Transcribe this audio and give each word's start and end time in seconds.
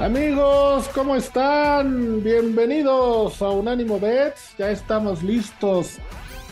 Amigos, 0.00 0.88
¿cómo 0.94 1.14
están? 1.14 2.22
Bienvenidos 2.22 3.42
a 3.42 3.50
Unánimo 3.50 4.00
Bets. 4.00 4.56
Ya 4.56 4.70
estamos 4.70 5.22
listos 5.22 5.98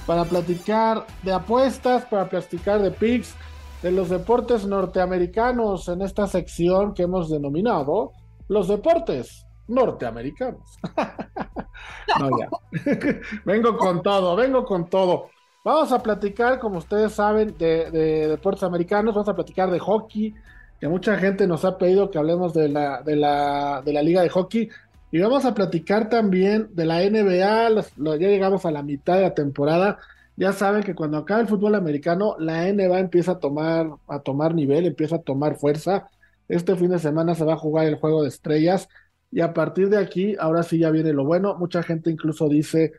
para 0.06 0.27
platicar 0.27 1.06
de 1.23 1.33
apuestas, 1.33 2.05
para 2.05 2.29
platicar 2.29 2.83
de 2.83 2.91
picks, 2.91 3.34
de 3.80 3.91
los 3.91 4.11
deportes 4.11 4.66
norteamericanos 4.66 5.89
en 5.89 6.03
esta 6.03 6.27
sección 6.27 6.92
que 6.92 7.05
hemos 7.05 7.30
denominado 7.30 8.12
los 8.48 8.69
deportes 8.69 9.47
norteamericanos. 9.67 10.77
no, 12.20 12.28
vengo 13.47 13.78
con 13.78 14.03
todo, 14.03 14.37
vengo 14.37 14.67
con 14.67 14.91
todo. 14.91 15.30
Vamos 15.65 15.91
a 15.92 16.03
platicar, 16.03 16.59
como 16.59 16.78
ustedes 16.78 17.15
saben, 17.15 17.56
de, 17.56 17.91
de, 17.91 18.28
deportes 18.28 18.62
americanos, 18.62 19.15
vamos 19.15 19.28
a 19.30 19.34
platicar 19.34 19.70
de 19.70 19.78
hockey, 19.78 20.34
que 20.81 20.89
mucha 20.89 21.17
gente 21.19 21.47
nos 21.47 21.65
ha 21.65 21.79
pedido 21.79 22.11
que 22.11 22.19
hablemos 22.19 22.55
de 22.55 22.69
la, 22.69 23.03
de 23.03 23.17
la, 23.17 23.83
de 23.85 23.93
la 23.93 24.03
liga 24.03 24.23
de 24.23 24.29
hockey. 24.29 24.69
Y 25.11 25.19
vamos 25.21 25.45
a 25.45 25.55
platicar 25.55 26.09
también 26.09 26.69
de 26.75 26.85
la 26.85 27.03
NBA, 27.03 27.71
ya 28.19 28.29
llegamos 28.29 28.67
a 28.67 28.70
la 28.70 28.83
mitad 28.83 29.17
de 29.17 29.23
la 29.23 29.35
temporada. 29.35 29.98
Ya 30.37 30.53
saben 30.53 30.83
que 30.85 30.95
cuando 30.95 31.19
acaba 31.19 31.41
el 31.41 31.48
fútbol 31.48 31.75
americano, 31.75 32.37
la 32.39 32.73
NBA 32.73 33.01
empieza 33.01 33.33
a 33.33 33.39
tomar, 33.41 33.91
a 34.07 34.20
tomar 34.20 34.55
nivel, 34.55 34.87
empieza 34.87 35.17
a 35.17 35.23
tomar 35.23 35.57
fuerza. 35.57 36.09
Este 36.47 36.77
fin 36.77 36.91
de 36.91 36.98
semana 36.98 37.35
se 37.35 37.45
va 37.45 37.55
a 37.55 37.57
jugar 37.57 37.87
el 37.87 37.97
juego 37.97 38.23
de 38.23 38.29
estrellas. 38.29 38.89
Y 39.31 39.41
a 39.41 39.53
partir 39.53 39.89
de 39.89 39.98
aquí, 39.98 40.37
ahora 40.39 40.63
sí 40.63 40.79
ya 40.79 40.91
viene 40.91 41.13
lo 41.13 41.25
bueno. 41.25 41.57
Mucha 41.59 41.83
gente 41.83 42.11
incluso 42.11 42.48
dice 42.48 42.92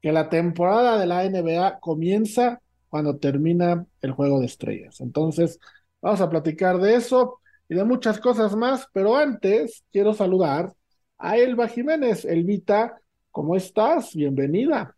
que 0.00 0.12
la 0.12 0.28
temporada 0.30 0.98
de 0.98 1.06
la 1.06 1.28
NBA 1.28 1.80
comienza 1.80 2.60
cuando 2.88 3.16
termina 3.18 3.84
el 4.00 4.12
juego 4.12 4.40
de 4.40 4.46
estrellas. 4.46 5.00
Entonces, 5.00 5.58
vamos 6.00 6.20
a 6.20 6.30
platicar 6.30 6.78
de 6.78 6.96
eso 6.96 7.40
y 7.68 7.74
de 7.74 7.84
muchas 7.84 8.20
cosas 8.20 8.54
más. 8.56 8.86
Pero 8.92 9.16
antes, 9.16 9.84
quiero 9.92 10.14
saludar 10.14 10.72
a 11.18 11.36
Elba 11.36 11.68
Jiménez. 11.68 12.24
Elvita, 12.24 13.00
¿cómo 13.30 13.56
estás? 13.56 14.14
Bienvenida. 14.14 14.96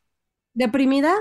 ¿Deprimida? 0.53 1.15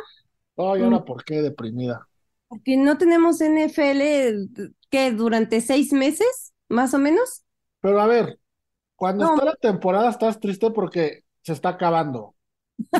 Ay, 0.57 0.81
ahora, 0.81 1.03
¿por 1.03 1.23
qué 1.23 1.41
deprimida? 1.41 2.07
Porque 2.47 2.77
no 2.77 2.97
tenemos 2.97 3.39
NFL, 3.41 4.71
¿qué? 4.89 5.11
¿Durante 5.11 5.61
seis 5.61 5.93
meses, 5.93 6.53
más 6.67 6.93
o 6.93 6.99
menos? 6.99 7.43
Pero 7.79 8.01
a 8.01 8.07
ver, 8.07 8.39
cuando 8.95 9.25
está 9.25 9.45
la 9.45 9.55
temporada 9.55 10.09
estás 10.09 10.39
triste 10.39 10.71
porque 10.71 11.23
se 11.41 11.53
está 11.53 11.69
acabando. 11.69 12.35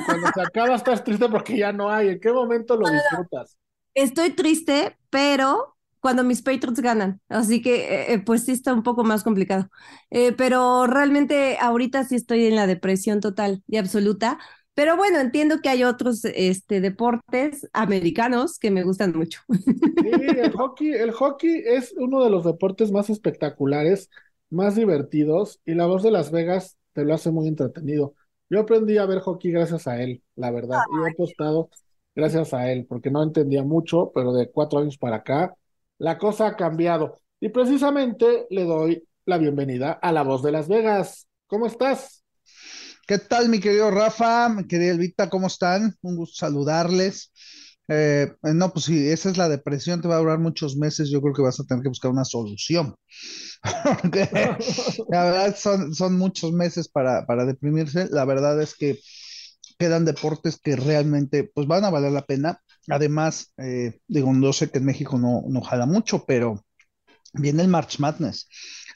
cuando 0.05 0.27
se 0.33 0.41
acaba 0.41 0.75
estás 0.75 1.03
triste 1.03 1.27
porque 1.29 1.57
ya 1.57 1.73
no 1.73 1.91
hay. 1.91 2.09
¿En 2.09 2.19
qué 2.19 2.31
momento 2.31 2.77
lo 2.77 2.87
disfrutas? 2.89 3.57
Estoy 3.93 4.29
triste, 4.29 4.97
pero 5.09 5.75
cuando 5.99 6.23
mis 6.23 6.41
Patriots 6.41 6.81
ganan. 6.81 7.21
Así 7.29 7.61
que, 7.61 8.13
eh, 8.13 8.19
pues 8.19 8.45
sí 8.45 8.51
está 8.51 8.73
un 8.73 8.83
poco 8.83 9.03
más 9.03 9.23
complicado. 9.23 9.69
Eh, 10.09 10.33
pero 10.33 10.87
realmente 10.87 11.57
ahorita 11.59 12.03
sí 12.03 12.15
estoy 12.15 12.45
en 12.45 12.55
la 12.55 12.67
depresión 12.67 13.19
total 13.19 13.63
y 13.67 13.77
absoluta. 13.77 14.39
Pero 14.73 14.95
bueno, 14.95 15.19
entiendo 15.19 15.59
que 15.61 15.69
hay 15.69 15.83
otros 15.83 16.23
este, 16.23 16.79
deportes 16.79 17.67
americanos 17.73 18.59
que 18.59 18.71
me 18.71 18.83
gustan 18.83 19.13
mucho. 19.13 19.41
Sí, 19.49 20.09
el 20.09 20.51
hockey, 20.53 20.91
el 20.93 21.11
hockey 21.11 21.63
es 21.65 21.93
uno 21.97 22.23
de 22.23 22.29
los 22.29 22.45
deportes 22.45 22.91
más 22.91 23.09
espectaculares, 23.09 24.09
más 24.49 24.75
divertidos, 24.75 25.59
y 25.65 25.73
la 25.73 25.85
voz 25.85 26.01
de 26.03 26.11
Las 26.11 26.31
Vegas 26.31 26.77
te 26.93 27.03
lo 27.03 27.13
hace 27.13 27.29
muy 27.29 27.47
entretenido. 27.49 28.15
Yo 28.49 28.61
aprendí 28.61 28.97
a 28.97 29.05
ver 29.05 29.19
hockey 29.19 29.51
gracias 29.51 29.85
a 29.85 30.01
él, 30.01 30.23
la 30.35 30.49
verdad, 30.49 30.79
y 30.91 31.07
he 31.07 31.11
apostado 31.11 31.69
gracias 32.15 32.53
a 32.53 32.71
él, 32.71 32.85
porque 32.87 33.11
no 33.11 33.21
entendía 33.21 33.63
mucho, 33.63 34.11
pero 34.13 34.33
de 34.33 34.49
cuatro 34.49 34.79
años 34.79 34.97
para 34.97 35.17
acá 35.17 35.55
la 35.99 36.17
cosa 36.17 36.47
ha 36.47 36.55
cambiado. 36.55 37.21
Y 37.39 37.49
precisamente 37.49 38.47
le 38.49 38.63
doy 38.63 39.07
la 39.25 39.37
bienvenida 39.37 39.91
a 40.01 40.11
la 40.11 40.23
voz 40.23 40.41
de 40.41 40.51
Las 40.51 40.67
Vegas. 40.67 41.27
¿Cómo 41.45 41.67
estás? 41.67 42.23
¿Qué 43.05 43.19
tal, 43.19 43.49
mi 43.49 43.59
querido 43.59 43.91
Rafa? 43.91 44.49
Mi 44.49 44.65
querida 44.67 44.91
Elvita, 44.91 45.29
¿cómo 45.29 45.47
están? 45.47 45.95
Un 46.01 46.15
gusto 46.15 46.45
saludarles. 46.45 47.31
Eh, 47.87 48.31
no, 48.43 48.71
pues 48.71 48.85
sí, 48.85 49.09
esa 49.09 49.29
es 49.31 49.37
la 49.37 49.49
depresión, 49.49 49.99
te 49.99 50.07
va 50.07 50.15
a 50.15 50.19
durar 50.19 50.37
muchos 50.37 50.77
meses, 50.77 51.09
yo 51.09 51.21
creo 51.21 51.33
que 51.33 51.41
vas 51.41 51.59
a 51.59 51.63
tener 51.63 51.81
que 51.81 51.89
buscar 51.89 52.11
una 52.11 52.23
solución. 52.23 52.95
la 55.09 55.23
verdad 55.23 55.55
son, 55.57 55.95
son 55.95 56.17
muchos 56.17 56.51
meses 56.51 56.87
para, 56.87 57.25
para 57.25 57.45
deprimirse. 57.45 58.07
La 58.11 58.25
verdad 58.25 58.61
es 58.61 58.75
que 58.75 58.99
quedan 59.79 60.05
deportes 60.05 60.59
que 60.61 60.75
realmente 60.75 61.49
pues 61.53 61.67
van 61.67 61.83
a 61.83 61.89
valer 61.89 62.11
la 62.11 62.25
pena 62.25 62.61
Además, 62.89 63.53
eh, 63.57 63.99
digo, 64.07 64.33
no 64.33 64.53
sé 64.53 64.69
que 64.69 64.79
en 64.79 64.85
México 64.85 65.17
no, 65.17 65.43
no 65.47 65.61
jala 65.61 65.85
mucho, 65.85 66.25
pero 66.25 66.65
viene 67.33 67.63
el 67.63 67.67
March 67.67 67.99
Madness. 67.99 68.47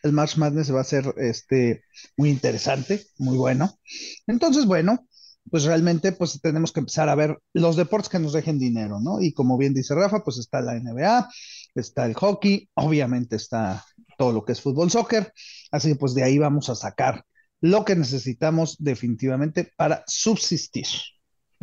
El 0.03 0.11
March 0.11 0.37
Madness 0.37 0.73
va 0.73 0.81
a 0.81 0.85
ser 0.85 1.13
este, 1.17 1.83
muy 2.17 2.29
interesante, 2.29 3.05
muy 3.17 3.37
bueno. 3.37 3.79
Entonces, 4.27 4.65
bueno, 4.65 5.07
pues 5.49 5.63
realmente 5.65 6.11
pues 6.11 6.39
tenemos 6.41 6.71
que 6.71 6.79
empezar 6.79 7.09
a 7.09 7.15
ver 7.15 7.37
los 7.53 7.75
deportes 7.75 8.09
que 8.09 8.19
nos 8.19 8.33
dejen 8.33 8.59
dinero, 8.59 8.99
¿no? 8.99 9.21
Y 9.21 9.33
como 9.33 9.57
bien 9.57 9.73
dice 9.73 9.95
Rafa, 9.95 10.23
pues 10.23 10.37
está 10.37 10.61
la 10.61 10.75
NBA, 10.75 11.29
está 11.75 12.05
el 12.05 12.13
hockey, 12.13 12.69
obviamente 12.75 13.35
está 13.35 13.83
todo 14.17 14.31
lo 14.31 14.45
que 14.45 14.53
es 14.53 14.61
fútbol, 14.61 14.91
soccer, 14.91 15.33
así 15.71 15.89
que 15.89 15.95
pues 15.95 16.13
de 16.13 16.23
ahí 16.23 16.37
vamos 16.37 16.69
a 16.69 16.75
sacar 16.75 17.25
lo 17.61 17.85
que 17.85 17.95
necesitamos 17.95 18.75
definitivamente 18.79 19.71
para 19.77 20.03
subsistir. 20.07 20.87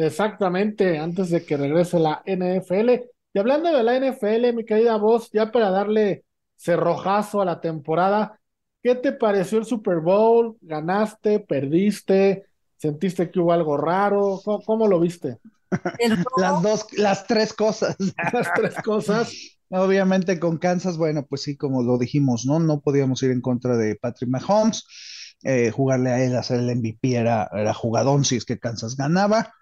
Exactamente, 0.06 0.98
antes 0.98 1.30
de 1.30 1.44
que 1.44 1.56
regrese 1.56 1.98
la 1.98 2.22
NFL. 2.26 2.90
Y 3.32 3.38
hablando 3.38 3.72
de 3.72 3.82
la 3.82 3.96
NFL, 3.98 4.54
mi 4.54 4.64
querida 4.64 4.96
voz, 4.96 5.30
ya 5.32 5.52
para 5.52 5.70
darle 5.70 6.24
cerrojazo 6.56 7.40
a 7.40 7.44
la 7.44 7.60
temporada, 7.60 8.38
¿qué 8.82 8.94
te 8.94 9.12
pareció 9.12 9.58
el 9.58 9.66
Super 9.66 9.98
Bowl? 9.98 10.56
¿Ganaste? 10.62 11.40
¿Perdiste? 11.40 12.46
¿Sentiste 12.76 13.30
que 13.30 13.40
hubo 13.40 13.52
algo 13.52 13.76
raro? 13.76 14.40
¿Cómo, 14.64 14.88
lo 14.88 14.98
viste? 15.00 15.38
las 16.38 16.62
dos, 16.62 16.86
las 16.96 17.26
tres 17.26 17.52
cosas. 17.52 17.96
las 18.32 18.52
tres 18.54 18.74
cosas. 18.82 19.32
Obviamente 19.68 20.40
con 20.40 20.58
Kansas, 20.58 20.96
bueno, 20.96 21.26
pues 21.28 21.42
sí, 21.42 21.56
como 21.56 21.82
lo 21.82 21.98
dijimos, 21.98 22.44
¿no? 22.46 22.58
No 22.58 22.80
podíamos 22.80 23.22
ir 23.22 23.30
en 23.30 23.40
contra 23.40 23.76
de 23.76 23.96
Patrick 23.96 24.30
Mahomes. 24.30 24.84
Eh, 25.42 25.70
jugarle 25.70 26.10
a 26.10 26.24
él, 26.24 26.36
hacer 26.36 26.58
el 26.58 26.76
MVP 26.76 27.14
era, 27.14 27.48
era 27.52 27.72
jugadón 27.72 28.24
si 28.24 28.36
es 28.36 28.44
que 28.44 28.58
Kansas 28.58 28.96
ganaba. 28.96 29.54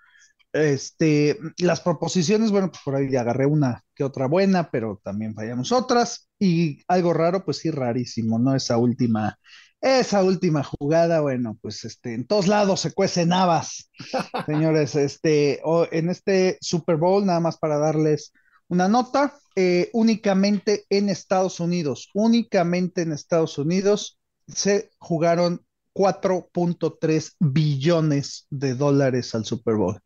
Este, 0.53 1.39
las 1.59 1.81
proposiciones, 1.81 2.51
bueno, 2.51 2.71
pues 2.71 2.81
por 2.85 2.97
ahí 2.97 3.15
agarré 3.17 3.47
una 3.47 3.85
que 3.95 4.05
otra 4.05 4.27
buena, 4.27 4.71
pero 4.71 5.01
también 5.03 5.35
fallamos 5.35 5.73
otras. 5.73 6.29
Y 6.39 6.83
algo 6.89 7.13
raro, 7.13 7.45
pues 7.45 7.59
sí, 7.59 7.71
rarísimo, 7.71 8.39
¿no? 8.39 8.55
Esa 8.55 8.79
última, 8.79 9.39
esa 9.81 10.23
última 10.23 10.63
jugada, 10.65 11.21
bueno, 11.21 11.59
pues 11.61 11.85
este, 11.85 12.15
en 12.15 12.27
todos 12.27 12.47
lados 12.47 12.81
se 12.81 12.93
cuecen 12.93 13.33
habas, 13.33 13.91
señores. 14.47 14.95
Este, 14.95 15.61
en 15.93 16.09
este 16.09 16.59
Super 16.61 16.97
Bowl, 16.97 17.27
nada 17.27 17.41
más 17.41 17.59
para 17.59 17.79
darles 17.79 18.33
una 18.69 18.89
nota, 18.89 19.35
eh, 19.57 19.91
únicamente 19.93 20.85
en 20.89 21.09
Estados 21.09 21.61
Unidos, 21.61 22.11
únicamente 22.15 23.03
en 23.03 23.13
Estados 23.13 23.59
Unidos 23.59 24.19
se 24.47 24.91
jugaron 24.99 25.65
4.3 25.99 27.35
billones 27.41 28.47
de 28.51 28.75
dólares 28.75 29.35
al 29.35 29.45
Super 29.45 29.75
Bowl. 29.75 30.01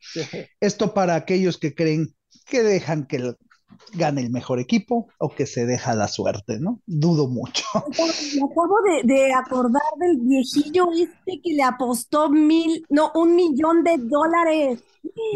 Esto 0.59 0.95
para 0.95 1.17
aquellos 1.17 1.59
que 1.59 1.75
creen 1.75 2.15
que 2.47 2.63
dejan 2.63 3.07
que 3.07 3.35
gane 3.95 4.23
el 4.23 4.31
mejor 4.31 4.61
equipo 4.61 5.09
o 5.19 5.35
que 5.35 5.47
se 5.47 5.67
deja 5.67 5.95
la 5.95 6.09
suerte, 6.09 6.59
¿no? 6.59 6.81
Dudo 6.87 7.29
mucho. 7.29 7.65
Me 7.75 8.45
acabo 8.45 8.77
de, 9.05 9.33
acordar 9.33 9.83
del 9.99 10.19
viejillo 10.21 10.87
este 10.93 11.41
que 11.43 11.55
le 11.55 11.63
apostó 11.63 12.29
mil, 12.31 12.85
no, 12.89 13.11
un 13.15 13.35
millón 13.35 13.85
de 13.85 13.97
dólares. 13.99 14.83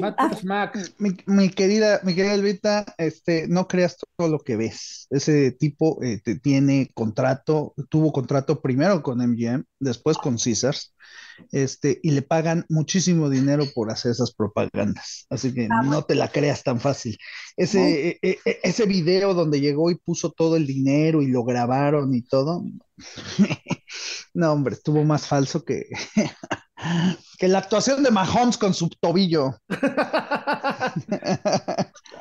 Ah. 0.02 0.72
Mi, 0.98 1.50
querida, 1.50 2.00
mi 2.04 2.14
querida 2.14 2.34
Elvita, 2.34 2.94
este, 2.98 3.48
no 3.48 3.66
creas 3.66 3.96
todo 4.16 4.28
lo 4.28 4.38
que 4.38 4.56
ves. 4.56 5.06
Ese 5.10 5.50
tipo 5.50 6.02
eh, 6.02 6.20
tiene 6.40 6.90
contrato, 6.94 7.74
tuvo 7.88 8.12
contrato 8.12 8.60
primero 8.60 9.02
con 9.02 9.18
MGM, 9.18 9.64
después 9.80 10.18
con 10.18 10.36
Caesars, 10.38 10.94
este, 11.52 12.00
y 12.02 12.12
le 12.12 12.22
pagan 12.22 12.64
muchísimo 12.68 13.28
dinero 13.28 13.64
por 13.74 13.90
hacer 13.90 14.12
esas 14.12 14.32
propagandas. 14.32 15.26
Así 15.30 15.52
que 15.52 15.68
ah, 15.70 15.82
no 15.82 16.02
te 16.02 16.14
la 16.14 16.28
creas 16.28 16.62
tan 16.62 16.80
fácil. 16.80 17.18
Ese, 17.56 18.08
e, 18.08 18.18
e, 18.22 18.38
e, 18.44 18.60
ese 18.62 18.86
video 18.86 19.34
donde 19.34 19.60
llegó 19.60 19.90
y 19.90 19.96
puso 19.96 20.30
todo 20.30 20.56
el 20.56 20.66
dinero 20.66 21.22
y 21.22 21.28
lo 21.28 21.44
grabaron 21.44 22.14
y 22.14 22.22
todo. 22.22 22.64
no, 24.34 24.52
hombre, 24.52 24.74
estuvo 24.74 25.04
más 25.04 25.26
falso 25.26 25.64
que 25.64 25.86
Que 27.38 27.48
la 27.48 27.58
actuación 27.58 28.02
de 28.02 28.10
Mahomes 28.10 28.58
con 28.58 28.74
su 28.74 28.88
tobillo. 28.88 29.54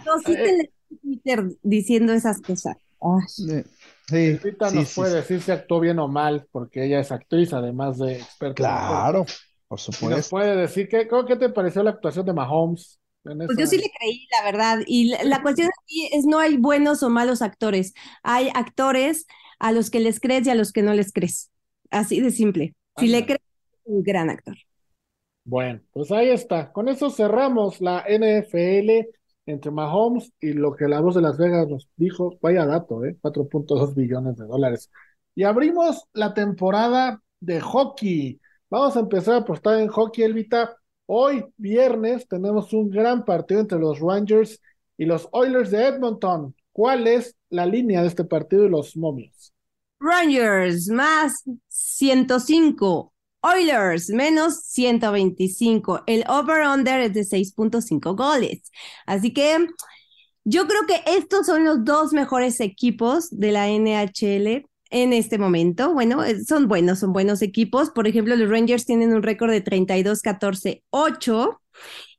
No, 0.06 0.20
sí 0.24 0.34
te 0.34 0.72
Twitter 1.02 1.44
diciendo 1.64 2.14
esas 2.14 2.40
cosas. 2.42 2.78
Ay. 3.02 3.64
Sí, 4.08 4.40
sí, 4.62 4.62
nos 4.70 4.86
sí, 4.86 4.94
puede 4.94 5.16
sí. 5.16 5.18
decir 5.18 5.42
si 5.42 5.52
actuó 5.52 5.80
bien 5.80 6.00
o 6.00 6.08
mal, 6.08 6.48
porque 6.52 6.86
ella 6.86 7.00
es 7.00 7.12
actriz, 7.12 7.54
además 7.54 7.98
de 8.00 8.18
experta. 8.20 8.62
Claro, 8.62 9.26
por. 9.68 9.80
Y 10.00 10.08
nos 10.08 10.24
supuesto. 10.24 10.30
puede 10.30 10.56
decir 10.56 10.88
qué, 10.90 11.08
cómo- 11.08 11.26
qué 11.26 11.36
te 11.36 11.50
pareció 11.50 11.84
la 11.84 11.92
actuación 11.92 12.26
de 12.26 12.34
Mahomes 12.34 13.00
en 13.26 13.42
Pues 13.46 13.58
yo 13.60 13.68
sí 13.68 13.78
le 13.78 13.92
creí, 14.00 14.28
la 14.40 14.44
verdad. 14.52 14.80
Y 14.88 15.06
la, 15.10 15.24
la 15.24 15.42
cuestión 15.42 15.70
aquí 15.84 16.10
es 16.14 16.26
no 16.26 16.40
hay 16.40 16.58
buenos 16.58 17.04
o 17.04 17.10
malos 17.10 17.42
actores. 17.42 17.94
Hay 18.24 18.50
actores 18.54 19.28
a 19.60 19.72
los 19.72 19.90
que 19.92 20.00
les 20.00 20.20
crees 20.20 20.48
y 20.48 20.50
a 20.50 20.56
los 20.56 20.72
que 20.72 20.82
no 20.82 20.94
les 20.94 21.12
crees. 21.14 21.52
Así 21.92 22.20
de 22.22 22.32
simple. 22.32 22.76
Si 22.98 23.08
le 23.08 23.26
crees, 23.26 23.42
es 23.74 23.80
un 23.86 24.04
gran 24.04 24.30
actor. 24.30 24.58
Bueno, 25.44 25.82
pues 25.92 26.12
ahí 26.12 26.30
está. 26.30 26.72
Con 26.72 26.88
eso 26.90 27.10
cerramos 27.10 27.80
la 27.82 28.04
NFL 28.08 29.10
entre 29.46 29.72
Mahomes 29.72 30.32
y 30.40 30.54
lo 30.54 30.76
que 30.76 30.88
la 30.88 31.00
voz 31.00 31.16
de 31.16 31.22
Las 31.22 31.38
Vegas 31.38 31.68
nos 31.68 31.90
dijo. 31.96 32.38
Vaya 32.42 32.66
dato, 32.66 33.04
¿eh? 33.06 33.18
4.2 33.22 33.94
billones 33.96 34.38
de 34.38 34.46
dólares. 34.46 34.90
Y 35.36 35.44
abrimos 35.44 36.06
la 36.14 36.34
temporada 36.34 37.22
de 37.40 37.62
hockey. 37.62 38.40
Vamos 38.70 38.96
a 38.98 39.02
empezar 39.02 39.36
a 39.36 39.38
apostar 39.38 39.80
en 39.80 39.88
hockey, 39.88 40.24
Elvita. 40.24 40.76
Hoy, 41.06 41.46
viernes, 41.58 42.28
tenemos 42.28 42.74
un 42.74 42.90
gran 42.90 43.26
partido 43.26 43.60
entre 43.60 43.80
los 43.80 44.00
Rangers 44.00 44.60
y 44.98 45.06
los 45.06 45.28
Oilers 45.32 45.72
de 45.72 45.88
Edmonton. 45.88 46.56
¿Cuál 46.72 47.08
es 47.08 47.36
la 47.50 47.66
línea 47.66 48.02
de 48.02 48.08
este 48.08 48.24
partido 48.24 48.66
y 48.66 48.70
los 48.70 48.98
momios? 48.98 49.54
Rangers 50.00 50.90
más 50.90 51.44
105. 51.68 53.14
Oilers 53.46 54.10
menos 54.10 54.62
125. 54.64 56.04
El 56.08 56.24
over-under 56.28 57.02
es 57.02 57.14
de 57.14 57.24
6.5 57.24 58.16
goles. 58.16 58.72
Así 59.06 59.34
que 59.34 59.68
yo 60.44 60.68
creo 60.68 60.86
que 60.88 61.02
estos 61.06 61.46
son 61.46 61.64
los 61.64 61.84
dos 61.84 62.14
mejores 62.14 62.60
equipos 62.60 63.30
de 63.32 63.52
la 63.52 63.68
NHL 63.68 64.66
en 64.90 65.14
este 65.14 65.38
momento. 65.38 65.94
Bueno, 65.94 66.24
eh, 66.24 66.44
son 66.44 66.68
buenos, 66.68 67.00
son 67.00 67.14
buenos 67.14 67.42
equipos. 67.42 67.92
Por 67.92 68.08
ejemplo, 68.08 68.36
los 68.36 68.50
Rangers 68.50 68.86
tienen 68.86 69.14
un 69.14 69.24
récord 69.24 69.52
de 69.52 69.64
32-14-8 69.64 71.60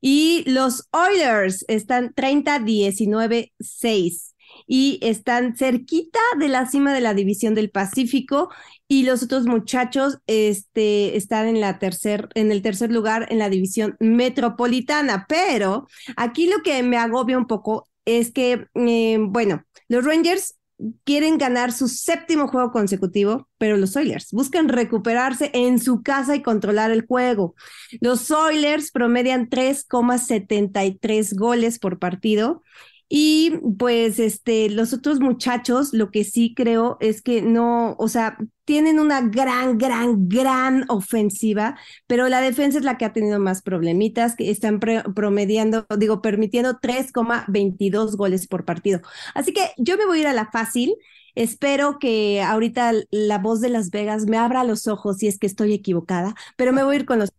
y 0.00 0.44
los 0.50 0.88
Oilers 0.92 1.64
están 1.68 2.14
30-19-6 2.14 4.34
y 4.66 4.98
están 5.02 5.56
cerquita 5.56 6.18
de 6.38 6.48
la 6.48 6.66
cima 6.66 6.92
de 6.92 7.00
la 7.00 7.14
división 7.14 7.54
del 7.54 7.70
Pacífico 7.70 8.50
y 8.88 9.04
los 9.04 9.22
otros 9.22 9.46
muchachos 9.46 10.18
este, 10.26 11.16
están 11.16 11.48
en, 11.48 11.60
la 11.60 11.78
tercer, 11.78 12.28
en 12.34 12.52
el 12.52 12.62
tercer 12.62 12.92
lugar 12.92 13.26
en 13.30 13.38
la 13.38 13.50
división 13.50 13.96
metropolitana. 13.98 15.26
Pero 15.28 15.86
aquí 16.16 16.48
lo 16.48 16.62
que 16.62 16.82
me 16.82 16.96
agobia 16.96 17.38
un 17.38 17.46
poco 17.46 17.88
es 18.04 18.32
que, 18.32 18.66
eh, 18.74 19.18
bueno, 19.20 19.64
los 19.88 20.04
Rangers 20.04 20.56
quieren 21.04 21.38
ganar 21.38 21.72
su 21.72 21.88
séptimo 21.88 22.48
juego 22.48 22.70
consecutivo, 22.70 23.48
pero 23.58 23.76
los 23.76 23.96
Oilers 23.96 24.32
buscan 24.32 24.68
recuperarse 24.68 25.50
en 25.54 25.80
su 25.80 26.02
casa 26.02 26.36
y 26.36 26.42
controlar 26.42 26.90
el 26.90 27.06
juego. 27.06 27.54
Los 28.00 28.30
Oilers 28.30 28.90
promedian 28.90 29.48
3,73 29.48 31.34
goles 31.34 31.78
por 31.78 31.98
partido. 31.98 32.62
Y 33.08 33.52
pues 33.78 34.18
este, 34.18 34.68
los 34.68 34.92
otros 34.92 35.20
muchachos, 35.20 35.92
lo 35.92 36.10
que 36.10 36.24
sí 36.24 36.54
creo 36.54 36.96
es 37.00 37.22
que 37.22 37.40
no, 37.40 37.94
o 37.98 38.08
sea, 38.08 38.36
tienen 38.64 38.98
una 38.98 39.20
gran, 39.20 39.78
gran, 39.78 40.28
gran 40.28 40.84
ofensiva, 40.88 41.78
pero 42.08 42.28
la 42.28 42.40
defensa 42.40 42.78
es 42.78 42.84
la 42.84 42.98
que 42.98 43.04
ha 43.04 43.12
tenido 43.12 43.38
más 43.38 43.62
problemitas, 43.62 44.34
que 44.34 44.50
están 44.50 44.80
promediando, 44.80 45.86
digo, 45.96 46.20
permitiendo 46.20 46.80
3,22 46.80 48.16
goles 48.16 48.48
por 48.48 48.64
partido. 48.64 49.00
Así 49.34 49.52
que 49.52 49.70
yo 49.76 49.96
me 49.96 50.06
voy 50.06 50.18
a 50.18 50.20
ir 50.22 50.26
a 50.26 50.32
la 50.32 50.50
fácil. 50.50 50.96
Espero 51.36 51.98
que 52.00 52.42
ahorita 52.42 52.92
la 53.10 53.38
voz 53.38 53.60
de 53.60 53.68
Las 53.68 53.90
Vegas 53.90 54.26
me 54.26 54.38
abra 54.38 54.64
los 54.64 54.88
ojos 54.88 55.18
si 55.18 55.28
es 55.28 55.38
que 55.38 55.46
estoy 55.46 55.74
equivocada, 55.74 56.34
pero 56.56 56.72
me 56.72 56.82
voy 56.82 56.96
a 56.96 56.98
ir 57.00 57.06
con 57.06 57.20
los, 57.20 57.30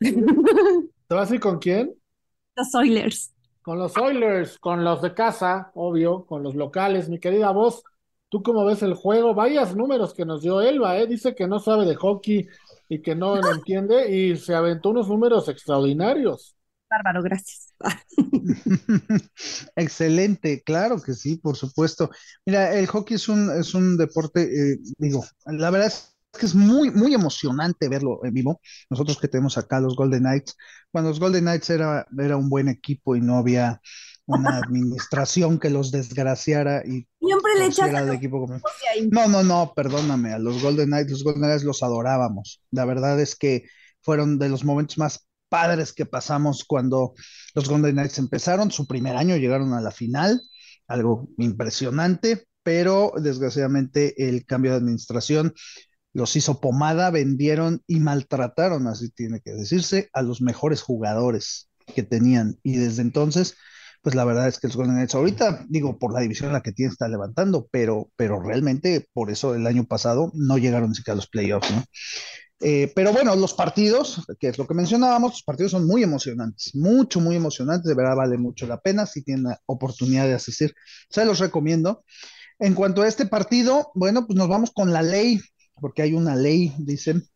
¿Te 0.00 1.14
vas 1.14 1.30
a 1.30 1.34
ir 1.34 1.40
con 1.40 1.58
quién? 1.58 1.94
los 2.56 2.74
Oilers. 2.74 3.32
Con 3.68 3.78
los 3.78 3.98
Oilers, 3.98 4.58
con 4.58 4.82
los 4.82 5.02
de 5.02 5.12
casa, 5.12 5.70
obvio, 5.74 6.24
con 6.24 6.42
los 6.42 6.54
locales. 6.54 7.10
Mi 7.10 7.20
querida 7.20 7.50
voz, 7.50 7.82
¿tú 8.30 8.42
cómo 8.42 8.64
ves 8.64 8.82
el 8.82 8.94
juego? 8.94 9.34
Vayas 9.34 9.76
números 9.76 10.14
que 10.14 10.24
nos 10.24 10.40
dio 10.40 10.62
Elba, 10.62 10.96
¿eh? 10.96 11.06
Dice 11.06 11.34
que 11.34 11.46
no 11.46 11.58
sabe 11.58 11.84
de 11.84 11.94
hockey 11.94 12.48
y 12.88 13.02
que 13.02 13.14
no 13.14 13.36
lo 13.36 13.52
entiende 13.52 14.10
y 14.10 14.38
se 14.38 14.54
aventó 14.54 14.88
unos 14.88 15.08
números 15.08 15.50
extraordinarios. 15.50 16.56
Bárbaro, 16.88 17.22
gracias. 17.22 17.74
Excelente, 19.76 20.62
claro 20.62 21.02
que 21.02 21.12
sí, 21.12 21.36
por 21.36 21.54
supuesto. 21.54 22.08
Mira, 22.46 22.72
el 22.72 22.86
hockey 22.86 23.16
es 23.16 23.28
un, 23.28 23.50
es 23.50 23.74
un 23.74 23.98
deporte, 23.98 24.44
eh, 24.44 24.78
digo, 24.96 25.26
la 25.44 25.68
verdad 25.68 25.88
es 25.88 26.16
que 26.32 26.46
es 26.46 26.54
muy, 26.54 26.90
muy 26.90 27.14
emocionante 27.14 27.88
verlo 27.88 28.20
en 28.24 28.34
vivo. 28.34 28.60
Nosotros 28.90 29.18
que 29.18 29.28
tenemos 29.28 29.58
acá 29.58 29.80
los 29.80 29.96
Golden 29.96 30.20
Knights, 30.20 30.56
cuando 30.90 31.10
los 31.10 31.20
Golden 31.20 31.42
Knights 31.44 31.70
era, 31.70 32.06
era 32.18 32.36
un 32.36 32.48
buen 32.48 32.68
equipo 32.68 33.16
y 33.16 33.20
no 33.20 33.38
había 33.38 33.80
una 34.26 34.58
administración 34.64 35.58
que 35.58 35.70
los 35.70 35.90
desgraciara 35.90 36.82
y 36.86 37.08
Siempre 37.20 37.54
le 37.58 37.66
echas 37.66 37.76
torciera 37.76 38.00
al 38.00 38.14
equipo 38.14 38.40
como... 38.40 38.60
No, 39.10 39.28
no, 39.28 39.42
no, 39.42 39.72
perdóname, 39.74 40.32
a 40.32 40.38
los 40.38 40.62
Golden 40.62 40.88
Knights, 40.88 41.10
los 41.10 41.24
Golden 41.24 41.42
Knights 41.42 41.64
los 41.64 41.82
adorábamos. 41.82 42.62
La 42.70 42.84
verdad 42.84 43.18
es 43.20 43.36
que 43.36 43.64
fueron 44.02 44.38
de 44.38 44.48
los 44.48 44.64
momentos 44.64 44.98
más 44.98 45.26
padres 45.48 45.92
que 45.92 46.06
pasamos 46.06 46.64
cuando 46.64 47.14
los 47.54 47.68
Golden 47.68 47.92
Knights 47.92 48.18
empezaron. 48.18 48.70
Su 48.70 48.86
primer 48.86 49.16
año 49.16 49.36
llegaron 49.36 49.72
a 49.72 49.80
la 49.80 49.90
final, 49.90 50.40
algo 50.86 51.28
impresionante, 51.38 52.46
pero 52.62 53.12
desgraciadamente 53.16 54.28
el 54.28 54.44
cambio 54.44 54.72
de 54.72 54.78
administración 54.78 55.54
los 56.12 56.36
hizo 56.36 56.60
pomada, 56.60 57.10
vendieron 57.10 57.82
y 57.86 58.00
maltrataron, 58.00 58.86
así 58.86 59.10
tiene 59.10 59.40
que 59.40 59.52
decirse, 59.52 60.08
a 60.12 60.22
los 60.22 60.40
mejores 60.40 60.82
jugadores 60.82 61.68
que 61.94 62.02
tenían. 62.02 62.58
Y 62.62 62.76
desde 62.76 63.02
entonces, 63.02 63.56
pues 64.02 64.14
la 64.14 64.24
verdad 64.24 64.48
es 64.48 64.58
que 64.58 64.68
los 64.68 64.76
Golden 64.76 64.94
Knights 64.94 65.14
ahorita, 65.14 65.66
digo, 65.68 65.98
por 65.98 66.12
la 66.12 66.20
división 66.20 66.48
en 66.48 66.54
la 66.54 66.62
que 66.62 66.72
tiene, 66.72 66.92
está 66.92 67.08
levantando, 67.08 67.68
pero, 67.70 68.10
pero 68.16 68.40
realmente 68.40 69.06
por 69.12 69.30
eso 69.30 69.54
el 69.54 69.66
año 69.66 69.84
pasado 69.84 70.30
no 70.34 70.58
llegaron 70.58 70.90
ni 70.90 70.96
siquiera 70.96 71.14
a 71.14 71.16
los 71.16 71.28
playoffs, 71.28 71.70
¿no? 71.70 71.84
Eh, 72.60 72.92
pero 72.94 73.12
bueno, 73.12 73.36
los 73.36 73.54
partidos, 73.54 74.24
que 74.40 74.48
es 74.48 74.58
lo 74.58 74.66
que 74.66 74.74
mencionábamos, 74.74 75.32
los 75.32 75.42
partidos 75.44 75.72
son 75.72 75.86
muy 75.86 76.02
emocionantes, 76.02 76.74
mucho, 76.74 77.20
muy 77.20 77.36
emocionantes, 77.36 77.86
de 77.88 77.94
verdad 77.94 78.16
vale 78.16 78.36
mucho 78.36 78.66
la 78.66 78.80
pena 78.80 79.06
si 79.06 79.22
tienen 79.22 79.44
la 79.44 79.60
oportunidad 79.66 80.26
de 80.26 80.34
asistir, 80.34 80.74
se 81.08 81.24
los 81.24 81.38
recomiendo. 81.38 82.04
En 82.58 82.74
cuanto 82.74 83.02
a 83.02 83.08
este 83.08 83.26
partido, 83.26 83.92
bueno, 83.94 84.26
pues 84.26 84.36
nos 84.36 84.48
vamos 84.48 84.72
con 84.72 84.92
la 84.92 85.02
ley, 85.02 85.40
porque 85.80 86.02
hay 86.02 86.14
una 86.14 86.36
ley, 86.36 86.74
dicen, 86.78 87.26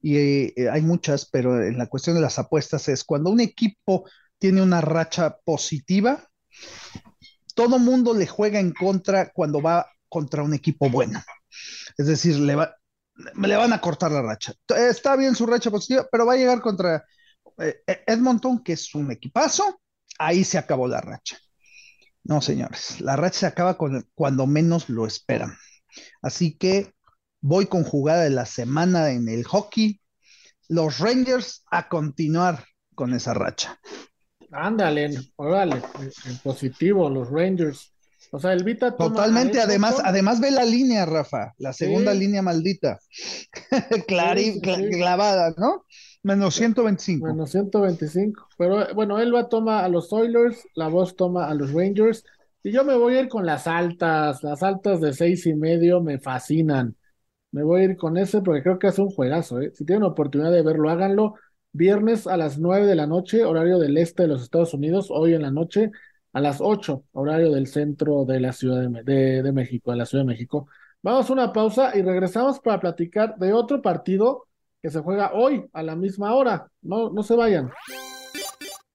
y 0.00 0.16
eh, 0.16 0.54
hay 0.70 0.82
muchas, 0.82 1.26
pero 1.26 1.62
en 1.62 1.78
la 1.78 1.86
cuestión 1.86 2.16
de 2.16 2.22
las 2.22 2.38
apuestas 2.38 2.88
es 2.88 3.04
cuando 3.04 3.30
un 3.30 3.40
equipo 3.40 4.08
tiene 4.38 4.62
una 4.62 4.80
racha 4.80 5.36
positiva, 5.44 6.28
todo 7.54 7.78
mundo 7.78 8.14
le 8.14 8.26
juega 8.26 8.58
en 8.58 8.72
contra 8.72 9.30
cuando 9.30 9.60
va 9.62 9.86
contra 10.08 10.42
un 10.42 10.54
equipo 10.54 10.90
bueno. 10.90 11.22
Es 11.96 12.06
decir, 12.06 12.36
le, 12.36 12.54
va, 12.54 12.74
le 13.14 13.56
van 13.56 13.72
a 13.72 13.80
cortar 13.80 14.10
la 14.10 14.22
racha. 14.22 14.54
Está 14.68 15.16
bien 15.16 15.34
su 15.34 15.46
racha 15.46 15.70
positiva, 15.70 16.06
pero 16.10 16.26
va 16.26 16.34
a 16.34 16.36
llegar 16.36 16.60
contra 16.60 17.04
eh, 17.58 17.82
Edmonton, 18.06 18.62
que 18.62 18.72
es 18.72 18.94
un 18.94 19.10
equipazo, 19.10 19.80
ahí 20.18 20.44
se 20.44 20.58
acabó 20.58 20.88
la 20.88 21.00
racha. 21.00 21.38
No, 22.24 22.40
señores, 22.40 23.00
la 23.00 23.16
racha 23.16 23.40
se 23.40 23.46
acaba 23.46 23.76
cuando 23.76 24.46
menos 24.46 24.88
lo 24.88 25.06
esperan. 25.06 25.56
Así 26.20 26.56
que 26.56 26.94
voy 27.42 27.66
con 27.66 27.84
jugada 27.84 28.22
de 28.24 28.30
la 28.30 28.46
semana 28.46 29.10
en 29.10 29.28
el 29.28 29.44
hockey. 29.44 30.00
Los 30.68 30.98
Rangers 30.98 31.64
a 31.70 31.88
continuar 31.88 32.64
con 32.94 33.12
esa 33.12 33.34
racha. 33.34 33.78
Ándale, 34.50 35.10
órale, 35.36 35.82
en 36.26 36.38
positivo, 36.38 37.08
los 37.10 37.30
Rangers. 37.30 37.92
O 38.30 38.38
sea, 38.38 38.52
el 38.54 38.64
Vita 38.64 38.96
Totalmente, 38.96 39.60
además, 39.60 39.96
además 40.02 40.40
ve 40.40 40.50
la 40.50 40.64
línea, 40.64 41.04
Rafa, 41.04 41.52
la 41.58 41.72
segunda 41.74 42.12
Sí. 42.12 42.18
línea 42.20 42.40
maldita. 42.42 42.98
Clari, 44.08 44.44
Sí, 44.44 44.52
sí, 44.54 44.60
cla- 44.60 44.76
sí. 44.76 44.90
clavada, 44.98 45.54
¿no? 45.58 45.84
Menos 46.22 46.54
125. 46.54 47.26
Bueno, 47.26 47.46
125. 47.46 48.46
Pero 48.56 48.94
bueno, 48.94 49.18
Elba 49.20 49.48
toma 49.48 49.84
a 49.84 49.88
los 49.88 50.12
Oilers, 50.12 50.56
la 50.74 50.88
voz 50.88 51.16
toma 51.16 51.48
a 51.48 51.54
los 51.54 51.72
Rangers. 51.72 52.24
Y 52.62 52.70
yo 52.72 52.84
me 52.84 52.94
voy 52.96 53.16
a 53.16 53.20
ir 53.22 53.28
con 53.28 53.44
las 53.44 53.66
altas. 53.66 54.42
Las 54.42 54.62
altas 54.62 55.00
de 55.00 55.12
seis 55.12 55.46
y 55.46 55.54
medio 55.54 56.00
me 56.00 56.18
fascinan. 56.18 56.96
Me 57.52 57.62
voy 57.62 57.82
a 57.82 57.84
ir 57.84 57.96
con 57.96 58.16
ese 58.16 58.42
porque 58.42 58.62
creo 58.62 58.78
que 58.78 58.88
es 58.88 58.98
un 58.98 59.10
juegazo, 59.10 59.60
¿eh? 59.60 59.72
Si 59.74 59.84
tienen 59.84 60.04
oportunidad 60.04 60.50
de 60.50 60.62
verlo, 60.62 60.90
háganlo. 60.90 61.34
Viernes 61.72 62.26
a 62.26 62.36
las 62.36 62.58
9 62.58 62.86
de 62.86 62.94
la 62.94 63.06
noche, 63.06 63.44
horario 63.44 63.78
del 63.78 63.96
este 63.96 64.22
de 64.22 64.28
los 64.28 64.42
Estados 64.42 64.74
Unidos, 64.74 65.08
hoy 65.10 65.34
en 65.34 65.42
la 65.42 65.50
noche, 65.50 65.90
a 66.32 66.40
las 66.40 66.60
8, 66.60 67.04
horario 67.12 67.50
del 67.52 67.66
centro 67.66 68.24
de 68.24 68.40
la 68.40 68.52
Ciudad 68.52 68.82
de, 68.88 69.42
de 69.42 69.52
México, 69.52 69.90
de 69.90 69.98
la 69.98 70.06
Ciudad 70.06 70.24
de 70.24 70.28
México. 70.28 70.68
Vamos 71.02 71.28
a 71.28 71.32
una 71.32 71.52
pausa 71.52 71.96
y 71.96 72.02
regresamos 72.02 72.60
para 72.60 72.80
platicar 72.80 73.36
de 73.36 73.52
otro 73.52 73.82
partido 73.82 74.46
que 74.82 74.90
se 74.90 75.00
juega 75.00 75.32
hoy 75.32 75.64
a 75.72 75.82
la 75.82 75.96
misma 75.96 76.34
hora. 76.34 76.68
No, 76.82 77.10
no 77.10 77.22
se 77.22 77.36
vayan. 77.36 77.70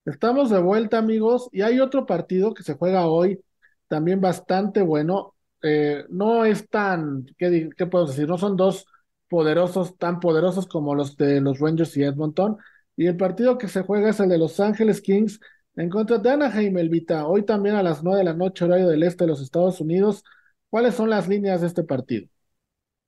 Estamos 0.04 0.50
de 0.50 0.58
vuelta, 0.58 0.98
amigos, 0.98 1.48
y 1.52 1.62
hay 1.62 1.80
otro 1.80 2.06
partido 2.06 2.54
que 2.54 2.62
se 2.62 2.74
juega 2.74 3.06
hoy, 3.06 3.40
también 3.88 4.20
bastante 4.20 4.82
bueno. 4.82 5.34
Eh, 5.62 6.04
no 6.08 6.44
es 6.44 6.68
tan, 6.68 7.26
¿qué, 7.36 7.70
¿qué 7.76 7.86
puedo 7.86 8.06
decir? 8.06 8.28
No 8.28 8.38
son 8.38 8.56
dos 8.56 8.86
poderosos, 9.28 9.96
tan 9.98 10.20
poderosos 10.20 10.66
como 10.66 10.94
los 10.94 11.16
de 11.16 11.40
los 11.40 11.58
Rangers 11.58 11.96
y 11.96 12.02
Edmonton. 12.04 12.58
Y 12.96 13.06
el 13.06 13.16
partido 13.16 13.58
que 13.58 13.68
se 13.68 13.82
juega 13.82 14.10
es 14.10 14.20
el 14.20 14.28
de 14.28 14.38
Los 14.38 14.60
Ángeles 14.60 15.00
Kings 15.00 15.40
en 15.76 15.90
contra 15.90 16.18
de 16.18 16.30
Anaheim, 16.30 16.76
Elvita. 16.78 17.26
Hoy 17.26 17.44
también 17.44 17.76
a 17.76 17.82
las 17.82 18.02
9 18.02 18.18
de 18.18 18.24
la 18.24 18.34
noche, 18.34 18.64
horario 18.64 18.88
del 18.88 19.02
este 19.02 19.24
de 19.24 19.28
los 19.28 19.40
Estados 19.40 19.80
Unidos. 19.80 20.24
¿Cuáles 20.70 20.94
son 20.94 21.10
las 21.10 21.28
líneas 21.28 21.60
de 21.60 21.68
este 21.68 21.84
partido? 21.84 22.28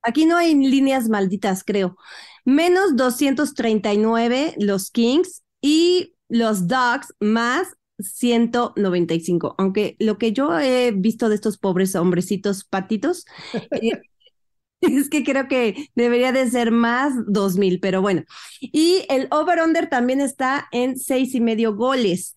Aquí 0.03 0.25
no 0.25 0.37
hay 0.37 0.55
líneas 0.55 1.09
malditas, 1.09 1.63
creo. 1.65 1.97
Menos 2.45 2.97
239 2.97 4.55
los 4.59 4.91
Kings 4.91 5.43
y 5.61 6.15
los 6.29 6.69
Dogs 6.69 7.15
más 7.21 7.77
195. 8.03 9.55
Aunque 9.59 9.97
lo 9.99 10.19
que 10.19 10.33
yo 10.33 10.59
he 10.59 10.93
visto 10.93 11.29
de 11.29 11.35
estos 11.37 11.59
pobres 11.59 11.95
hombrecitos 11.95 12.65
patitos 12.65 13.25
eh, 13.71 13.93
es 14.81 15.09
que 15.09 15.25
creo 15.25 15.49
que 15.49 15.89
debería 15.95 16.33
de 16.33 16.49
ser 16.51 16.71
más 16.71 17.13
2000, 17.27 17.81
pero 17.81 18.01
bueno. 18.03 18.25
Y 18.61 19.05
el 19.09 19.29
over-under 19.31 19.89
también 19.89 20.21
está 20.21 20.69
en 20.73 20.97
seis 20.99 21.35
y 21.35 21.41
medio 21.41 21.75
goles. 21.75 22.35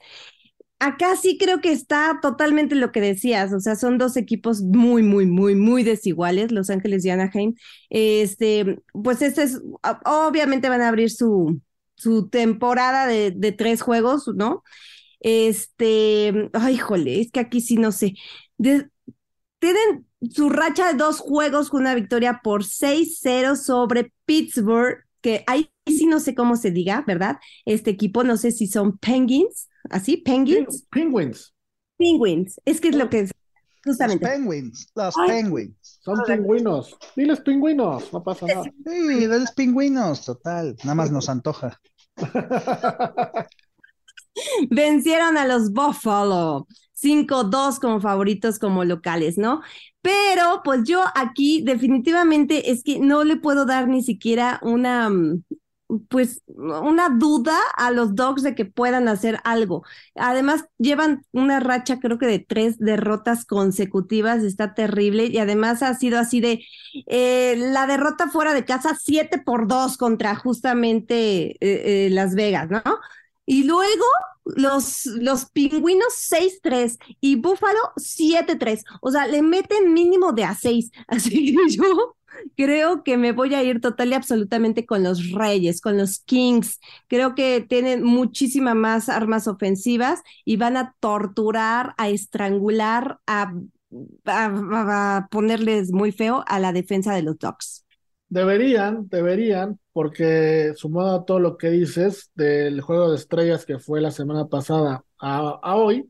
Acá 0.80 1.16
sí 1.16 1.38
creo 1.38 1.62
que 1.62 1.72
está 1.72 2.20
totalmente 2.22 2.76
lo 2.76 2.92
que 2.92 3.00
decías, 3.00 3.54
o 3.54 3.62
sea, 3.62 3.78
son 3.78 3.98
dos 3.98 4.18
equipos 4.18 4.62
muy, 4.62 5.02
muy, 5.02 5.26
muy, 5.26 5.56
muy 5.56 5.82
desiguales, 5.84 6.52
Los 6.52 6.70
Ángeles 6.70 7.06
y 7.06 7.10
Anaheim. 7.10 7.56
Este, 7.90 8.80
pues 8.92 9.22
este 9.22 9.44
es, 9.44 9.62
obviamente 10.04 10.68
van 10.68 10.82
a 10.82 10.90
abrir 10.90 11.10
su, 11.10 11.62
su 11.96 12.28
temporada 12.28 13.08
de, 13.08 13.32
de 13.32 13.54
tres 13.54 13.82
juegos, 13.82 14.30
¿no? 14.36 14.64
Este, 15.24 16.50
ay, 16.54 16.78
jole, 16.78 17.22
es 17.22 17.32
que 17.32 17.40
aquí 17.40 17.62
sí 17.62 17.78
no 17.78 17.92
sé. 17.92 18.14
tienen 18.58 20.06
su 20.30 20.50
racha 20.50 20.92
de 20.92 20.98
dos 20.98 21.20
juegos 21.20 21.70
con 21.70 21.82
una 21.82 21.96
victoria 21.96 22.42
por 22.44 22.64
6-0 22.64 23.56
sobre 23.56 24.14
Pittsburgh, 24.26 24.98
que 25.22 25.44
ahí 25.48 25.72
sí 25.88 26.06
no 26.06 26.20
sé 26.20 26.36
cómo 26.36 26.58
se 26.58 26.72
diga, 26.72 27.04
¿verdad? 27.08 27.38
Este 27.66 27.90
equipo, 27.90 28.24
no 28.24 28.38
sé 28.38 28.52
si 28.52 28.68
son 28.68 28.98
Penguins, 28.98 29.70
así, 29.90 30.18
Penguins. 30.18 30.86
Penguins. 30.92 31.54
Penguins, 31.98 32.62
es 32.66 32.82
que 32.82 32.90
es 32.90 32.96
lo 32.96 33.10
que 33.10 33.20
es. 33.22 33.32
Justamente. 33.86 34.26
Los 34.26 34.34
Penguins, 34.34 34.92
los 34.94 35.16
Penguins. 35.28 36.00
Son 36.04 36.20
pingüinos. 36.28 36.98
Diles 37.16 37.40
pingüinos, 37.40 38.12
no 38.12 38.24
pasa 38.24 38.46
nada. 38.46 38.64
Sí, 38.64 39.08
diles 39.08 39.52
pingüinos, 39.54 40.26
total. 40.26 40.76
Nada 40.84 40.96
más 40.96 41.12
nos 41.12 41.30
antoja. 41.30 41.80
Vencieron 44.70 45.38
a 45.38 45.46
los 45.46 45.72
Buffalo. 45.72 46.68
5-2 46.94 47.80
como 47.80 48.00
favoritos, 48.00 48.60
como 48.60 48.86
locales, 48.86 49.38
¿no? 49.38 49.62
Pero 50.02 50.62
pues 50.64 50.84
yo 50.86 51.04
aquí 51.16 51.62
definitivamente 51.64 52.72
es 52.72 52.84
que 52.84 53.00
no 53.00 53.24
le 53.26 53.36
puedo 53.36 53.66
dar 53.66 53.88
ni 53.90 54.02
siquiera 54.04 54.60
una, 54.64 55.10
mm, 55.10 55.44
pues 56.10 56.42
una 56.48 57.10
duda 57.10 57.58
a 57.78 57.92
los 57.92 58.16
Dogs 58.16 58.42
de 58.44 58.56
que 58.56 58.66
puedan 58.66 59.08
hacer 59.10 59.40
algo. 59.44 59.84
Además, 60.16 60.66
llevan 60.78 61.26
una 61.34 61.60
racha 61.60 62.00
creo 62.00 62.18
que 62.18 62.26
de 62.26 62.40
tres 62.40 62.80
derrotas 62.80 63.46
consecutivas, 63.46 64.42
está 64.44 64.74
terrible 64.74 65.26
y 65.28 65.38
además 65.40 65.84
ha 65.84 65.94
sido 65.96 66.20
así 66.20 66.40
de 66.42 66.64
eh, 67.08 67.56
la 67.58 67.86
derrota 67.86 68.30
fuera 68.30 68.54
de 68.54 68.66
casa 68.66 68.96
7 69.00 69.40
por 69.40 69.68
2 69.68 69.98
contra 69.98 70.36
justamente 70.36 71.52
eh, 71.52 71.58
eh, 72.08 72.10
Las 72.12 72.34
Vegas, 72.36 72.70
¿no? 72.70 72.82
Y 73.46 73.64
luego 73.64 74.06
los, 74.46 75.06
los 75.06 75.46
pingüinos 75.46 76.14
6-3 76.14 76.98
y 77.22 77.36
Búfalo 77.36 77.80
7-3. 77.98 78.84
O 79.02 79.12
sea, 79.12 79.28
le 79.28 79.42
meten 79.42 79.94
mínimo 79.94 80.34
de 80.34 80.44
a 80.44 80.56
6. 80.56 80.92
Así 81.08 81.56
que 81.56 81.70
yo 81.70 82.16
creo 82.58 83.04
que 83.04 83.18
me 83.18 83.32
voy 83.32 83.54
a 83.56 83.64
ir 83.64 83.82
total 83.82 84.10
y 84.10 84.14
absolutamente 84.14 84.86
con 84.86 85.04
los 85.04 85.32
Reyes, 85.32 85.82
con 85.82 85.98
los 85.98 86.20
Kings. 86.20 86.80
Creo 87.08 87.36
que 87.36 87.62
tienen 87.62 88.04
muchísimas 88.04 88.76
más 88.76 89.10
armas 89.10 89.48
ofensivas 89.48 90.22
y 90.46 90.58
van 90.58 90.78
a 90.78 90.96
torturar, 91.00 91.94
a 91.98 92.10
estrangular, 92.10 93.20
a, 93.28 93.54
a 94.26 95.28
ponerles 95.32 95.92
muy 95.92 96.12
feo 96.12 96.44
a 96.48 96.60
la 96.60 96.74
defensa 96.74 97.14
de 97.14 97.24
los 97.24 97.38
Dogs. 97.38 97.86
Deberían, 98.34 99.08
deberían, 99.10 99.80
porque 99.92 100.74
sumado 100.76 101.16
a 101.18 101.24
todo 101.24 101.40
lo 101.40 101.56
que 101.56 101.70
dices 101.70 102.32
del 102.34 102.82
juego 102.82 103.12
de 103.12 103.18
estrellas 103.18 103.64
que 103.64 103.78
fue 103.78 104.02
la 104.02 104.10
semana 104.10 104.48
pasada 104.48 105.06
a, 105.20 105.76
hoy, 105.76 106.10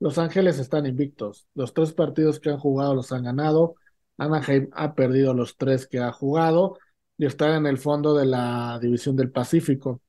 Los 0.00 0.16
Ángeles 0.16 0.58
están 0.58 0.86
invictos. 0.86 1.46
Los 1.54 1.74
tres 1.74 1.92
partidos 1.92 2.40
que 2.40 2.48
han 2.48 2.58
jugado 2.58 2.94
los 2.94 3.12
han 3.12 3.24
ganado. 3.24 3.74
Anaheim 4.16 4.70
ha 4.72 4.94
perdido 4.94 5.34
los 5.34 5.58
tres 5.58 5.86
que 5.86 5.98
ha 6.00 6.10
jugado 6.10 6.78
y 7.18 7.26
está 7.26 7.54
en 7.56 7.66
el 7.66 7.76
fondo 7.76 8.16
de 8.16 8.24
la 8.24 8.78
división 8.80 9.14
del 9.14 9.30
Pacífico. 9.30 10.00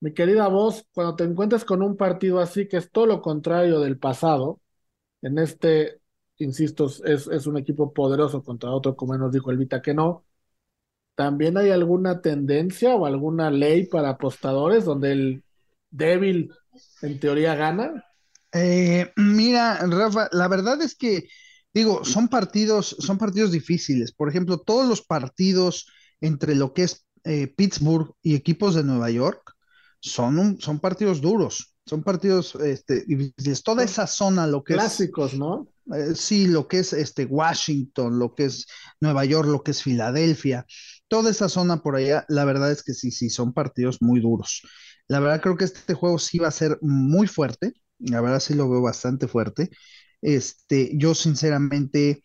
Mi 0.00 0.14
querida 0.14 0.46
voz, 0.48 0.86
cuando 0.94 1.16
te 1.16 1.24
encuentres 1.24 1.64
con 1.64 1.82
un 1.82 1.96
partido 1.96 2.38
así 2.40 2.68
que 2.68 2.76
es 2.76 2.90
todo 2.92 3.06
lo 3.06 3.20
contrario 3.20 3.80
del 3.80 3.98
pasado, 3.98 4.60
en 5.22 5.38
este, 5.40 6.00
insisto, 6.38 6.86
es, 6.86 7.26
es 7.26 7.46
un 7.48 7.56
equipo 7.58 7.92
poderoso 7.92 8.42
contra 8.44 8.70
otro, 8.70 8.96
como 8.96 9.16
nos 9.18 9.32
dijo 9.32 9.50
Elvita 9.50 9.82
que 9.82 9.94
no, 9.94 10.24
¿También 11.14 11.58
hay 11.58 11.70
alguna 11.70 12.20
tendencia 12.20 12.94
o 12.94 13.06
alguna 13.06 13.50
ley 13.50 13.86
para 13.86 14.10
apostadores 14.10 14.84
donde 14.84 15.12
el 15.12 15.44
débil 15.90 16.52
en 17.02 17.20
teoría 17.20 17.54
gana? 17.54 18.04
Eh, 18.52 19.12
mira, 19.16 19.78
Rafa, 19.86 20.28
la 20.32 20.48
verdad 20.48 20.80
es 20.82 20.94
que 20.94 21.28
digo, 21.72 22.04
son 22.04 22.28
partidos, 22.28 22.96
son 22.98 23.18
partidos 23.18 23.52
difíciles. 23.52 24.12
Por 24.12 24.28
ejemplo, 24.28 24.58
todos 24.58 24.88
los 24.88 25.02
partidos 25.02 25.86
entre 26.20 26.54
lo 26.54 26.72
que 26.72 26.84
es 26.84 27.06
eh, 27.24 27.46
Pittsburgh 27.48 28.14
y 28.22 28.34
equipos 28.34 28.74
de 28.74 28.84
Nueva 28.84 29.10
York 29.10 29.54
son, 30.00 30.58
son 30.60 30.80
partidos 30.80 31.20
duros, 31.20 31.74
son 31.86 32.02
partidos 32.02 32.54
este, 32.56 33.04
difíciles. 33.04 33.62
Toda 33.62 33.84
esa 33.84 34.06
zona, 34.06 34.46
lo 34.46 34.64
que 34.64 34.74
clásicos, 34.74 35.34
¿no? 35.34 35.68
Eh, 35.94 36.14
sí, 36.14 36.46
lo 36.46 36.66
que 36.68 36.78
es 36.78 36.92
este 36.92 37.24
Washington, 37.24 38.18
lo 38.18 38.34
que 38.34 38.46
es 38.46 38.66
Nueva 39.00 39.24
York, 39.24 39.48
lo 39.48 39.62
que 39.62 39.72
es 39.72 39.82
Filadelfia, 39.82 40.66
toda 41.10 41.30
esa 41.30 41.48
zona 41.48 41.82
por 41.82 41.96
allá, 41.96 42.24
la 42.28 42.44
verdad 42.44 42.70
es 42.70 42.82
que 42.84 42.94
sí, 42.94 43.10
sí, 43.10 43.28
son 43.30 43.52
partidos 43.52 44.00
muy 44.00 44.20
duros. 44.20 44.62
La 45.08 45.18
verdad 45.18 45.42
creo 45.42 45.56
que 45.56 45.64
este 45.64 45.92
juego 45.92 46.18
sí 46.18 46.38
va 46.38 46.48
a 46.48 46.52
ser 46.52 46.78
muy 46.80 47.26
fuerte, 47.26 47.74
la 47.98 48.20
verdad 48.20 48.40
sí 48.40 48.54
lo 48.54 48.70
veo 48.70 48.80
bastante 48.80 49.26
fuerte. 49.26 49.70
Este, 50.22 50.92
yo 50.94 51.14
sinceramente 51.14 52.22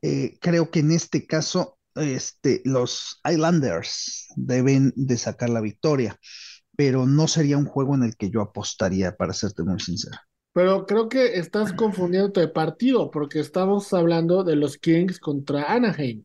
eh, 0.00 0.38
creo 0.40 0.70
que 0.70 0.78
en 0.80 0.92
este 0.92 1.26
caso 1.26 1.78
este, 1.96 2.62
los 2.64 3.20
Islanders 3.28 4.28
deben 4.36 4.92
de 4.94 5.18
sacar 5.18 5.50
la 5.50 5.60
victoria, 5.60 6.16
pero 6.76 7.06
no 7.06 7.26
sería 7.26 7.58
un 7.58 7.66
juego 7.66 7.96
en 7.96 8.04
el 8.04 8.16
que 8.16 8.30
yo 8.30 8.42
apostaría, 8.42 9.16
para 9.16 9.32
serte 9.32 9.64
muy 9.64 9.80
sincero. 9.80 10.16
Pero 10.52 10.86
creo 10.86 11.08
que 11.08 11.38
estás 11.38 11.72
confundiendo 11.72 12.40
de 12.40 12.48
partido, 12.48 13.10
porque 13.10 13.40
estamos 13.40 13.92
hablando 13.92 14.44
de 14.44 14.54
los 14.54 14.78
Kings 14.78 15.18
contra 15.18 15.72
Anaheim. 15.72 16.24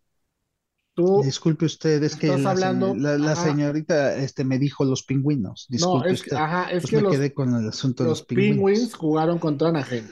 Disculpe 1.23 1.65
usted, 1.65 2.01
es 2.03 2.15
que 2.15 2.27
la, 2.37 3.35
señorita 3.35 4.15
este, 4.15 4.45
me 4.45 4.57
dijo 4.57 4.85
los 4.85 5.03
pingüinos. 5.03 5.65
Disculpe 5.67 6.07
no, 6.07 6.13
es, 6.13 6.21
usted. 6.21 6.37
Ajá, 6.37 6.71
es 6.71 6.83
pues 6.83 6.89
que 6.89 6.95
me 6.97 7.01
los, 7.03 7.11
quedé 7.11 7.33
con 7.33 7.53
el 7.53 7.67
asunto 7.67 8.03
de 8.03 8.09
los 8.09 8.23
pingüinos. 8.23 8.55
Penguins 8.55 8.95
jugaron 8.95 9.39
contra 9.39 9.69
Anaheim. 9.69 10.05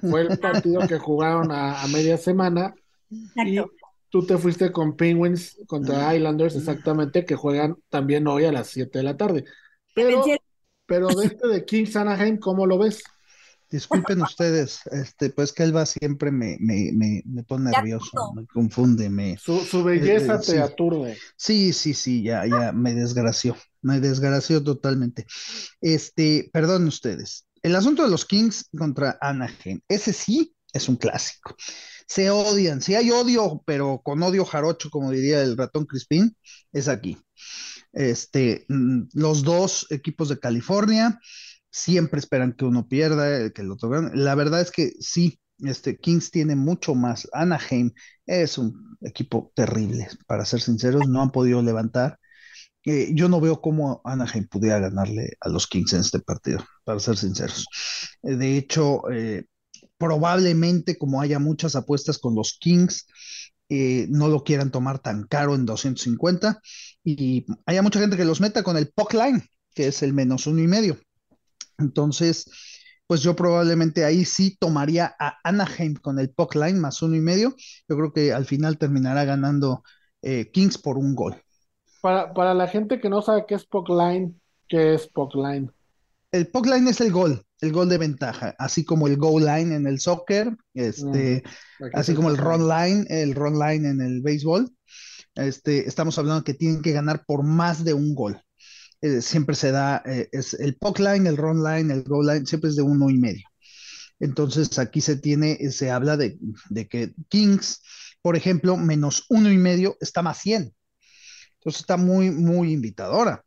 Fue 0.00 0.22
el 0.22 0.38
partido 0.38 0.86
que 0.88 0.98
jugaron 0.98 1.52
a, 1.52 1.86
media 1.88 2.16
semana. 2.16 2.74
Y 3.10 3.60
tú 4.08 4.24
te 4.24 4.38
fuiste 4.38 4.72
con 4.72 4.96
Penguins 4.96 5.58
contra 5.66 6.14
Islanders, 6.14 6.56
exactamente, 6.56 7.26
que 7.26 7.34
juegan 7.34 7.76
también 7.90 8.26
hoy 8.26 8.46
a 8.46 8.52
las 8.52 8.68
7 8.68 8.98
de 8.98 9.04
la 9.04 9.16
tarde. 9.16 9.44
Pero, 9.94 10.24
pero 10.86 11.08
de 11.08 11.26
este 11.26 11.48
de 11.48 11.64
Kings 11.66 11.96
Anaheim, 11.96 12.38
¿cómo 12.38 12.66
lo 12.66 12.78
ves? 12.78 13.02
Disculpen 13.74 14.22
ustedes, 14.22 14.82
este, 14.92 15.30
pues 15.30 15.52
que 15.52 15.64
Elba 15.64 15.84
siempre 15.84 16.30
me, 16.30 16.56
me, 16.60 16.92
me, 16.92 17.42
pone 17.42 17.72
nervioso, 17.72 18.32
me 18.32 18.46
confunde, 18.46 19.10
me... 19.10 19.36
Su, 19.36 19.82
belleza 19.82 20.36
eh, 20.36 20.40
te 20.46 20.60
aturde. 20.60 21.18
Sí, 21.36 21.72
sí, 21.72 21.92
sí, 21.92 22.22
ya, 22.22 22.46
ya 22.46 22.70
me 22.70 22.94
desgració, 22.94 23.56
me 23.82 23.98
desgració 23.98 24.62
totalmente. 24.62 25.26
Este, 25.80 26.48
perdón 26.52 26.86
ustedes, 26.86 27.48
el 27.62 27.74
asunto 27.74 28.04
de 28.04 28.10
los 28.10 28.24
Kings 28.24 28.70
contra 28.78 29.18
Anaheim, 29.20 29.80
ese 29.88 30.12
sí 30.12 30.54
es 30.72 30.88
un 30.88 30.94
clásico. 30.94 31.56
Se 32.06 32.30
odian, 32.30 32.80
si 32.80 32.94
hay 32.94 33.10
odio, 33.10 33.60
pero 33.66 34.02
con 34.04 34.22
odio 34.22 34.44
jarocho, 34.44 34.88
como 34.88 35.10
diría 35.10 35.42
el 35.42 35.56
ratón 35.56 35.86
Crispín, 35.86 36.36
es 36.72 36.86
aquí. 36.86 37.18
Este, 37.92 38.66
mm, 38.68 39.08
los 39.14 39.42
dos 39.42 39.88
equipos 39.90 40.28
de 40.28 40.38
California, 40.38 41.18
siempre 41.74 42.20
esperan 42.20 42.52
que 42.54 42.64
uno 42.64 42.86
pierda, 42.88 43.50
que 43.50 43.62
el 43.62 43.72
otro 43.72 43.88
gane. 43.88 44.10
La 44.14 44.34
verdad 44.36 44.60
es 44.60 44.70
que 44.70 44.92
sí, 45.00 45.40
este 45.58 45.98
Kings 45.98 46.30
tiene 46.30 46.54
mucho 46.56 46.94
más. 46.94 47.28
Anaheim 47.32 47.90
es 48.26 48.58
un 48.58 48.96
equipo 49.00 49.52
terrible, 49.56 50.08
para 50.26 50.44
ser 50.44 50.60
sinceros, 50.60 51.08
no 51.08 51.20
han 51.22 51.30
podido 51.32 51.62
levantar. 51.62 52.18
eh, 52.84 53.10
yo 53.14 53.28
no 53.28 53.40
veo 53.40 53.60
cómo 53.60 54.00
Anaheim 54.04 54.46
pudiera 54.48 54.78
ganarle 54.80 55.30
a 55.40 55.48
los 55.48 55.66
Kings 55.66 55.92
en 55.94 56.00
este 56.00 56.20
partido, 56.20 56.60
para 56.84 57.00
ser 57.00 57.16
sinceros. 57.16 57.66
Eh, 58.22 58.36
de 58.36 58.56
hecho, 58.58 59.10
eh, 59.10 59.46
probablemente 59.98 60.98
como 60.98 61.20
haya 61.20 61.38
muchas 61.38 61.76
apuestas 61.76 62.18
con 62.18 62.34
los 62.34 62.58
Kings, 62.60 63.06
no 64.10 64.28
lo 64.28 64.44
quieran 64.44 64.70
tomar 64.70 65.00
tan 65.00 65.24
caro 65.26 65.54
en 65.56 65.66
250 65.66 66.60
y 67.02 67.44
haya 67.66 67.82
mucha 67.82 67.98
gente 68.00 68.16
que 68.16 68.24
los 68.24 68.40
meta 68.40 68.62
con 68.62 68.76
el 68.76 68.90
puck 68.92 69.14
line, 69.14 69.42
que 69.74 69.88
es 69.88 70.02
el 70.02 70.12
menos 70.12 70.46
uno 70.46 70.60
y 70.62 70.68
medio. 70.68 70.98
Entonces, 71.78 72.50
pues 73.06 73.20
yo 73.22 73.36
probablemente 73.36 74.04
ahí 74.04 74.24
sí 74.24 74.56
tomaría 74.58 75.14
a 75.18 75.38
Anaheim 75.44 75.94
con 75.94 76.18
el 76.18 76.30
puck 76.30 76.54
line 76.54 76.80
más 76.80 77.02
uno 77.02 77.16
y 77.16 77.20
medio. 77.20 77.54
Yo 77.88 77.96
creo 77.96 78.12
que 78.12 78.32
al 78.32 78.46
final 78.46 78.78
terminará 78.78 79.24
ganando 79.24 79.82
Kings 80.52 80.78
por 80.78 80.96
un 80.96 81.14
gol. 81.14 81.36
Para, 82.00 82.32
para 82.32 82.54
la 82.54 82.66
gente 82.66 83.00
que 83.00 83.10
no 83.10 83.20
sabe 83.20 83.44
qué 83.46 83.54
es 83.54 83.66
puck 83.66 83.88
line, 83.90 84.34
¿qué 84.68 84.94
es 84.94 85.06
puck 85.06 85.34
line? 85.34 85.70
El 86.32 86.48
puck 86.48 86.66
line 86.66 86.90
es 86.90 87.00
el 87.00 87.12
gol, 87.12 87.42
el 87.60 87.72
gol 87.72 87.88
de 87.88 87.98
ventaja, 87.98 88.54
así 88.58 88.84
como 88.84 89.06
el 89.06 89.16
goal 89.16 89.44
line 89.44 89.74
en 89.74 89.86
el 89.86 90.00
soccer, 90.00 90.56
este, 90.74 91.44
así 91.92 92.14
como 92.14 92.28
el 92.28 92.36
run 92.36 92.68
line, 92.68 93.06
el 93.08 93.34
run 93.34 93.58
line 93.58 93.88
en 93.88 94.00
el 94.00 94.20
béisbol. 94.20 94.68
Este, 95.36 95.86
estamos 95.86 96.18
hablando 96.18 96.42
que 96.42 96.54
tienen 96.54 96.82
que 96.82 96.92
ganar 96.92 97.24
por 97.24 97.44
más 97.44 97.84
de 97.84 97.94
un 97.94 98.14
gol. 98.14 98.40
Eh, 99.04 99.20
siempre 99.20 99.54
se 99.54 99.70
da, 99.70 100.02
eh, 100.06 100.30
es 100.32 100.54
el 100.54 100.76
puck 100.76 100.98
line, 100.98 101.28
el 101.28 101.36
run 101.36 101.62
line, 101.62 101.92
el 101.92 102.04
goal 102.04 102.26
line, 102.26 102.46
siempre 102.46 102.70
es 102.70 102.76
de 102.76 102.80
uno 102.80 103.10
y 103.10 103.18
medio. 103.18 103.46
Entonces 104.18 104.78
aquí 104.78 105.02
se 105.02 105.16
tiene, 105.16 105.58
se 105.72 105.90
habla 105.90 106.16
de, 106.16 106.38
de 106.70 106.88
que 106.88 107.12
Kings, 107.28 107.82
por 108.22 108.34
ejemplo, 108.34 108.78
menos 108.78 109.26
uno 109.28 109.52
y 109.52 109.58
medio 109.58 109.98
está 110.00 110.22
más 110.22 110.38
100. 110.38 110.74
Entonces 111.58 111.82
está 111.82 111.98
muy, 111.98 112.30
muy 112.30 112.72
invitadora. 112.72 113.44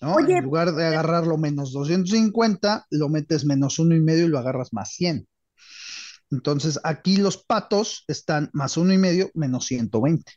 ¿no? 0.00 0.20
en 0.20 0.44
lugar 0.44 0.72
de 0.72 0.86
agarrarlo 0.86 1.36
menos 1.36 1.72
250, 1.72 2.86
lo 2.90 3.08
metes 3.08 3.44
menos 3.44 3.80
uno 3.80 3.96
y 3.96 4.00
medio 4.00 4.26
y 4.26 4.28
lo 4.28 4.38
agarras 4.38 4.72
más 4.72 4.92
100. 4.92 5.26
Entonces 6.30 6.78
aquí 6.84 7.16
los 7.16 7.42
patos 7.42 8.04
están 8.06 8.50
más 8.52 8.76
uno 8.76 8.92
y 8.92 8.98
medio, 8.98 9.32
menos 9.34 9.66
120. 9.66 10.30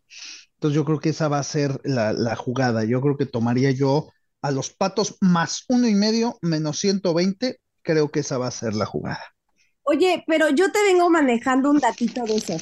Entonces 0.56 0.76
yo 0.76 0.86
creo 0.86 1.00
que 1.00 1.10
esa 1.10 1.28
va 1.28 1.38
a 1.38 1.44
ser 1.44 1.80
la, 1.84 2.14
la 2.14 2.36
jugada. 2.36 2.84
Yo 2.84 3.00
creo 3.02 3.16
que 3.16 3.28
tomaría 3.28 3.70
yo 3.70 4.10
a 4.46 4.52
los 4.52 4.70
patos 4.70 5.18
más 5.22 5.66
uno 5.70 5.88
y 5.88 5.96
medio, 5.96 6.38
menos 6.42 6.78
120. 6.78 7.60
Creo 7.82 8.12
que 8.12 8.20
esa 8.20 8.38
va 8.38 8.48
a 8.48 8.52
ser 8.52 8.76
la 8.76 8.86
jugada. 8.86 9.22
Oye, 9.84 10.24
pero 10.28 10.50
yo 10.50 10.72
te 10.72 10.82
vengo 10.84 11.10
manejando 11.10 11.72
un 11.72 11.80
datito 11.80 12.24
de 12.26 12.36
eso. 12.36 12.54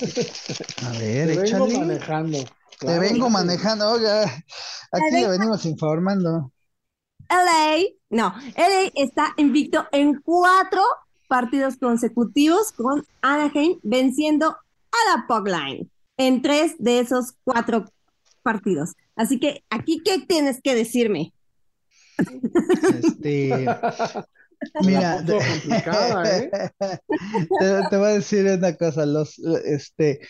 A 0.86 0.92
ver, 0.92 1.28
te 1.28 1.52
vengo 1.52 1.68
manejando. 1.68 2.38
Te 2.80 3.00
vengo 3.00 3.30
manejando, 3.30 3.90
oiga, 3.92 4.24
aquí 4.92 5.12
le 5.12 5.28
venimos 5.28 5.66
informando. 5.66 6.52
LA, 7.30 7.84
no, 8.10 8.34
LA 8.58 8.92
está 8.96 9.34
invicto 9.38 9.86
en 9.92 10.22
cuatro 10.22 10.82
partidos 11.28 11.78
consecutivos 11.78 12.72
con 12.72 13.06
Anaheim 13.22 13.80
venciendo 13.84 14.48
a 14.48 15.16
la 15.16 15.28
Pogline 15.28 15.90
en 16.18 16.42
tres 16.42 16.75
de 16.80 17.00
esos 17.00 17.34
cuatro 17.44 17.86
partidos. 18.42 18.94
Así 19.16 19.40
que 19.40 19.63
aquí, 19.70 20.02
¿qué 20.04 20.20
tienes 20.20 20.62
que 20.62 20.75
decirme? 20.75 21.34
Este, 23.01 23.65
mira, 24.82 25.24
¿eh? 26.25 26.51
te, 27.89 27.98
voy 27.98 28.08
a 28.10 28.13
decir 28.13 28.46
una 28.46 28.75
cosa, 28.75 29.05
los, 29.05 29.39
este, 29.39 30.22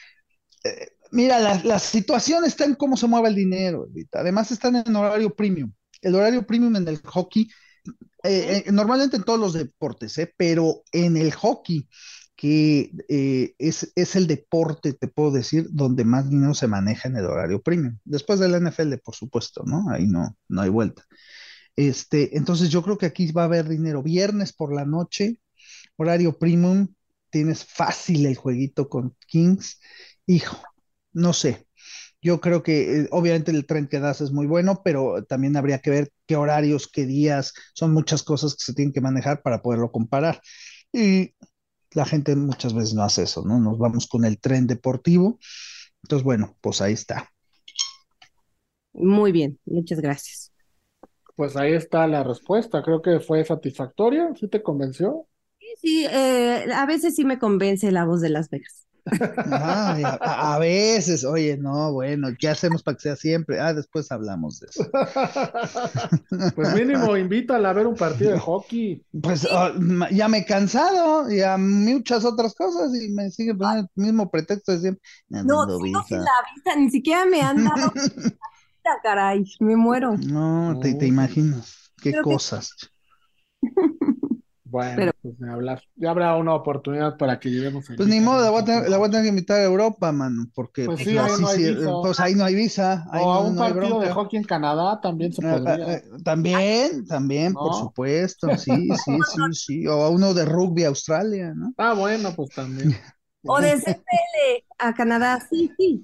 eh, 0.64 0.88
Mira, 1.14 1.40
la, 1.64 1.78
situación 1.78 2.44
está 2.44 2.66
en 2.66 2.74
cómo 2.74 2.98
se 2.98 3.06
mueve 3.06 3.30
el 3.30 3.36
dinero, 3.36 3.88
Además 4.14 4.52
están 4.52 4.78
en 4.78 4.96
horario 4.96 5.36
premium. 5.36 5.72
El 6.02 6.16
horario 6.16 6.44
premium 6.44 6.76
en 6.76 6.88
el 6.88 6.98
hockey, 7.04 7.48
eh, 8.24 8.64
eh, 8.66 8.72
normalmente 8.72 9.18
en 9.18 9.24
todos 9.24 9.40
los 9.40 9.54
deportes, 9.54 10.18
¿eh? 10.18 10.34
pero 10.36 10.82
en 10.92 11.16
el 11.16 11.32
hockey, 11.32 11.88
que 12.36 12.92
es, 13.60 13.92
es, 13.94 14.16
el 14.16 14.26
deporte, 14.26 14.94
te 14.94 15.08
puedo 15.08 15.30
decir, 15.30 15.68
donde 15.70 16.04
más 16.04 16.28
dinero 16.32 16.56
se 16.56 16.68
maneja 16.68 17.08
en 17.08 17.18
el 17.18 17.26
horario 17.26 17.62
premium. 17.62 18.00
Después 18.04 18.40
del 18.40 18.60
NFL, 18.60 18.96
por 19.04 19.14
supuesto, 19.14 19.62
¿no? 19.68 19.92
Ahí 19.92 20.08
no, 20.08 20.36
no 20.48 20.62
hay 20.62 20.70
vuelta. 20.70 21.06
Este, 21.76 22.38
entonces 22.38 22.70
yo 22.70 22.84
creo 22.84 22.98
que 22.98 23.06
aquí 23.08 23.32
va 23.32 23.44
a 23.44 23.46
haber 23.46 23.68
dinero. 23.68 24.04
Viernes 24.04 24.54
por 24.54 24.74
la 24.74 24.86
noche, 24.86 25.40
horario 25.98 26.38
premium, 26.38 26.88
tienes 27.30 27.66
fácil 27.66 28.26
el 28.26 28.36
jueguito 28.36 28.90
con 28.90 29.16
Kings. 29.28 29.80
Hijo, 30.28 30.62
no 31.14 31.34
sé. 31.34 31.68
Yo 32.22 32.40
creo 32.40 32.64
que 32.64 33.02
eh, 33.02 33.08
obviamente 33.12 33.52
el 33.52 33.66
tren 33.66 33.88
que 33.88 34.00
das 34.00 34.22
es 34.22 34.32
muy 34.32 34.48
bueno, 34.48 34.82
pero 34.84 35.26
también 35.26 35.58
habría 35.58 35.80
que 35.80 35.90
ver 35.90 36.12
qué 36.26 36.38
horarios, 36.38 36.88
qué 36.88 37.06
días, 37.06 37.54
son 37.74 37.94
muchas 37.94 38.24
cosas 38.24 38.56
que 38.56 38.64
se 38.64 38.74
tienen 38.74 38.94
que 38.94 39.02
manejar 39.02 39.42
para 39.42 39.62
poderlo 39.62 39.92
comparar. 39.92 40.42
Y 40.94 41.36
la 41.92 42.06
gente 42.06 42.36
muchas 42.36 42.74
veces 42.74 42.94
no 42.94 43.04
hace 43.04 43.24
eso, 43.24 43.44
¿no? 43.46 43.60
Nos 43.60 43.78
vamos 43.78 44.08
con 44.08 44.26
el 44.26 44.40
tren 44.40 44.68
deportivo. 44.68 45.40
Entonces, 46.04 46.24
bueno, 46.24 46.58
pues 46.62 46.82
ahí 46.82 46.94
está. 46.94 47.30
Muy 48.94 49.32
bien, 49.32 49.60
muchas 49.66 50.00
gracias. 50.00 50.53
Pues 51.36 51.56
ahí 51.56 51.74
está 51.74 52.08
la 52.08 52.24
respuesta. 52.24 52.84
Creo 52.84 53.02
que 53.02 53.20
fue 53.20 53.44
satisfactoria. 53.44 54.34
¿Sí 54.40 54.48
te 54.48 54.62
convenció? 54.62 55.28
Sí, 55.60 55.68
sí, 55.82 56.06
eh, 56.06 56.66
a 56.74 56.86
veces 56.86 57.16
sí 57.16 57.26
me 57.26 57.40
convence 57.40 57.92
la 57.92 58.06
voz 58.06 58.22
de 58.22 58.30
Las 58.30 58.50
Vegas 58.50 58.84
a, 59.06 60.58
veces, 60.60 61.26
oye, 61.26 61.58
no, 61.58 61.92
bueno, 61.92 62.30
¿qué 62.40 62.48
hacemos 62.48 62.84
para 62.84 62.96
que 62.96 63.02
sea 63.02 63.16
siempre? 63.16 63.60
Ah, 63.60 63.74
después 63.74 64.12
hablamos 64.12 64.60
de 64.60 64.68
eso. 64.68 64.90
Pues 66.56 66.74
mínimo, 66.74 67.16
invítala 67.18 67.70
a 67.70 67.74
ver 67.74 67.88
un 67.88 67.96
partido 67.96 68.32
de 68.32 68.40
hockey. 68.40 69.06
Pues 69.22 69.48
ah, 69.52 69.74
ya 70.12 70.28
me 70.28 70.40
he 70.40 70.46
cansado 70.46 71.30
y 71.32 71.42
a 71.42 71.58
muchas 71.58 72.26
otras 72.26 72.54
cosas 72.56 72.94
y 72.96 73.10
me 73.10 73.30
sigue 73.32 73.54
poniendo 73.56 73.90
el 73.96 74.04
mismo 74.04 74.32
pretexto 74.32 74.72
de 74.72 74.80
siempre. 74.80 75.02
No, 75.30 75.44
no, 75.44 75.66
no 75.66 75.78
la 75.78 76.34
vista, 76.54 76.76
ni 76.78 76.90
siquiera 76.90 77.26
me 77.26 77.42
han 77.42 77.64
dado. 77.64 77.92
caray, 79.02 79.44
me 79.60 79.76
muero. 79.76 80.16
No, 80.18 80.80
te, 80.82 80.94
te 80.96 81.08
imaginas, 81.08 81.92
qué 82.02 82.22
cosas. 82.22 82.70
Bueno, 84.74 85.12
pues 85.22 85.36
ya 85.98 86.10
habrá 86.10 86.36
una 86.36 86.56
oportunidad 86.56 87.16
para 87.16 87.40
que 87.40 87.52
llevemos 87.52 87.86
Pues 87.96 88.10
ni 88.10 88.20
modo, 88.20 88.42
la 88.42 88.50
voy, 88.50 88.62
a 88.62 88.66
tener, 89.12 89.22
que 89.22 89.30
invitar 89.30 89.60
a 89.60 89.66
Europa, 89.66 90.12
mano, 90.12 90.48
porque 90.56 90.86
pues, 90.86 91.02
sí, 91.02 91.16
ahí, 91.16 91.32
no 91.40 91.48
hay 91.48 91.76
visa. 91.76 91.92
pues 92.02 92.20
ahí 92.20 92.34
no 92.34 92.44
hay 92.44 92.56
visa. 92.56 93.06
o 93.14 93.32
a 93.32 93.40
un 93.42 93.56
partido 93.56 94.00
de 94.00 94.10
hockey 94.10 94.40
en 94.40 94.46
Canadá 94.46 95.00
también 95.00 95.32
se 95.32 95.48
ah, 95.48 95.58
podría. 95.60 95.86
Ah, 95.86 96.02
ah, 96.12 96.18
también, 96.24 97.06
también, 97.06 97.54
por 97.54 97.76
supuesto, 97.76 98.48
sí, 98.58 98.90
sí, 99.06 99.20
sí, 99.32 99.42
sí. 99.54 99.88
O 99.88 100.02
a 100.02 100.10
uno 100.10 100.34
de 100.34 100.44
rugby 100.44 100.86
Australia, 100.86 101.54
¿no? 101.56 101.72
Ah, 101.78 101.94
bueno, 101.94 102.34
pues 102.36 102.50
también. 102.50 102.98
O 103.46 103.60
de 103.60 103.76
CPL 103.78 104.64
a 104.88 104.94
Canadá, 104.94 105.40
sí, 105.50 105.72
sí. 105.78 106.04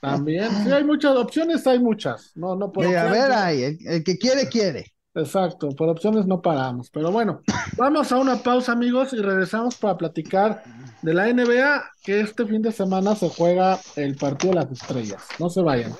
También, 0.00 0.50
sí, 0.64 0.70
hay 0.70 0.84
muchas 0.84 1.16
opciones, 1.16 1.66
hay 1.66 1.78
muchas. 1.78 2.32
No, 2.34 2.56
no 2.56 2.72
puedo. 2.72 2.88
a 2.98 3.04
ver, 3.04 3.32
hay, 3.32 3.78
el 3.84 4.04
que 4.04 4.18
quiere, 4.18 4.48
quiere. 4.48 4.92
Exacto, 5.14 5.68
por 5.70 5.88
opciones 5.88 6.26
no 6.26 6.40
paramos. 6.40 6.90
Pero 6.90 7.12
bueno, 7.12 7.42
vamos 7.76 8.10
a 8.12 8.18
una 8.18 8.36
pausa, 8.36 8.72
amigos, 8.72 9.12
y 9.12 9.18
regresamos 9.18 9.76
para 9.76 9.96
platicar 9.96 10.62
de 11.02 11.14
la 11.14 11.32
NBA, 11.32 11.84
que 12.02 12.20
este 12.20 12.46
fin 12.46 12.62
de 12.62 12.72
semana 12.72 13.14
se 13.14 13.28
juega 13.28 13.78
el 13.96 14.16
partido 14.16 14.54
de 14.54 14.60
las 14.60 14.72
estrellas. 14.72 15.22
No 15.38 15.50
se 15.50 15.60
vayan. 15.60 15.92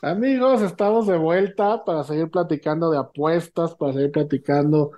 Amigos, 0.00 0.62
estamos 0.62 1.06
de 1.06 1.16
vuelta 1.16 1.84
para 1.84 2.02
seguir 2.02 2.28
platicando 2.28 2.90
de 2.90 2.98
apuestas, 2.98 3.76
para 3.76 3.92
seguir 3.92 4.10
platicando 4.10 4.90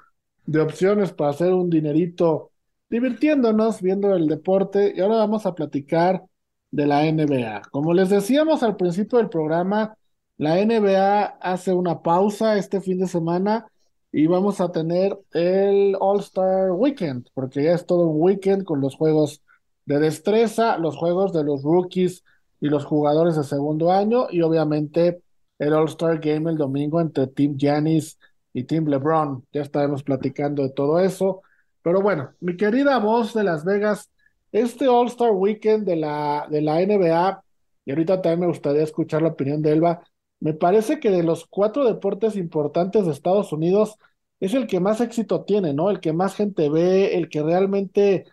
de 0.47 0.61
opciones 0.61 1.13
para 1.13 1.31
hacer 1.31 1.53
un 1.53 1.71
dinerito 1.71 2.51
divirtiéndonos 2.95 3.83
viendo 3.83 4.15
el 4.15 4.29
deporte. 4.29 4.93
Y 4.95 5.01
ahora 5.01 5.17
vamos 5.17 5.47
a 5.47 5.55
platicar 5.57 6.23
de 6.71 6.87
la 6.87 7.03
NBA. 7.03 7.63
Como 7.73 7.93
les 7.93 8.09
decíamos 8.09 8.63
al 8.63 8.77
principio 8.77 9.19
del 9.19 9.29
programa, 9.29 9.97
la 10.37 10.65
NBA 10.65 11.25
hace 11.41 11.73
una 11.73 12.03
pausa 12.03 12.57
este 12.57 12.81
fin 12.81 13.01
de 13.01 13.09
semana 13.09 13.67
y 14.13 14.29
vamos 14.29 14.61
a 14.61 14.71
tener 14.71 15.19
el 15.33 15.97
All-Star 15.99 16.71
Weekend, 16.71 17.27
porque 17.35 17.65
ya 17.65 17.73
es 17.73 17.85
todo 17.85 18.07
un 18.07 18.23
weekend 18.23 18.63
con 18.63 18.81
los 18.81 18.95
juegos 18.95 19.43
de 19.87 19.99
destreza, 19.99 20.79
los 20.79 20.97
juegos 20.97 21.33
de 21.33 21.43
los 21.43 21.65
rookies 21.65 22.23
y 22.61 22.69
los 22.69 22.85
jugadores 22.85 23.35
de 23.35 23.43
segundo 23.43 23.91
año 23.91 24.29
y 24.31 24.43
obviamente 24.43 25.21
el 25.59 25.73
All-Star 25.73 26.21
Game 26.21 26.49
el 26.49 26.57
domingo 26.57 27.01
entre 27.01 27.27
Team 27.27 27.57
Giannis 27.57 28.21
y 28.53 28.63
Team 28.63 28.87
LeBron. 28.87 29.45
Ya 29.53 29.63
estaremos 29.63 30.05
platicando 30.05 30.63
de 30.63 30.71
todo 30.71 31.01
eso. 31.01 31.43
Pero 31.85 32.01
bueno, 32.01 32.33
mi 32.41 32.57
querida 32.57 32.99
voz 32.99 33.35
de 33.35 33.45
Las 33.45 33.63
Vegas, 33.63 34.11
este 34.53 34.89
All-Star 34.89 35.33
Weekend 35.33 35.85
de 35.87 35.97
la, 35.97 36.47
de 36.51 36.63
la 36.63 36.81
NBA, 36.81 37.45
y 37.85 37.91
ahorita 37.91 38.23
también 38.23 38.41
me 38.41 38.47
gustaría 38.47 38.83
escuchar 38.83 39.21
la 39.21 39.29
opinión 39.29 39.61
de 39.61 39.73
Elba, 39.73 40.03
me 40.41 40.55
parece 40.55 40.99
que 40.99 41.11
de 41.11 41.23
los 41.23 41.47
cuatro 41.47 41.85
deportes 41.85 42.37
importantes 42.37 43.05
de 43.05 43.13
Estados 43.13 43.53
Unidos 43.53 43.97
es 44.41 44.55
el 44.55 44.67
que 44.67 44.81
más 44.81 45.03
éxito 45.03 45.45
tiene, 45.45 45.75
¿no? 45.75 45.91
El 45.91 46.01
que 46.01 46.15
más 46.15 46.35
gente 46.35 46.71
ve, 46.71 47.17
el 47.17 47.29
que 47.29 47.43
realmente 47.43 48.25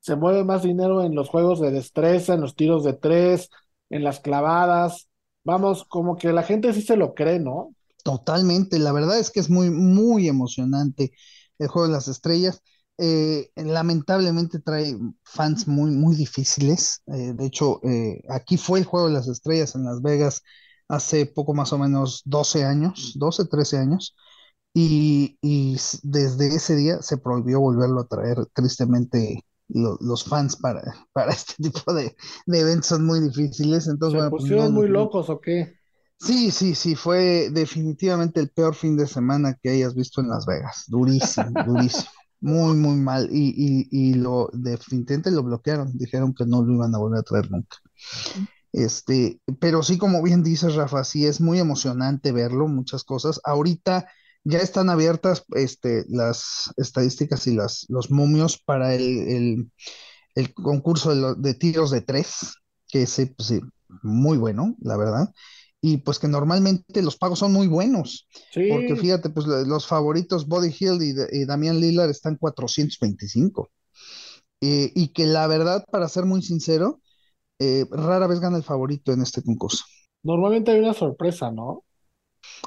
se 0.00 0.16
mueve 0.16 0.42
más 0.42 0.64
dinero 0.64 1.04
en 1.04 1.14
los 1.14 1.28
juegos 1.28 1.60
de 1.60 1.70
destreza, 1.70 2.34
en 2.34 2.40
los 2.40 2.56
tiros 2.56 2.82
de 2.82 2.94
tres, 2.94 3.48
en 3.90 4.02
las 4.02 4.18
clavadas. 4.18 5.08
vamos, 5.44 5.84
como 5.84 6.16
que 6.16 6.32
la 6.32 6.42
gente 6.42 6.72
sí 6.72 6.82
se 6.82 6.96
lo 6.96 7.14
cree, 7.14 7.38
¿no? 7.38 7.76
Totalmente, 8.02 8.80
la 8.80 8.90
verdad 8.90 9.20
es 9.20 9.30
que 9.30 9.38
es 9.38 9.50
muy, 9.50 9.70
muy 9.70 10.26
emocionante 10.26 11.12
el 11.60 11.68
juego 11.68 11.86
de 11.86 11.94
las 11.94 12.08
estrellas. 12.08 12.60
Eh, 12.98 13.50
lamentablemente 13.56 14.58
trae 14.60 14.96
fans 15.24 15.68
muy, 15.68 15.90
muy 15.92 16.16
difíciles. 16.16 17.02
Eh, 17.06 17.32
de 17.34 17.46
hecho, 17.46 17.80
eh, 17.84 18.22
aquí 18.28 18.56
fue 18.56 18.80
el 18.80 18.84
juego 18.84 19.06
de 19.08 19.14
las 19.14 19.28
estrellas 19.28 19.74
en 19.76 19.84
Las 19.84 20.02
Vegas 20.02 20.42
hace 20.88 21.26
poco 21.26 21.54
más 21.54 21.72
o 21.72 21.78
menos 21.78 22.22
12 22.24 22.64
años, 22.64 23.12
12, 23.16 23.44
13 23.46 23.78
años. 23.78 24.16
Y, 24.74 25.38
desde 26.04 26.54
ese 26.54 26.76
día 26.76 27.02
se 27.02 27.18
prohibió 27.18 27.60
volverlo 27.60 28.00
a 28.02 28.06
traer. 28.08 28.46
Tristemente, 28.54 29.44
lo- 29.68 29.98
los 30.00 30.24
fans 30.24 30.56
para, 30.56 30.82
para 31.12 31.32
este 31.32 31.54
tipo 31.62 31.92
de, 31.94 32.16
de 32.46 32.60
eventos 32.60 32.86
son 32.88 33.04
muy 33.06 33.20
difíciles. 33.20 33.88
Entonces, 33.88 34.14
¿Se 34.14 34.16
bueno, 34.16 34.32
pues 34.34 34.50
pusieron 34.50 34.72
muy 34.72 34.88
locos 34.88 35.30
o 35.30 35.40
qué? 35.40 35.78
Sí, 36.20 36.50
sí, 36.50 36.74
sí, 36.74 36.94
fue 36.96 37.48
definitivamente 37.50 38.40
el 38.40 38.50
peor 38.50 38.74
fin 38.74 38.96
de 38.96 39.06
semana 39.06 39.54
que 39.62 39.70
hayas 39.70 39.94
visto 39.94 40.20
en 40.20 40.28
Las 40.28 40.46
Vegas. 40.46 40.84
Durísimo, 40.88 41.62
durísimo. 41.64 42.10
Muy, 42.40 42.76
muy 42.76 42.96
mal. 42.96 43.28
Y, 43.32 43.88
y, 43.90 44.10
y 44.10 44.14
lo 44.14 44.48
definitivamente 44.52 45.30
lo 45.30 45.42
bloquearon. 45.42 45.96
Dijeron 45.98 46.34
que 46.34 46.46
no 46.46 46.62
lo 46.62 46.72
iban 46.74 46.94
a 46.94 46.98
volver 46.98 47.20
a 47.20 47.22
traer 47.22 47.50
nunca. 47.50 47.76
Este, 48.72 49.40
pero 49.60 49.82
sí, 49.82 49.98
como 49.98 50.22
bien 50.22 50.42
dices, 50.42 50.74
Rafa, 50.74 51.04
sí 51.04 51.26
es 51.26 51.40
muy 51.40 51.58
emocionante 51.58 52.32
verlo, 52.32 52.68
muchas 52.68 53.04
cosas. 53.04 53.40
Ahorita 53.44 54.06
ya 54.44 54.58
están 54.58 54.90
abiertas 54.90 55.44
este, 55.54 56.04
las 56.08 56.72
estadísticas 56.76 57.46
y 57.46 57.54
las, 57.54 57.86
los 57.88 58.10
momios 58.10 58.58
para 58.58 58.94
el, 58.94 59.02
el, 59.02 59.72
el 60.34 60.54
concurso 60.54 61.10
de, 61.10 61.16
lo- 61.16 61.34
de 61.34 61.54
tiros 61.54 61.90
de 61.90 62.02
tres, 62.02 62.54
que 62.88 63.02
ese, 63.02 63.28
pues, 63.28 63.48
sí, 63.48 63.60
muy 64.02 64.38
bueno, 64.38 64.76
la 64.80 64.96
verdad. 64.96 65.32
Y 65.80 65.98
pues 65.98 66.18
que 66.18 66.28
normalmente 66.28 67.02
los 67.02 67.16
pagos 67.16 67.38
son 67.40 67.52
muy 67.52 67.68
buenos, 67.68 68.28
porque 68.66 68.96
fíjate, 68.96 69.30
pues 69.30 69.46
lo- 69.46 69.64
los 69.64 69.86
favoritos 69.86 70.46
Body 70.48 70.74
Hill 70.78 70.98
y, 71.02 71.14
y 71.42 71.44
Damián 71.46 71.80
Lillard 71.80 72.10
están 72.10 72.36
425. 72.36 73.70
Eh, 74.62 74.92
y 74.94 75.08
que 75.10 75.26
la 75.26 75.46
verdad, 75.48 75.84
para 75.90 76.08
ser 76.08 76.24
muy 76.26 76.42
sincero, 76.42 77.00
eh, 77.60 77.86
rara 77.90 78.26
vez 78.28 78.40
gana 78.40 78.58
el 78.58 78.64
favorito 78.64 79.12
en 79.12 79.22
este 79.22 79.42
concurso. 79.42 79.84
normalmente 80.22 80.70
hay 80.70 80.78
una 80.78 80.94
sorpresa, 80.94 81.50
¿no? 81.50 81.84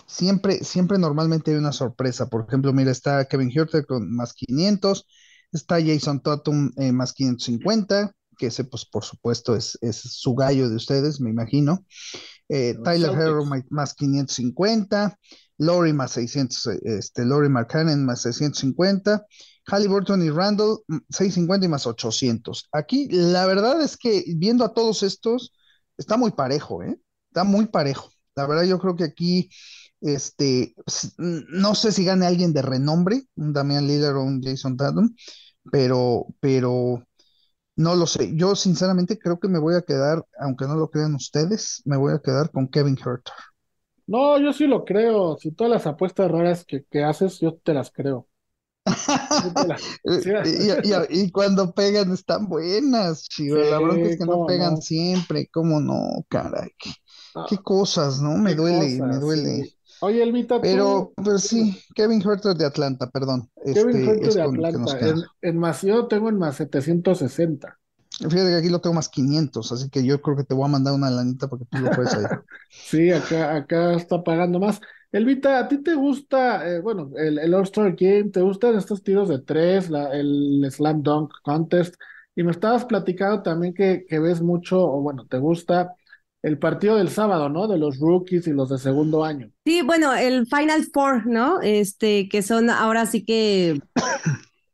Siempre, 0.07 0.63
siempre 0.63 0.97
normalmente 0.97 1.51
hay 1.51 1.57
una 1.57 1.71
sorpresa. 1.71 2.27
Por 2.29 2.45
ejemplo, 2.47 2.73
mira, 2.73 2.91
está 2.91 3.25
Kevin 3.25 3.51
Huerter 3.55 3.85
con 3.85 4.11
más 4.15 4.33
500, 4.33 5.05
está 5.51 5.81
Jason 5.81 6.21
Tatum 6.21 6.71
eh, 6.77 6.91
más 6.91 7.13
550, 7.13 8.11
que 8.41 8.47
ese, 8.47 8.65
pues, 8.65 8.85
por 8.85 9.05
supuesto, 9.05 9.55
es, 9.55 9.79
es 9.83 9.97
su 9.97 10.35
gallo 10.35 10.69
de 10.69 10.77
ustedes, 10.77 11.21
me 11.21 11.31
imagino. 11.31 11.85
Eh, 12.49 12.79
Tyler 12.83 13.11
ma- 13.45 13.63
más 13.69 13.93
550, 13.93 15.17
Laurie 15.57 15.93
más 15.93 16.11
600, 16.11 16.67
eh, 16.67 16.79
este, 16.83 17.25
Laurie 17.25 17.49
Markkanen 17.49 18.05
más 18.05 18.21
650, 18.23 19.25
Halliburton 19.67 20.21
y 20.23 20.29
Randall 20.29 20.79
mm, 20.87 20.97
650 21.09 21.65
y 21.65 21.69
más 21.69 21.87
800. 21.87 22.67
Aquí, 22.73 23.07
la 23.11 23.45
verdad 23.45 23.81
es 23.81 23.97
que 23.97 24.23
viendo 24.37 24.65
a 24.65 24.73
todos 24.73 25.03
estos, 25.03 25.53
está 25.97 26.17
muy 26.17 26.31
parejo, 26.31 26.83
¿eh? 26.83 26.99
Está 27.29 27.43
muy 27.43 27.67
parejo. 27.67 28.09
La 28.35 28.47
verdad, 28.47 28.63
yo 28.63 28.79
creo 28.79 28.95
que 28.95 29.03
aquí, 29.05 29.49
este, 30.01 30.73
no 31.17 31.75
sé 31.75 31.91
si 31.91 32.03
gane 32.05 32.25
alguien 32.25 32.53
de 32.53 32.61
renombre, 32.61 33.23
un 33.35 33.53
Damian 33.53 33.87
Lillard 33.87 34.17
o 34.17 34.23
un 34.23 34.41
Jason 34.41 34.77
Tatum, 34.77 35.15
pero, 35.71 36.27
pero 36.39 37.03
no 37.81 37.95
lo 37.95 38.05
sé. 38.07 38.31
Yo 38.35 38.55
sinceramente 38.55 39.17
creo 39.19 39.39
que 39.39 39.47
me 39.49 39.59
voy 39.59 39.75
a 39.75 39.81
quedar, 39.83 40.25
aunque 40.39 40.65
no 40.67 40.75
lo 40.75 40.89
crean 40.89 41.15
ustedes, 41.15 41.81
me 41.85 41.97
voy 41.97 42.13
a 42.13 42.19
quedar 42.21 42.51
con 42.51 42.67
Kevin 42.69 42.97
Herter. 42.97 43.33
No, 44.07 44.37
yo 44.39 44.53
sí 44.53 44.67
lo 44.67 44.83
creo. 44.85 45.37
Si 45.37 45.51
todas 45.53 45.71
las 45.71 45.87
apuestas 45.87 46.29
raras 46.31 46.65
que, 46.65 46.83
que 46.85 47.03
haces, 47.03 47.39
yo 47.39 47.55
te 47.55 47.73
las 47.73 47.91
creo. 47.91 48.27
Yo 49.37 49.53
te 49.53 49.65
las- 49.67 49.81
Eh, 50.03 50.25
Y, 50.43 50.71
y- 50.71 51.23
y 51.25 51.31
cuando 51.31 51.73
pegan 51.73 52.11
están 52.13 52.47
buenas, 52.47 53.23
chido. 53.29 53.63
La 53.65 53.79
bronca 53.79 54.07
es 54.07 54.17
que 54.17 54.25
no 54.25 54.43
pegan 54.43 54.77
no. 54.77 54.81
siempre, 54.81 55.47
¿cómo 55.51 55.79
no? 55.79 56.25
Caray, 56.29 56.69
qué, 56.77 56.91
Ah, 57.35 57.57
qué 57.57 57.61
cosas, 57.61 58.21
¿no? 58.21 58.37
Me 58.37 58.55
duele, 58.55 59.01
me 59.03 59.17
duele. 59.17 59.65
sí. 59.65 59.77
Oye, 60.01 60.21
Elvita, 60.23 60.61
Pero, 60.61 61.11
tú, 61.11 61.15
pero 61.15 61.37
sí, 61.39 61.83
Kevin 61.95 62.21
Herter 62.21 62.55
de 62.55 62.65
Atlanta, 62.65 63.09
perdón, 63.09 63.49
Kevin 63.73 63.99
este 63.99 63.99
Herter 64.05 64.31
es 64.31 64.35
de 64.35 64.41
Atlanta, 64.43 64.97
en, 65.09 65.25
en 65.41 65.57
más, 65.57 65.81
yo 65.81 66.07
tengo 66.07 66.29
en 66.29 66.37
más 66.37 66.55
760. 66.57 67.79
Fíjate 68.19 68.49
que 68.51 68.55
aquí 68.55 68.69
lo 68.69 68.79
tengo 68.81 68.93
más 68.95 69.09
500, 69.09 69.71
así 69.71 69.89
que 69.89 70.03
yo 70.05 70.21
creo 70.21 70.35
que 70.37 70.43
te 70.43 70.53
voy 70.53 70.65
a 70.65 70.67
mandar 70.71 70.93
una 70.93 71.09
lanita 71.09 71.47
para 71.49 71.59
que 71.59 71.65
tú 71.65 71.77
lo 71.79 71.89
juegues 71.89 72.15
ahí. 72.15 72.27
Sí, 72.83 73.11
acá, 73.11 73.55
acá 73.55 73.93
está 73.95 74.23
pagando 74.23 74.59
más. 74.59 74.81
Elvita, 75.11 75.59
¿a 75.59 75.67
ti 75.67 75.81
te 75.83 75.93
gusta, 75.95 76.67
eh, 76.69 76.79
bueno, 76.81 77.11
el, 77.17 77.37
el 77.39 77.53
All-Star 77.53 77.95
Game, 77.95 78.29
te 78.31 78.41
gustan 78.41 78.75
estos 78.77 79.03
tiros 79.03 79.29
de 79.29 79.39
tres, 79.39 79.89
la- 79.89 80.11
el 80.13 80.65
Slam 80.71 81.01
Dunk 81.03 81.31
Contest? 81.43 81.95
Y 82.35 82.43
me 82.43 82.51
estabas 82.51 82.85
platicando 82.85 83.41
también 83.43 83.73
que, 83.73 84.05
que 84.07 84.19
ves 84.19 84.41
mucho, 84.41 84.81
o 84.83 85.01
bueno, 85.01 85.27
te 85.27 85.37
gusta 85.37 85.93
el 86.43 86.57
partido 86.57 86.95
del 86.95 87.09
sábado, 87.09 87.49
¿no? 87.49 87.67
De 87.67 87.77
los 87.77 87.99
rookies 87.99 88.47
y 88.47 88.51
los 88.51 88.69
de 88.69 88.77
segundo 88.77 89.23
año. 89.23 89.51
Sí, 89.65 89.81
bueno, 89.81 90.13
el 90.13 90.47
Final 90.47 90.85
Four, 90.91 91.27
¿no? 91.27 91.61
Este, 91.61 92.27
que 92.29 92.41
son 92.41 92.69
ahora 92.69 93.05
sí 93.05 93.23
que 93.23 93.79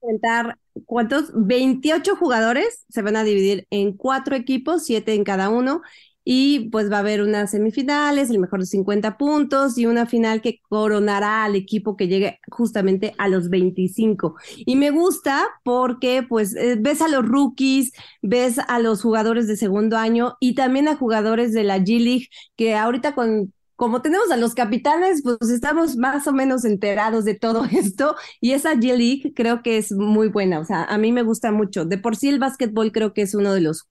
enfrentar, 0.01 0.57
¿cuántos? 0.85 1.31
28 1.33 2.15
jugadores, 2.15 2.85
se 2.89 3.01
van 3.01 3.17
a 3.17 3.23
dividir 3.23 3.67
en 3.69 3.93
cuatro 3.93 4.35
equipos, 4.35 4.85
siete 4.85 5.13
en 5.13 5.23
cada 5.23 5.49
uno, 5.49 5.81
y 6.29 6.67
pues 6.71 6.91
va 6.91 6.97
a 6.97 6.99
haber 6.99 7.21
unas 7.21 7.51
semifinales, 7.51 8.29
el 8.29 8.39
mejor 8.39 8.59
de 8.59 8.65
50 8.65 9.17
puntos 9.17 9.77
y 9.77 9.85
una 9.85 10.05
final 10.05 10.41
que 10.41 10.59
coronará 10.67 11.45
al 11.45 11.55
equipo 11.55 11.95
que 11.95 12.09
llegue 12.09 12.41
justamente 12.51 13.13
a 13.17 13.29
los 13.29 13.49
25. 13.49 14.35
Y 14.57 14.75
me 14.75 14.91
gusta 14.91 15.47
porque 15.63 16.25
pues 16.27 16.53
eh, 16.57 16.75
ves 16.77 17.01
a 17.01 17.07
los 17.07 17.25
rookies, 17.25 17.93
ves 18.21 18.59
a 18.59 18.79
los 18.79 19.01
jugadores 19.01 19.47
de 19.47 19.55
segundo 19.55 19.95
año 19.95 20.35
y 20.41 20.53
también 20.53 20.89
a 20.89 20.97
jugadores 20.97 21.53
de 21.53 21.63
la 21.63 21.77
G 21.77 21.97
League 21.97 22.27
que 22.57 22.75
ahorita 22.75 23.15
con 23.15 23.53
como 23.77 24.01
tenemos 24.01 24.31
a 24.31 24.37
los 24.37 24.55
capitanes, 24.55 25.21
pues 25.23 25.51
estamos 25.51 25.95
más 25.97 26.27
o 26.27 26.33
menos 26.33 26.65
enterados 26.65 27.25
de 27.25 27.35
todo 27.35 27.63
esto 27.71 28.15
y 28.41 28.51
esa 28.53 28.73
G 28.75 28.97
League 28.97 29.33
creo 29.35 29.61
que 29.63 29.77
es 29.77 29.91
muy 29.93 30.27
buena, 30.29 30.59
o 30.59 30.65
sea, 30.65 30.83
a 30.83 30.97
mí 30.97 31.11
me 31.13 31.21
gusta 31.23 31.51
mucho. 31.51 31.85
De 31.85 31.97
por 31.97 32.15
sí 32.17 32.27
el 32.29 32.39
básquetbol 32.39 32.91
creo 32.91 33.13
que 33.13 33.21
es 33.21 33.35
uno 33.35 33.53
de 33.53 33.61
los 33.61 33.87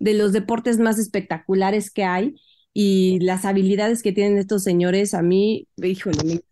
de 0.00 0.14
los 0.14 0.32
deportes 0.32 0.78
más 0.78 0.98
espectaculares 0.98 1.90
que 1.90 2.04
hay 2.04 2.34
y 2.72 3.20
las 3.20 3.44
habilidades 3.44 4.02
que 4.02 4.12
tienen 4.12 4.38
estos 4.38 4.62
señores 4.64 5.14
a 5.14 5.22
mí, 5.22 5.68
híjole, 5.76 6.42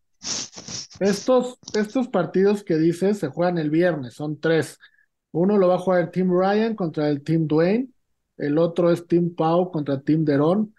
Estos, 1.01 1.59
estos 1.75 2.09
partidos 2.09 2.64
que 2.64 2.77
dices 2.77 3.18
se 3.18 3.29
juegan 3.29 3.59
el 3.59 3.70
viernes, 3.70 4.14
son 4.14 4.40
tres. 4.40 4.79
Uno 5.33 5.59
lo 5.59 5.68
va 5.68 5.77
a 5.77 5.79
jugar 5.79 6.03
el 6.03 6.11
Team 6.11 6.31
Ryan 6.31 6.77
contra 6.77 7.09
el 7.09 7.23
Team 7.23 7.47
Dwayne, 7.47 7.88
el 8.37 8.59
otro 8.59 8.92
es 8.92 9.07
Team 9.07 9.35
Pau 9.35 9.70
contra 9.70 10.01
Team 10.01 10.25
Deron 10.25 10.75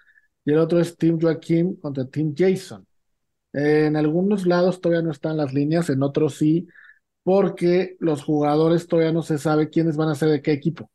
y 0.45 0.51
el 0.51 0.59
otro 0.59 0.79
es 0.79 0.95
Team 0.95 1.19
Joaquim 1.19 1.75
contra 1.77 2.05
Team 2.05 2.33
Jason. 2.37 2.85
Eh, 3.53 3.85
en 3.87 3.95
algunos 3.95 4.45
lados 4.45 4.81
todavía 4.81 5.03
no 5.03 5.11
están 5.11 5.37
las 5.37 5.53
líneas, 5.53 5.89
en 5.89 6.03
otros 6.03 6.35
sí, 6.35 6.67
porque 7.23 7.97
los 7.99 8.23
jugadores 8.23 8.87
todavía 8.87 9.11
no 9.11 9.23
se 9.23 9.37
sabe 9.37 9.69
quiénes 9.69 9.97
van 9.97 10.09
a 10.09 10.15
ser 10.15 10.29
de 10.29 10.41
qué 10.41 10.51
equipo. 10.51 10.89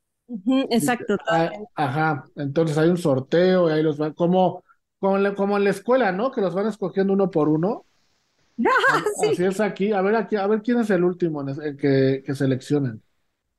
Exacto. 0.71 1.17
Ah, 1.27 1.51
Ajá, 1.75 2.25
entonces 2.37 2.79
hay 2.79 2.89
un 2.89 2.99
sorteo 2.99 3.69
y 3.69 3.73
ahí 3.73 3.83
los 3.83 3.99
van, 3.99 4.13
como, 4.13 4.63
como, 4.99 5.17
en 5.17 5.25
la, 5.25 5.35
como 5.35 5.57
en 5.57 5.65
la 5.65 5.71
escuela, 5.71 6.13
¿no? 6.13 6.31
Que 6.31 6.41
los 6.41 6.55
van 6.55 6.69
escogiendo 6.69 7.13
uno 7.13 7.31
por 7.31 7.49
uno. 7.49 7.85
Ah, 8.93 9.03
sí. 9.21 9.29
Así 9.29 9.45
es 9.45 9.61
aquí, 9.61 9.93
a 9.93 10.03
ver 10.03 10.17
aquí, 10.17 10.37
a 10.37 10.47
ver 10.47 10.61
quién 10.61 10.79
es 10.81 10.91
el 10.91 11.03
último 11.03 11.49
en 11.49 11.77
que, 11.77 12.23
que 12.25 12.35
seleccionen. 12.35 13.03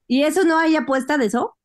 ¿Y 0.07 0.23
eso 0.23 0.43
no 0.43 0.57
hay 0.57 0.75
apuesta 0.75 1.17
de 1.17 1.25
eso? 1.25 1.55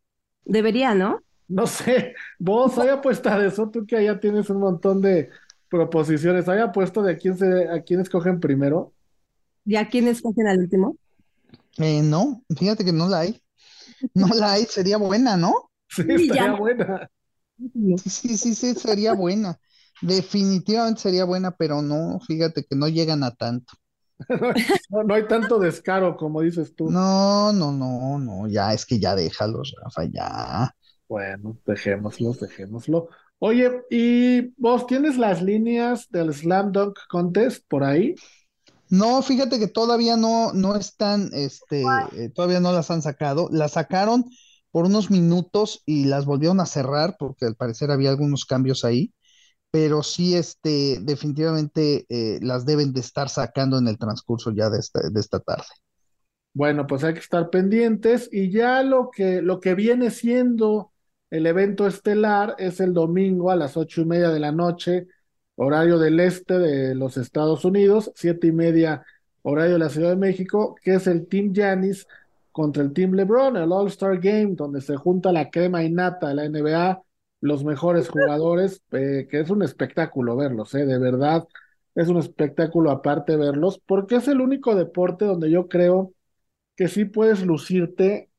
Debería, 0.45 0.95
¿no? 0.95 1.21
No 1.49 1.67
sé, 1.67 2.15
vos 2.39 2.77
hay 2.79 2.89
apuesta 2.89 3.39
de 3.39 3.49
eso, 3.49 3.71
tú 3.71 3.87
que 3.87 3.97
allá 3.97 4.19
tienes 4.19 4.51
un 4.51 4.59
montón 4.59 5.01
de 5.01 5.31
proposiciones, 5.69 6.49
¿hay 6.49 6.61
apuesta 6.61 7.03
de 7.03 7.13
a 7.13 7.17
quién 7.17 7.37
se, 7.37 7.69
a 7.69 7.83
quién 7.83 8.01
escogen 8.01 8.41
primero? 8.41 8.93
¿Ya 9.65 9.89
quién 9.89 10.09
escogen 10.09 10.47
al 10.49 10.59
último? 10.59 10.97
Eh, 11.79 12.03
no, 12.03 12.43
fíjate 12.57 12.85
que 12.85 12.93
no 12.93 13.09
la 13.09 13.21
hay. 13.21 13.43
No 14.15 14.29
la 14.29 14.53
hay, 14.53 14.65
sería 14.65 14.97
buena, 14.97 15.37
¿no? 15.37 15.71
Sí, 15.89 16.29
ya. 16.33 16.55
buena. 16.55 17.09
Sí, 17.59 18.11
sí, 18.21 18.37
sí, 18.37 18.55
sí, 18.55 18.75
sería 18.75 19.15
buena. 19.15 19.59
Definitivamente 20.03 21.01
sería 21.01 21.25
buena, 21.25 21.57
pero 21.57 21.81
no, 21.81 22.21
fíjate 22.27 22.65
que 22.65 22.77
no 22.77 22.89
llegan 22.89 23.23
a 23.25 23.35
tanto. 23.35 23.75
No, 24.91 25.03
no 25.03 25.15
hay 25.15 25.27
tanto 25.27 25.59
descaro 25.59 26.17
como 26.17 26.41
dices 26.41 26.75
tú. 26.75 26.91
No, 26.91 27.53
no, 27.53 27.73
no, 27.73 28.19
no, 28.19 28.49
ya 28.49 28.73
es 28.73 28.87
que 28.87 28.99
ya 28.99 29.15
déjalos, 29.15 29.75
Rafa, 29.83 30.05
ya. 30.05 30.75
Bueno, 31.09 31.59
dejémoslo, 31.66 32.33
dejémoslo. 32.35 33.09
Oye, 33.38 33.83
¿y 33.90 34.53
vos 34.61 34.87
tienes 34.87 35.16
las 35.19 35.42
líneas 35.42 36.09
del 36.11 36.33
Slam 36.35 36.73
Dunk 36.73 36.99
Contest 37.09 37.64
por 37.69 37.85
ahí? 37.85 38.14
No, 38.88 39.21
fíjate 39.23 39.59
que 39.59 39.66
todavía 39.69 40.16
no, 40.16 40.53
no 40.53 40.77
están, 40.77 41.31
este, 41.33 42.07
eh, 42.12 42.31
todavía 42.31 42.61
no 42.61 42.73
las 42.73 42.90
han 42.90 43.03
sacado. 43.03 43.49
Las 43.51 43.73
sacaron 43.73 44.25
por 44.71 44.85
unos 44.87 45.11
minutos 45.11 45.83
y 45.87 46.05
las 46.07 46.25
volvieron 46.25 46.61
a 46.61 46.66
cerrar 46.66 47.16
porque 47.19 47.47
al 47.47 47.57
parecer 47.57 47.90
había 47.90 48.11
algunos 48.11 48.45
cambios 48.45 48.85
ahí. 48.85 49.12
pero 49.71 50.03
sí, 50.03 50.37
este, 50.37 51.01
definitivamente 51.03 52.07
eh, 52.09 52.40
las 52.42 52.66
deben 52.66 52.92
de 52.95 53.01
estar 53.01 53.29
sacando 53.31 53.79
en 53.79 53.88
el 53.88 53.99
transcurso 53.99 54.53
ya 54.53 54.71
de 54.71 54.79
esta, 54.81 55.01
de 55.11 55.21
esta 55.21 55.40
tarde. 55.40 55.66
Bueno, 56.55 56.87
pues 56.87 57.05
hay 57.05 57.12
que 57.14 57.21
estar 57.21 57.51
pendientes 57.51 58.29
y 58.33 58.51
ya 58.51 58.83
lo 58.83 59.11
que, 59.11 59.42
lo 59.42 59.61
que 59.61 59.75
viene 59.75 60.11
siendo 60.11 60.92
el 61.31 61.47
evento 61.47 61.87
estelar 61.87 62.55
es 62.59 62.81
el 62.81 62.95
domingo 62.95 63.51
a 63.51 63.57
las 63.57 63.77
ocho 63.77 64.03
y 64.03 64.05
media 64.05 64.31
de 64.31 64.41
la 64.41 64.53
noche, 64.53 65.09
horario 65.57 65.99
del 65.99 66.21
este 66.21 66.59
de 66.59 66.95
los 66.95 67.17
Estados 67.17 67.65
Unidos, 67.65 68.12
siete 68.15 68.49
y 68.49 68.53
media 68.53 69.05
horario 69.43 69.75
de 69.75 69.79
la 69.79 69.89
Ciudad 69.89 70.11
de 70.11 70.17
México, 70.17 70.77
que 70.83 70.95
es 70.95 71.07
el 71.07 71.27
Team 71.29 71.53
Janis 71.55 72.07
contra 72.53 72.83
el 72.83 72.93
Team 72.93 73.12
LeBron, 73.12 73.57
el 73.57 73.71
All-Star 73.73 74.19
Game, 74.19 74.55
donde 74.57 74.81
se 74.81 74.97
junta 74.97 75.33
la 75.33 75.51
crema 75.51 75.85
y 75.85 75.91
nata 75.91 76.29
de 76.29 76.35
la 76.35 76.45
NBA, 76.45 77.03
los 77.41 77.65
mejores 77.65 78.09
jugadores, 78.09 78.83
eh, 78.93 79.27
que 79.31 79.41
es 79.41 79.51
un 79.51 79.62
espectáculo 79.62 80.37
verlos, 80.37 80.75
eh, 80.75 80.87
de 80.87 80.99
verdad, 80.99 81.47
es 81.95 82.09
un 82.09 82.19
espectáculo 82.19 82.91
aparte 82.91 83.37
verlos, 83.37 83.81
porque 83.87 84.17
es 84.17 84.29
el 84.29 84.41
único 84.41 84.75
deporte 84.75 85.25
donde 85.25 85.51
yo 85.51 85.69
creo 85.69 86.12
que 86.77 86.89
sí 86.89 87.05
puedes 87.05 87.45
lucirte 87.45 88.31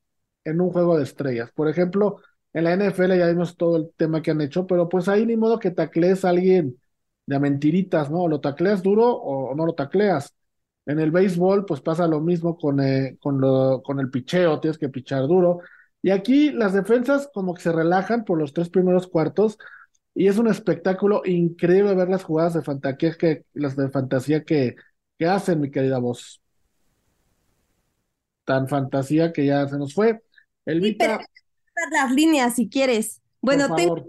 en 0.43 0.61
un 0.61 0.71
juego 0.71 0.97
de 0.97 1.03
estrellas. 1.03 1.51
Por 1.53 1.69
ejemplo, 1.69 2.21
en 2.53 2.63
la 2.63 2.73
NFL 2.73 3.17
ya 3.17 3.27
vimos 3.27 3.57
todo 3.57 3.77
el 3.77 3.91
tema 3.97 4.21
que 4.21 4.31
han 4.31 4.41
hecho, 4.41 4.67
pero 4.67 4.89
pues 4.89 5.07
ahí 5.07 5.25
ni 5.25 5.37
modo 5.37 5.59
que 5.59 5.71
taclees 5.71 6.25
a 6.25 6.29
alguien 6.29 6.79
de 7.25 7.39
mentiritas, 7.39 8.09
¿no? 8.09 8.27
Lo 8.27 8.39
tacleas 8.41 8.81
duro 8.83 9.13
o 9.13 9.55
no 9.55 9.65
lo 9.65 9.75
tacleas. 9.75 10.33
En 10.85 10.99
el 10.99 11.11
béisbol, 11.11 11.65
pues 11.65 11.81
pasa 11.81 12.07
lo 12.07 12.21
mismo 12.21 12.57
con, 12.57 12.79
eh, 12.79 13.17
con, 13.19 13.41
lo, 13.41 13.83
con 13.83 13.99
el 13.99 14.09
picheo, 14.09 14.59
tienes 14.59 14.77
que 14.77 14.89
pichar 14.89 15.27
duro. 15.27 15.59
Y 16.01 16.11
aquí 16.11 16.51
las 16.51 16.73
defensas 16.73 17.29
como 17.33 17.53
que 17.53 17.61
se 17.61 17.71
relajan 17.73 18.23
por 18.23 18.39
los 18.39 18.53
tres 18.53 18.69
primeros 18.69 19.07
cuartos 19.07 19.57
y 20.15 20.27
es 20.27 20.37
un 20.37 20.47
espectáculo 20.47 21.21
increíble 21.25 21.93
ver 21.93 22.09
las 22.09 22.23
jugadas 22.23 22.53
de 22.55 22.63
fantasía 22.63 23.13
que, 23.17 23.45
las 23.53 23.75
de 23.75 23.89
fantasía 23.89 24.43
que, 24.43 24.75
que 25.19 25.25
hacen, 25.27 25.61
mi 25.61 25.69
querida 25.69 25.99
voz. 25.99 26.41
Tan 28.45 28.67
fantasía 28.67 29.33
que 29.33 29.45
ya 29.45 29.67
se 29.67 29.77
nos 29.77 29.93
fue. 29.93 30.21
Elvita. 30.65 31.19
Las 31.91 32.11
líneas 32.11 32.55
si 32.55 32.69
quieres. 32.69 33.21
Bueno, 33.41 33.75
tengo 33.75 34.05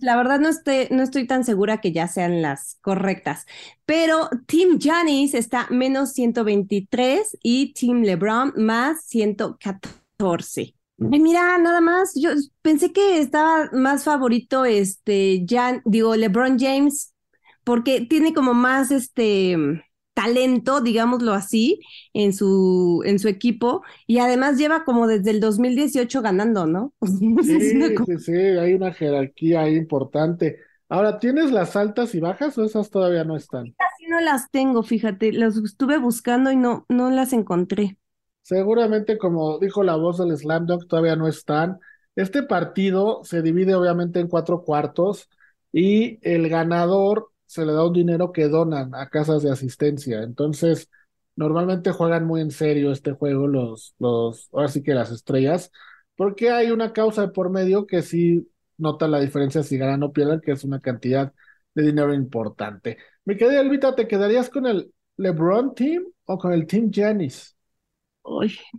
la 0.00 0.16
verdad 0.16 0.40
no 0.40 0.48
estoy, 0.48 0.88
no 0.90 1.02
estoy 1.02 1.26
tan 1.26 1.44
segura 1.44 1.80
que 1.80 1.92
ya 1.92 2.08
sean 2.08 2.42
las 2.42 2.78
correctas, 2.80 3.46
pero 3.84 4.28
Team 4.46 4.78
Janis 4.80 5.34
está 5.34 5.66
menos 5.70 6.12
123 6.12 7.38
y 7.42 7.72
Team 7.72 8.02
LeBron 8.02 8.52
más 8.56 9.04
114. 9.04 10.74
mira, 10.98 11.58
nada 11.58 11.80
más, 11.80 12.12
yo 12.14 12.30
pensé 12.62 12.92
que 12.92 13.18
estaba 13.18 13.70
más 13.72 14.04
favorito 14.04 14.64
este 14.64 15.44
Jan, 15.48 15.82
digo 15.84 16.16
LeBron 16.16 16.58
James 16.58 17.12
porque 17.64 18.00
tiene 18.02 18.32
como 18.32 18.54
más 18.54 18.90
este 18.90 19.84
talento, 20.16 20.80
digámoslo 20.80 21.34
así, 21.34 21.80
en 22.14 22.32
su, 22.32 23.02
en 23.04 23.18
su 23.18 23.28
equipo 23.28 23.82
y 24.06 24.18
además 24.18 24.56
lleva 24.56 24.84
como 24.84 25.06
desde 25.06 25.30
el 25.30 25.40
2018 25.40 26.22
ganando, 26.22 26.66
¿no? 26.66 26.94
Sí, 27.42 27.98
sí, 28.06 28.18
sí, 28.18 28.32
hay 28.32 28.72
una 28.72 28.92
jerarquía 28.94 29.60
ahí 29.60 29.76
importante. 29.76 30.58
Ahora, 30.88 31.18
¿tienes 31.18 31.52
las 31.52 31.76
altas 31.76 32.14
y 32.14 32.20
bajas 32.20 32.56
o 32.56 32.64
esas 32.64 32.88
todavía 32.90 33.24
no 33.24 33.36
están? 33.36 33.74
Casi 33.78 34.06
no 34.08 34.20
las 34.20 34.50
tengo, 34.50 34.82
fíjate, 34.82 35.32
las 35.32 35.56
estuve 35.58 35.98
buscando 35.98 36.50
y 36.50 36.56
no, 36.56 36.86
no 36.88 37.10
las 37.10 37.34
encontré. 37.34 37.98
Seguramente, 38.40 39.18
como 39.18 39.58
dijo 39.58 39.82
la 39.82 39.96
voz 39.96 40.18
del 40.18 40.34
Slam 40.36 40.66
Dunk, 40.66 40.86
todavía 40.88 41.16
no 41.16 41.28
están. 41.28 41.78
Este 42.14 42.42
partido 42.42 43.20
se 43.24 43.42
divide 43.42 43.74
obviamente 43.74 44.20
en 44.20 44.28
cuatro 44.28 44.62
cuartos 44.62 45.28
y 45.72 46.18
el 46.22 46.48
ganador 46.48 47.30
se 47.56 47.66
le 47.66 47.72
da 47.72 47.86
un 47.86 47.92
dinero 47.92 48.32
que 48.32 48.48
donan 48.48 48.94
a 48.94 49.08
casas 49.08 49.42
de 49.42 49.50
asistencia. 49.50 50.22
Entonces, 50.22 50.90
normalmente 51.36 51.90
juegan 51.92 52.26
muy 52.26 52.40
en 52.40 52.50
serio 52.50 52.92
este 52.92 53.12
juego 53.12 53.46
los, 53.48 53.94
los, 53.98 54.48
ahora 54.52 54.68
sí 54.68 54.82
que 54.82 54.94
las 54.94 55.10
estrellas, 55.10 55.70
porque 56.16 56.50
hay 56.50 56.70
una 56.70 56.92
causa 56.92 57.22
de 57.22 57.28
por 57.28 57.50
medio 57.50 57.86
que 57.86 58.02
sí 58.02 58.50
nota 58.78 59.08
la 59.08 59.20
diferencia 59.20 59.62
si 59.62 59.78
ganan 59.78 60.02
o 60.02 60.12
pierden, 60.12 60.40
que 60.40 60.52
es 60.52 60.64
una 60.64 60.80
cantidad 60.80 61.32
de 61.74 61.82
dinero 61.82 62.14
importante. 62.14 62.98
Mi 63.24 63.36
querida 63.36 63.60
Elvita, 63.60 63.94
¿te 63.94 64.08
quedarías 64.08 64.48
con 64.50 64.66
el 64.66 64.92
LeBron 65.16 65.74
Team 65.74 66.04
o 66.24 66.38
con 66.38 66.52
el 66.52 66.66
Team 66.66 66.90
Janis? 66.92 67.56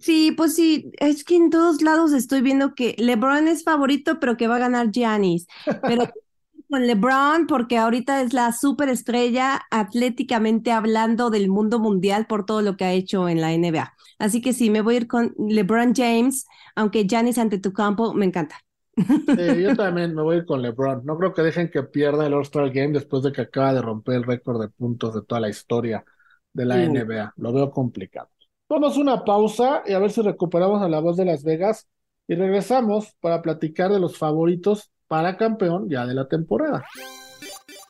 Sí, 0.02 0.34
pues 0.36 0.56
sí, 0.56 0.92
es 1.00 1.24
que 1.24 1.36
en 1.36 1.50
todos 1.50 1.82
lados 1.82 2.12
estoy 2.12 2.42
viendo 2.42 2.76
que 2.76 2.96
LeBron 2.98 3.48
es 3.48 3.64
favorito, 3.64 4.20
pero 4.20 4.36
que 4.36 4.48
va 4.48 4.58
a 4.58 4.60
ganar 4.60 4.92
Giannis. 4.92 5.48
Pero 5.86 6.04
con 6.70 6.86
LeBron 6.86 7.48
porque 7.48 7.78
ahorita 7.78 8.22
es 8.22 8.34
la 8.34 8.52
superestrella 8.52 9.62
atléticamente 9.72 10.72
hablando 10.72 11.30
del 11.30 11.50
mundo 11.50 11.80
mundial 11.80 12.28
por 12.28 12.46
todo 12.46 12.62
lo 12.62 12.78
que 12.78 12.86
ha 12.86 12.94
hecho 12.94 13.30
en 13.30 13.42
la 13.42 13.54
NBA. 13.54 13.94
Así 14.20 14.42
que 14.42 14.54
sí, 14.54 14.70
me 14.70 14.82
voy 14.82 14.96
a 14.96 14.98
ir 14.98 15.08
con 15.08 15.34
LeBron 15.38 15.94
James, 15.96 16.46
aunque 16.76 17.06
Giannis 17.06 17.38
ante 17.38 17.60
tu 17.60 17.72
campo 17.74 18.14
me 18.14 18.26
encanta. 18.26 18.58
Sí, 18.98 19.62
yo 19.62 19.76
también 19.76 20.16
me 20.16 20.24
voy 20.24 20.36
a 20.36 20.40
ir 20.40 20.46
con 20.46 20.62
LeBron. 20.62 21.06
No 21.06 21.18
creo 21.18 21.34
que 21.34 21.44
dejen 21.44 21.70
que 21.70 21.84
pierda 21.84 22.26
el 22.26 22.34
All-Star 22.34 22.72
Game 22.72 22.94
después 22.94 23.24
de 23.24 23.32
que 23.32 23.42
acaba 23.42 23.74
de 23.74 23.82
romper 23.82 24.16
el 24.16 24.24
récord 24.24 24.60
de 24.60 24.70
puntos 24.70 25.14
de 25.14 25.22
toda 25.22 25.42
la 25.42 25.50
historia 25.50 26.04
de 26.52 26.66
la 26.66 26.78
NBA. 26.78 27.34
Lo 27.38 27.54
veo 27.54 27.70
complicado. 27.70 28.30
Vamos 28.68 28.98
una 28.98 29.24
pausa 29.24 29.84
y 29.86 29.94
a 29.94 30.00
ver 30.00 30.12
si 30.12 30.22
recuperamos 30.22 30.82
a 30.82 30.90
la 30.90 31.00
voz 31.00 31.16
de 31.16 31.26
Las 31.26 31.44
Vegas 31.44 31.88
y 32.28 32.36
regresamos 32.36 33.16
para 33.22 33.42
platicar 33.42 33.92
de 33.92 34.00
los 34.00 34.18
favoritos 34.18 34.92
para 35.08 35.38
campeón 35.38 35.90
ya 35.90 36.06
de 36.06 36.14
la 36.14 36.28
temporada. 36.28 36.86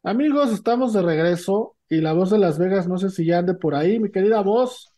Amigos, 0.04 0.52
estamos 0.52 0.94
de 0.94 1.02
regreso 1.02 1.76
y 1.90 2.02
la 2.02 2.14
voz 2.14 2.30
de 2.30 2.38
Las 2.38 2.58
Vegas, 2.58 2.88
no 2.88 2.98
sé 2.98 3.10
si 3.10 3.26
ya 3.26 3.40
ande 3.40 3.54
por 3.54 3.76
ahí, 3.76 4.00
mi 4.00 4.12
querida 4.12 4.42
voz. 4.42 4.90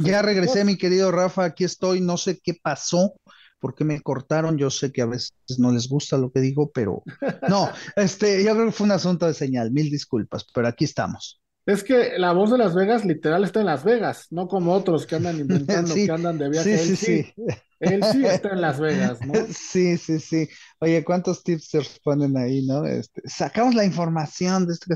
ya 0.00 0.22
regresé, 0.22 0.64
mi 0.64 0.76
querido 0.76 1.10
Rafa, 1.10 1.44
aquí 1.44 1.64
estoy, 1.64 2.00
no 2.00 2.16
sé 2.16 2.40
qué 2.42 2.54
pasó, 2.54 3.14
por 3.58 3.74
qué 3.74 3.84
me 3.84 4.00
cortaron, 4.00 4.58
yo 4.58 4.70
sé 4.70 4.92
que 4.92 5.02
a 5.02 5.06
veces 5.06 5.32
no 5.58 5.72
les 5.72 5.88
gusta 5.88 6.18
lo 6.18 6.30
que 6.30 6.40
digo, 6.40 6.70
pero 6.72 7.02
no, 7.48 7.68
este, 7.96 8.44
yo 8.44 8.52
creo 8.54 8.66
que 8.66 8.72
fue 8.72 8.86
un 8.86 8.92
asunto 8.92 9.26
de 9.26 9.34
señal, 9.34 9.70
mil 9.70 9.90
disculpas, 9.90 10.46
pero 10.54 10.68
aquí 10.68 10.84
estamos. 10.84 11.40
Es 11.66 11.82
que 11.82 12.16
la 12.16 12.32
voz 12.32 12.52
de 12.52 12.58
Las 12.58 12.76
Vegas 12.76 13.04
literal 13.04 13.42
está 13.42 13.58
en 13.58 13.66
Las 13.66 13.82
Vegas, 13.82 14.28
no 14.30 14.46
como 14.46 14.72
otros 14.72 15.04
que 15.04 15.16
andan 15.16 15.40
inventando, 15.40 15.94
que 15.94 16.10
andan 16.10 16.38
de 16.38 16.48
viaje. 16.48 16.78
Sí, 16.78 16.96
sí, 16.96 17.24
sí. 17.34 17.34
Él 17.80 18.04
sí 18.12 18.24
está 18.26 18.50
en 18.50 18.60
Las 18.60 18.78
Vegas, 18.78 19.18
¿no? 19.26 19.34
Sí, 19.50 19.98
sí, 19.98 20.20
sí. 20.20 20.48
Oye, 20.78 21.04
¿cuántos 21.04 21.42
tipsters 21.42 21.98
ponen 22.04 22.36
ahí, 22.36 22.64
no? 22.64 22.86
Este, 22.86 23.20
sacamos 23.24 23.74
la 23.74 23.84
información 23.84 24.66
de 24.66 24.74
esto. 24.74 24.94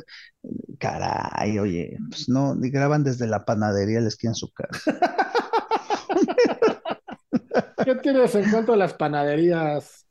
Caray, 0.78 1.58
oye, 1.58 1.98
pues 2.08 2.28
no, 2.28 2.54
graban 2.56 3.02
desde 3.02 3.26
la 3.26 3.44
panadería 3.44 4.00
les 4.00 4.16
quieren 4.16 4.36
su 4.36 4.52
casa. 4.52 4.98
¿Qué 7.84 7.94
tienes 7.96 8.34
en 8.36 8.50
cuanto 8.50 8.74
a 8.74 8.76
las 8.76 8.94
panaderías? 8.94 10.06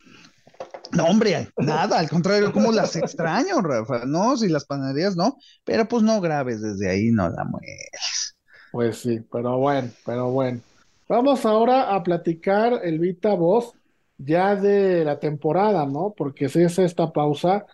No, 0.92 1.06
hombre, 1.06 1.50
nada, 1.58 2.00
al 2.00 2.10
contrario, 2.10 2.52
como 2.52 2.72
las 2.72 2.96
extraño, 2.96 3.62
Rafa, 3.62 4.06
no, 4.06 4.36
si 4.38 4.50
las 4.50 4.66
panaderías 4.66 5.16
no, 5.16 5.38
pero 5.64 5.88
pues 5.88 6.04
no 6.04 6.20
grabes 6.20 6.62
desde 6.62 6.90
ahí, 6.90 7.12
no 7.12 7.30
la 7.30 7.44
mueres. 7.46 8.36
Pues 8.72 8.98
sí, 8.98 9.20
pero 9.32 9.58
bueno, 9.58 9.90
pero 10.06 10.32
bueno. 10.32 10.62
Vamos 11.08 11.46
ahora 11.46 11.96
a 11.96 12.04
platicar, 12.04 12.82
Elvita, 12.84 13.34
voz 13.34 13.74
ya 14.18 14.56
de 14.56 15.04
la 15.06 15.20
temporada, 15.20 15.86
¿no? 15.86 16.14
Porque 16.16 16.50
sí 16.50 16.62
es 16.62 16.78
esta 16.78 17.12
pausa, 17.12 17.66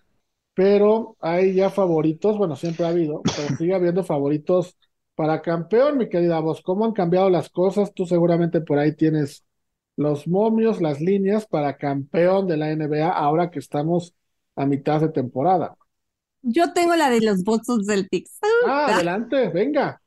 pero 0.54 1.17
hay 1.19 1.54
ya 1.56 1.69
favoritos, 1.69 2.38
bueno, 2.38 2.56
siempre 2.56 2.86
ha 2.86 2.89
habido, 2.89 3.21
pero 3.23 3.58
sigue 3.58 3.75
habiendo 3.75 4.04
favoritos 4.04 4.78
para 5.15 5.41
campeón, 5.41 5.97
mi 5.97 6.08
querida 6.10 6.39
voz. 6.39 6.62
¿Cómo 6.62 6.86
han 6.86 6.93
cambiado 6.93 7.30
las 7.30 7.49
cosas? 7.49 7.93
Tú 7.93 8.06
seguramente 8.06 8.62
por 8.62 8.80
ahí 8.80 8.95
tienes 8.95 9.43
los 9.97 10.27
momios, 10.27 10.81
las 10.81 11.01
líneas 11.01 11.45
para 11.45 11.77
campeón 11.77 12.47
de 12.47 12.58
la 12.58 12.75
NBA 12.75 13.10
ahora 13.10 13.49
que 13.49 13.60
estamos 13.60 14.13
a 14.55 14.65
mitad 14.65 15.01
de 15.01 15.10
temporada. 15.10 15.75
Yo 16.41 16.73
tengo 16.73 16.95
la 16.95 17.10
de 17.10 17.21
los 17.21 17.43
Boston 17.43 17.84
Celtics. 17.84 18.38
Ah, 18.67 18.88
adelante, 18.93 19.49
venga. 19.49 20.01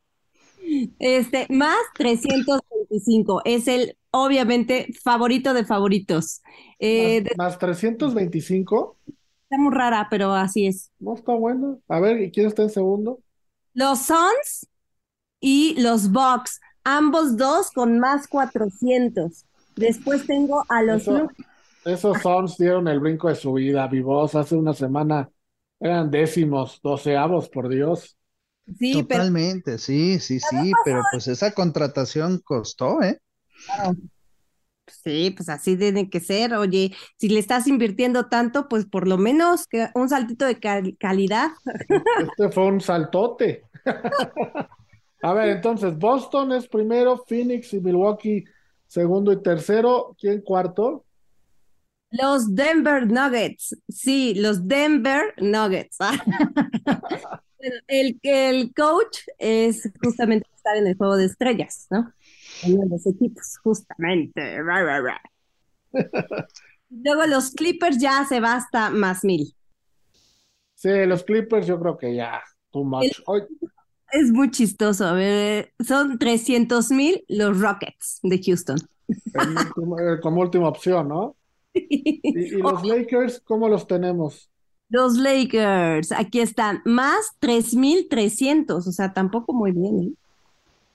Este, 0.99 1.47
más 1.51 1.77
325. 1.95 3.43
Es 3.45 3.67
el, 3.67 3.97
obviamente, 4.11 4.89
favorito 5.03 5.55
de 5.55 5.65
favoritos. 5.65 6.43
Eh, 6.79 7.25
más, 7.37 7.59
325. 7.59 8.97
Está 9.07 9.59
muy 9.59 9.75
rara, 9.75 10.07
pero 10.11 10.33
así 10.33 10.67
es. 10.67 10.93
No 10.99 11.15
está 11.15 11.33
bueno. 11.33 11.81
A 11.89 12.01
ver, 12.01 12.21
¿y 12.21 12.31
quién 12.31 12.47
está 12.47 12.63
en 12.63 12.71
segundo? 12.71 13.21
Los 13.75 14.03
Suns 14.03 14.69
y 15.41 15.81
los 15.81 16.13
Bucks. 16.13 16.61
Ambos 16.85 17.37
dos 17.37 17.71
con 17.71 17.99
más 17.99 18.29
400. 18.29 19.45
Después 19.79 20.27
tengo 20.27 20.65
a 20.69 20.83
los 20.83 21.09
Esos 21.85 22.21
Suns 22.21 22.57
dieron 22.59 22.89
el 22.89 23.01
brinco 23.01 23.29
de 23.29 23.35
su 23.35 23.53
vida, 23.55 23.87
vivos. 23.87 24.35
Hace 24.35 24.57
una 24.57 24.75
semana 24.75 25.31
eran 25.81 26.11
décimos, 26.11 26.81
doceavos, 26.83 27.49
por 27.49 27.69
Dios. 27.69 28.17
Sí, 28.79 28.93
Totalmente, 28.93 29.79
sí, 29.79 30.19
sí, 30.19 30.41
sí, 30.41 30.73
pero 30.85 31.01
pues 31.11 31.27
esa 31.29 31.53
contratación 31.53 32.41
costó, 32.45 33.03
¿eh? 33.03 33.21
Claro. 33.65 33.97
Sí, 34.87 35.33
pues 35.37 35.49
así 35.49 35.77
tiene 35.77 36.11
que 36.11 36.21
ser. 36.21 36.55
Oye, 36.55 36.95
si 37.17 37.29
le 37.29 37.41
estás 37.41 37.67
invirtiendo 37.67 38.29
tanto, 38.29 38.69
pues 38.69 38.87
por 38.87 39.07
lo 39.07 39.19
menos 39.19 39.67
que 39.67 39.89
un 39.95 40.09
saltito 40.09 40.45
de 40.45 40.59
calidad. 40.99 41.51
Este 42.31 42.51
fue 42.51 42.67
un 42.67 42.81
saltote. 42.81 43.63
A 45.23 45.33
ver, 45.33 45.49
entonces 45.49 45.97
Boston 45.99 46.53
es 46.53 46.69
primero, 46.69 47.25
Phoenix 47.27 47.73
y 47.73 47.81
Milwaukee 47.81 48.45
segundo 48.89 49.31
y 49.33 49.41
tercero. 49.43 50.17
¿Quién 50.19 50.41
cuarto? 50.41 51.05
Los 52.11 52.55
Denver 52.55 53.07
Nuggets. 53.07 53.77
Sí, 53.89 54.35
los 54.35 54.67
Denver 54.67 55.35
Nuggets. 55.37 55.99
el, 57.89 58.19
el 58.23 58.75
coach 58.75 59.19
es 59.39 59.89
justamente 60.03 60.49
estar 60.55 60.77
en 60.77 60.87
el 60.87 60.97
juego 60.97 61.17
de 61.17 61.27
estrellas, 61.27 61.87
¿no? 61.91 62.13
Uno 62.67 62.83
de 62.83 62.89
los 62.89 63.07
equipos, 63.07 63.59
justamente. 63.63 64.59
Luego 66.91 67.27
los 67.27 67.51
Clippers 67.51 67.99
ya 67.99 68.25
se 68.25 68.41
basta 68.41 68.91
más 68.91 69.23
mil. 69.25 69.55
Sí, 70.75 71.07
los 71.07 71.25
Clippers 71.25 71.67
yo 71.67 71.79
creo 71.79 71.99
que 71.99 72.15
ya, 72.15 72.43
too 72.71 72.85
much. 72.85 73.21
Es 74.13 74.33
muy 74.33 74.51
chistoso, 74.51 75.07
a 75.07 75.13
ver, 75.13 75.73
son 75.87 76.19
300 76.19 76.91
mil 76.91 77.25
los 77.29 77.61
Rockets 77.61 78.21
de 78.23 78.41
Houston. 78.43 78.79
Eh, 79.09 80.21
como 80.23 80.41
última 80.41 80.69
opción, 80.69 81.09
¿no? 81.09 81.37
¿Y, 81.75 82.57
los 82.57 82.85
Lakers 82.85 83.41
cómo 83.41 83.69
los 83.69 83.87
tenemos? 83.87 84.51
Los 84.89 85.17
Lakers, 85.17 86.13
aquí 86.13 86.41
están, 86.41 86.81
más 86.85 87.33
3.300, 87.41 88.71
o 88.71 88.81
sea, 88.93 89.13
tampoco 89.13 89.53
muy 89.53 89.73
bien. 89.73 89.99
¿eh? 90.01 90.13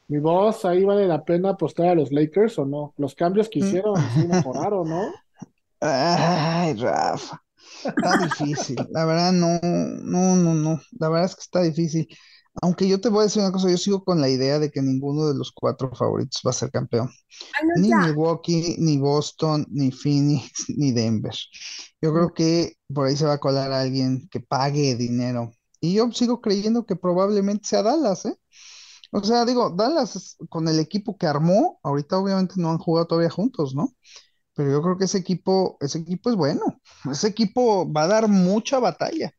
Mi 0.08 0.19
voz, 0.19 0.65
ahí 0.65 0.84
vale 0.84 1.08
la 1.08 1.23
pena 1.23 1.52
apostar 1.52 1.89
a 1.89 1.95
los 1.95 2.12
Lakers 2.12 2.58
o 2.60 2.65
no. 2.65 2.93
Los 2.97 3.13
cambios 3.13 3.49
que 3.49 3.60
mm. 3.60 3.63
hicieron 3.63 3.95
sí 4.15 4.28
mejoraron, 4.28 4.89
¿no? 4.89 5.12
Ay, 5.80 6.73
Rafa. 6.73 7.41
Está 7.84 8.17
difícil. 8.17 8.78
La 8.91 9.06
verdad, 9.06 9.32
no, 9.32 9.60
no, 9.62 10.36
no, 10.36 10.54
no. 10.54 10.82
La 10.99 11.10
verdad 11.10 11.26
es 11.26 11.36
que 11.36 11.41
está 11.41 11.62
difícil. 11.62 12.08
Aunque 12.61 12.87
yo 12.87 13.01
te 13.01 13.09
voy 13.09 13.21
a 13.21 13.23
decir 13.23 13.41
una 13.41 13.51
cosa, 13.51 13.69
yo 13.69 13.77
sigo 13.77 14.03
con 14.03 14.21
la 14.21 14.29
idea 14.29 14.59
de 14.59 14.71
que 14.71 14.81
ninguno 14.81 15.27
de 15.27 15.35
los 15.35 15.51
cuatro 15.51 15.93
favoritos 15.95 16.41
va 16.45 16.51
a 16.51 16.53
ser 16.53 16.71
campeón. 16.71 17.09
ni 17.77 17.89
Milwaukee, 17.93 18.75
ni 18.79 18.97
Boston, 18.97 19.65
ni 19.69 19.91
Phoenix, 19.91 20.51
ni 20.77 20.91
Denver. 20.91 21.33
Yo 22.01 22.13
creo 22.13 22.33
que 22.33 22.75
por 22.93 23.07
ahí 23.07 23.15
se 23.15 23.25
va 23.25 23.33
a 23.33 23.39
colar 23.39 23.71
alguien 23.71 24.27
que 24.29 24.39
pague 24.39 24.95
dinero. 24.95 25.51
Y 25.81 25.95
yo 25.95 26.11
sigo 26.11 26.41
creyendo 26.41 26.85
que 26.85 26.95
probablemente 26.95 27.67
sea 27.67 27.83
Dallas, 27.83 28.25
¿eh? 28.25 28.37
O 29.11 29.23
sea, 29.23 29.45
digo, 29.45 29.69
Dallas 29.69 30.37
con 30.49 30.67
el 30.67 30.79
equipo 30.79 31.17
que 31.17 31.27
armó, 31.27 31.79
ahorita 31.83 32.17
obviamente 32.17 32.55
no 32.57 32.71
han 32.71 32.79
jugado 32.79 33.07
todavía 33.07 33.29
juntos, 33.29 33.75
¿no? 33.75 33.95
Pero 34.55 34.71
yo 34.71 34.81
creo 34.81 34.97
que 34.97 35.05
ese 35.05 35.17
equipo, 35.19 35.77
ese 35.81 35.99
equipo 35.99 36.29
es 36.29 36.35
bueno. 36.35 36.63
Ese 37.11 37.27
equipo 37.27 37.91
va 37.91 38.03
a 38.03 38.07
dar 38.07 38.27
mucha 38.27 38.79
batalla. 38.79 39.33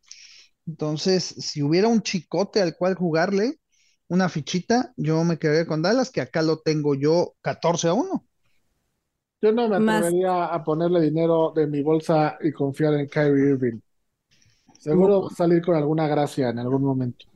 Entonces, 0.67 1.25
si 1.25 1.63
hubiera 1.63 1.89
un 1.89 2.03
chicote 2.03 2.63
al 2.63 2.77
cual 2.77 2.95
jugarle, 2.95 3.61
una 4.09 4.29
fichita, 4.29 4.93
yo 4.97 5.25
me 5.25 5.39
quedaría 5.39 5.67
con 5.67 5.83
Dallas, 5.83 6.11
que 6.11 6.21
acá 6.21 6.43
lo 6.43 6.59
tengo 6.59 6.95
yo 6.95 7.35
14 7.43 7.89
a 7.89 7.95
1. 7.95 8.27
Yo 9.43 9.53
no 9.53 9.69
me 9.69 9.77
atrevería 9.77 10.47
a 10.47 10.65
ponerle 10.65 11.01
dinero 11.01 11.53
de 11.55 11.67
mi 11.67 11.83
bolsa 11.83 12.39
y 12.41 12.53
confiar 12.53 12.95
en 12.95 13.09
Kyrie 13.09 13.51
Irving. 13.51 13.81
Seguro 14.79 15.29
salir 15.31 15.63
con 15.63 15.77
alguna 15.77 16.07
gracia 16.09 16.49
en 16.49 16.59
algún 16.59 16.83
momento. 16.83 17.27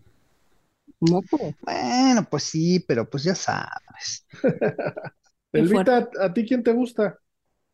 Bueno, 1.01 2.27
pues 2.31 2.45
sí, 2.45 2.81
pero 2.87 3.09
pues 3.09 3.23
ya 3.25 3.35
sabes. 3.35 4.27
Elvita, 5.53 6.09
¿a 6.21 6.33
ti 6.33 6.45
quién 6.47 6.63
te 6.63 6.73
gusta? 6.73 7.19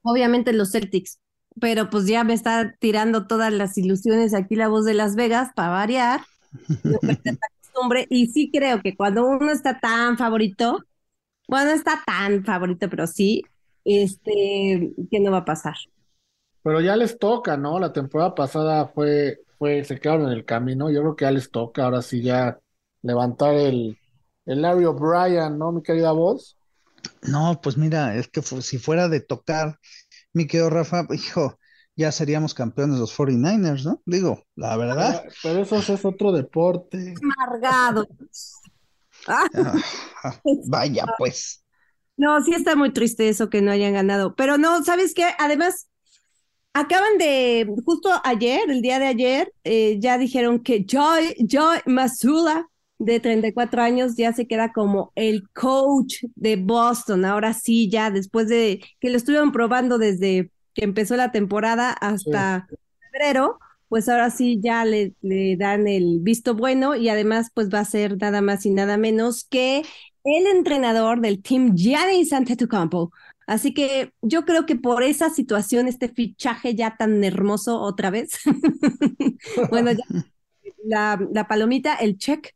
Obviamente 0.03 0.53
los 0.53 0.73
Celtics, 0.73 1.19
pero 1.61 1.91
pues 1.91 2.07
ya 2.07 2.25
me 2.25 2.35
está 2.35 2.75
tirando 2.79 3.27
todas 3.27 3.53
las 3.53 3.79
ilusiones 3.79 4.35
aquí 4.35 4.57
la 4.57 4.69
voz 4.69 4.85
de 4.85 4.95
Las 4.95 5.15
Vegas 5.15 5.51
para 5.55 5.71
variar. 5.71 6.21
y 8.09 8.27
sí 8.29 8.51
creo 8.53 8.81
que 8.83 8.97
cuando 8.97 9.27
uno 9.27 9.51
está 9.51 9.79
tan 9.81 10.17
favorito, 10.17 10.85
bueno, 11.49 11.71
está 11.71 12.03
tan 12.07 12.45
favorito, 12.45 12.89
pero 12.89 13.07
sí, 13.07 13.43
este, 13.85 14.93
que 15.11 15.21
no 15.21 15.31
va 15.31 15.39
a 15.39 15.45
pasar. 15.45 15.75
Pero 16.63 16.81
ya 16.81 16.97
les 16.97 17.19
toca, 17.19 17.57
¿no? 17.57 17.79
La 17.79 17.93
temporada 17.93 18.35
pasada 18.35 18.89
fue, 18.89 19.41
fue, 19.59 19.85
se 19.85 20.01
quedaron 20.01 20.27
en 20.27 20.33
el 20.33 20.45
camino. 20.47 20.91
Yo 20.91 21.03
creo 21.03 21.17
que 21.17 21.25
ya 21.27 21.31
les 21.31 21.51
toca, 21.51 21.85
ahora 21.85 22.01
sí 22.01 22.23
ya 22.23 22.59
levantar 23.03 23.55
el, 23.55 23.99
el 24.47 24.63
Larry 24.63 24.87
O'Brien, 24.87 25.59
¿no, 25.59 25.73
mi 25.73 25.83
querida 25.83 26.13
voz? 26.13 26.57
No, 27.23 27.61
pues 27.63 27.77
mira, 27.77 28.17
es 28.17 28.29
que 28.29 28.41
si 28.41 28.79
fuera 28.79 29.09
de 29.09 29.21
tocar, 29.21 29.79
mi 30.35 30.47
querido 30.47 30.69
Rafa, 30.69 31.07
hijo, 31.13 31.59
ya 31.97 32.13
seríamos 32.13 32.55
campeones 32.55 32.99
los 32.99 33.17
49ers, 33.17 33.85
¿no? 33.85 34.03
Digo, 34.05 34.45
la 34.57 34.77
verdad. 34.77 35.25
Pero, 35.43 35.63
eso 35.63 35.95
es 35.95 36.05
otro 36.05 36.33
deporte. 36.33 37.15
Amargado. 37.23 38.07
Ah, 39.27 39.47
vaya, 40.69 41.07
pues. 41.17 41.65
No, 42.17 42.43
sí 42.45 42.53
está 42.53 42.77
muy 42.77 42.93
triste 42.93 43.29
eso 43.29 43.49
que 43.49 43.63
no 43.63 43.71
hayan 43.71 43.95
ganado. 43.95 44.35
Pero 44.35 44.59
no, 44.59 44.85
¿sabes 44.85 45.15
qué? 45.15 45.31
Además, 45.39 45.89
acaban 46.73 47.17
de, 47.19 47.67
justo 47.85 48.11
ayer, 48.25 48.71
el 48.71 48.83
día 48.83 48.99
de 48.99 49.07
ayer, 49.07 49.53
eh, 49.65 49.99
ya 50.01 50.19
dijeron 50.19 50.63
que 50.63 50.85
Joy, 50.85 51.35
Joy 51.49 51.79
Masula 51.87 52.69
de 52.99 53.21
34 53.21 53.83
años 53.83 54.17
ya 54.17 54.33
se 54.33 54.47
queda 54.47 54.73
como 54.73 55.13
el 55.15 55.49
coach 55.51 56.25
de 56.35 56.57
Boston. 56.57 57.25
Ahora 57.25 57.53
sí, 57.53 57.89
ya 57.91 58.11
después 58.11 58.49
de 58.49 58.83
que 59.01 59.11
lo 59.11 59.17
estuvieron 59.17 59.53
probando 59.53 59.99
desde 59.99 60.51
que 60.75 60.85
empezó 60.85 61.17
la 61.17 61.33
temporada 61.33 61.93
hasta 61.93 62.67
febrero, 63.13 63.59
pues 63.89 64.09
ahora 64.09 64.31
sí 64.31 64.61
ya 64.63 64.85
le, 64.85 65.13
le, 65.23 65.57
dan 65.57 65.87
el 65.87 66.19
visto 66.21 66.55
bueno 66.55 66.97
y 66.97 67.09
además 67.09 67.51
pues 67.55 67.69
va 67.73 67.81
a 67.81 67.85
ser 67.85 68.17
nada 68.19 68.41
más 68.41 68.67
y 68.67 68.71
nada 68.71 68.97
menos 68.97 69.45
que 69.45 69.83
el 70.25 70.47
entrenador 70.47 71.21
del 71.21 71.43
team 71.43 71.75
Giannis 71.77 72.33
Antetokounmpo. 72.33 73.13
Así 73.47 73.75
que 73.75 74.13
yo 74.23 74.47
creo 74.47 74.65
que 74.65 74.77
por 74.77 75.03
esa 75.03 75.29
situación, 75.29 75.87
este 75.87 76.09
fichaje 76.09 76.75
ya 76.75 76.97
tan 76.97 77.23
hermoso 77.23 77.79
otra 77.81 78.11
vez, 78.11 78.39
bueno, 79.71 79.93
ya 79.93 80.05
la, 80.85 81.21
la 81.31 81.47
palomita, 81.47 81.95
el 81.95 82.17
check 82.19 82.55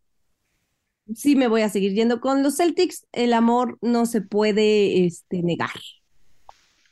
sí 1.15 1.37
me 1.37 1.49
voy 1.49 1.63
a 1.63 1.69
seguir 1.69 1.93
yendo 1.95 2.21
con 2.21 2.43
los 2.43 2.57
Celtics. 2.57 3.07
El 3.13 3.33
amor 3.33 3.79
no 3.81 4.07
se 4.07 4.21
puede 4.21 5.05
este, 5.07 5.43
negar. 5.43 5.71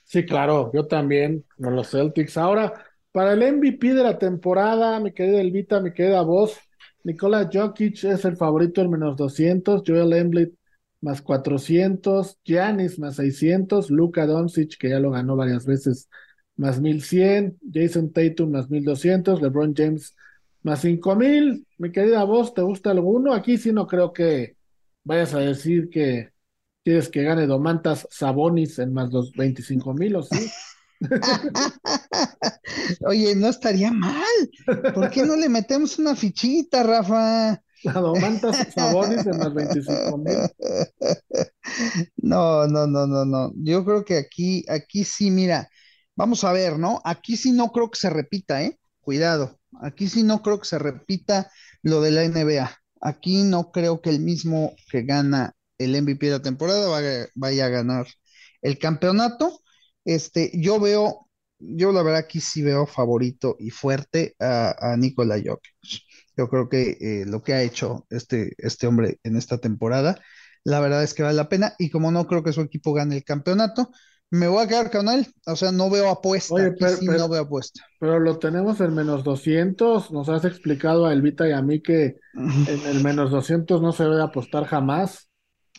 Sí, 0.05 0.25
claro, 0.25 0.71
yo 0.73 0.87
también 0.87 1.45
con 1.61 1.75
los 1.75 1.91
Celtics. 1.91 2.37
Ahora, 2.37 2.73
para 3.13 3.33
el 3.33 3.41
MVP 3.41 3.95
de 3.95 4.03
la 4.03 4.19
temporada, 4.19 5.01
mi 5.01 5.13
querida 5.13 5.41
Elvita, 5.41 5.81
mi 5.81 5.93
querida 5.93 6.23
voz, 6.23 6.57
Nikola 7.03 7.49
Jokic 7.53 8.05
es 8.05 8.25
el 8.25 8.37
favorito 8.37 8.81
en 8.83 8.91
menos 8.91 9.17
200, 9.17 9.83
Joel 9.87 10.13
Embiid 10.13 10.49
más 11.01 11.23
400, 11.23 12.39
Giannis 12.45 12.99
más 12.99 13.17
600, 13.17 13.91
Luka 13.91 14.27
Doncic, 14.27 14.77
que 14.77 14.91
ya 14.91 14.99
lo 14.99 15.11
ganó 15.11 15.37
varias 15.37 15.67
veces, 15.67 16.09
más 16.57 16.81
1100, 16.81 17.59
Jason 17.73 18.13
Tatum 18.13 18.51
más 18.51 18.71
1200, 18.71 19.41
LeBron 19.41 19.75
James 19.77 20.17
más 20.67 20.81
cinco 20.81 21.15
mil. 21.15 21.65
Mi 21.79 21.93
querida 21.93 22.25
voz, 22.25 22.53
¿te 22.53 22.61
gusta 22.61 22.91
alguno? 22.91 23.33
Aquí 23.33 23.57
sí 23.57 23.73
no 23.73 23.87
creo 23.87 24.13
que 24.13 24.57
vayas 25.05 25.33
a 25.35 25.39
decir 25.39 25.89
que 25.89 26.31
quieres 26.83 27.09
que 27.09 27.23
gane 27.23 27.47
Domantas 27.47 28.07
Sabonis 28.11 28.81
en 28.81 28.93
más 28.93 29.13
los 29.13 29.31
25 29.33 29.95
mil, 29.95 30.17
¿o 30.17 30.23
sí? 30.25 30.51
Oye, 33.07 33.37
no 33.37 33.49
estaría 33.49 33.93
mal. 33.93 34.25
¿Por 34.93 35.09
qué 35.11 35.25
no 35.25 35.37
le 35.37 35.49
metemos 35.49 36.01
una 36.01 36.17
fichita, 36.17 36.83
Rafa? 36.83 37.53
A 37.53 38.01
Domantas 38.01 38.67
Sabonis 38.75 39.25
en 39.25 39.39
más 39.39 39.55
25 39.55 40.19
mil. 40.19 40.37
No, 42.17 42.67
no, 42.67 42.89
no, 42.89 43.07
no, 43.07 43.25
no. 43.25 43.53
Yo 43.55 43.85
creo 43.85 44.05
que 44.05 44.17
aquí, 44.17 44.65
aquí 44.69 45.05
sí, 45.05 45.31
mira, 45.31 45.71
vamos 46.17 46.43
a 46.43 46.53
ver, 46.53 46.77
¿no? 46.77 47.01
Aquí 47.05 47.37
sí 47.37 47.53
no 47.53 47.71
creo 47.71 47.89
que 47.89 48.01
se 48.01 48.11
repita, 48.11 48.63
¿eh? 48.63 48.81
Cuidado. 49.01 49.61
Aquí 49.83 50.09
sí 50.09 50.23
no 50.23 50.43
creo 50.43 50.59
que 50.59 50.67
se 50.67 50.79
repita 50.79 51.51
lo 51.83 52.01
de 52.01 52.11
la 52.11 52.25
NBA. 52.25 52.71
Aquí 53.01 53.43
no 53.43 53.71
creo 53.73 54.01
que 54.01 54.11
el 54.11 54.21
mismo 54.21 54.75
que 54.91 55.03
gana 55.03 55.55
el 55.79 55.95
MVP 55.95 56.27
de 56.27 56.33
la 56.33 56.43
temporada 56.43 56.89
vaya, 57.35 57.65
a 57.67 57.69
ganar 57.69 58.07
el 58.63 58.79
campeonato. 58.79 59.61
Este, 60.05 60.51
yo 60.55 60.81
veo, 60.81 61.29
yo 61.59 61.93
la 61.93 62.03
verdad 62.03 62.21
aquí 62.21 62.41
sí 62.41 62.63
veo 62.63 62.87
favorito 62.87 63.57
y 63.59 63.71
fuerte 63.71 64.35
a, 64.41 64.93
a 64.93 64.97
Nikola 64.97 65.37
Jokic. 65.45 65.75
Yo 66.37 66.49
creo 66.49 66.69
que 66.69 66.97
eh, 67.01 67.25
lo 67.27 67.43
que 67.43 67.55
ha 67.55 67.63
hecho 67.63 68.07
este, 68.11 68.55
este 68.59 68.87
hombre 68.87 69.19
en 69.23 69.37
esta 69.37 69.59
temporada, 69.59 70.21
la 70.65 70.81
verdad 70.81 71.03
es 71.03 71.15
que 71.15 71.23
vale 71.23 71.37
la 71.37 71.49
pena. 71.49 71.75
Y 71.79 71.91
como 71.91 72.11
no 72.11 72.27
creo 72.27 72.43
que 72.43 72.53
su 72.53 72.61
equipo 72.61 72.93
gane 72.93 73.17
el 73.17 73.25
campeonato, 73.25 73.91
me 74.31 74.49
voy 74.49 74.65
a 74.65 74.69
quedar 74.69 74.91
con 74.91 75.09
él. 75.09 75.27
O 75.47 75.57
sea, 75.57 75.73
no 75.73 75.91
veo 75.91 76.11
apuesta. 76.11 76.55
pero, 76.79 76.97
sí 76.97 77.07
no 77.07 77.29
veo 77.29 77.43
apuesta. 77.43 77.85
Pero 78.01 78.19
lo 78.19 78.39
tenemos 78.39 78.81
en 78.81 78.95
menos 78.95 79.25
200. 79.25 80.11
Nos 80.11 80.29
has 80.29 80.45
explicado 80.45 81.07
a 81.07 81.13
Elvita 81.13 81.49
y 81.49 81.53
a 81.53 81.63
mí 81.63 81.81
que 81.81 82.17
en 82.35 82.87
el 82.87 83.03
menos 83.03 83.31
200 83.31 83.81
no 83.81 83.93
se 83.93 84.05
debe 84.05 84.23
apostar 84.23 84.65
jamás. 84.65 85.31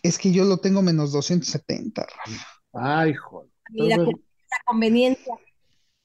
Es 0.03 0.17
que 0.17 0.31
yo 0.31 0.45
lo 0.45 0.57
tengo 0.57 0.81
menos 0.81 1.11
270, 1.11 2.03
Rafa. 2.03 2.45
Ay, 2.73 3.13
joder. 3.13 3.49
la, 3.73 3.97
la 3.97 4.13
conveniencia. 4.65 5.33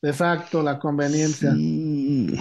Exacto, 0.01 0.63
la 0.63 0.79
conveniencia. 0.79 1.53
Sí, 1.53 2.37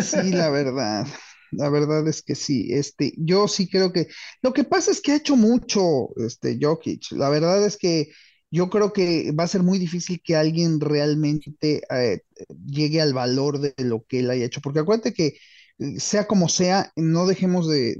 sí, 0.00 0.30
la 0.30 0.50
verdad. 0.50 1.06
La 1.50 1.68
verdad 1.68 2.06
es 2.06 2.22
que 2.22 2.34
sí. 2.34 2.68
Este, 2.70 3.12
yo 3.16 3.48
sí 3.48 3.68
creo 3.68 3.92
que 3.92 4.08
lo 4.42 4.52
que 4.52 4.64
pasa 4.64 4.90
es 4.90 5.00
que 5.00 5.12
ha 5.12 5.16
hecho 5.16 5.36
mucho, 5.36 6.08
este, 6.16 6.58
Jokic. 6.60 7.12
La 7.12 7.28
verdad 7.30 7.64
es 7.64 7.76
que 7.76 8.12
yo 8.52 8.68
creo 8.70 8.92
que 8.92 9.32
va 9.32 9.44
a 9.44 9.48
ser 9.48 9.62
muy 9.62 9.78
difícil 9.78 10.20
que 10.22 10.36
alguien 10.36 10.78
realmente 10.78 11.82
eh, 11.90 12.20
llegue 12.66 13.00
al 13.00 13.14
valor 13.14 13.58
de 13.60 13.74
lo 13.78 14.04
que 14.06 14.20
él 14.20 14.30
haya 14.30 14.44
hecho. 14.44 14.60
Porque 14.60 14.80
acuérdate 14.80 15.14
que 15.14 15.38
eh, 15.78 15.98
sea 15.98 16.26
como 16.26 16.48
sea, 16.50 16.92
no 16.94 17.26
dejemos 17.26 17.68
de, 17.68 17.96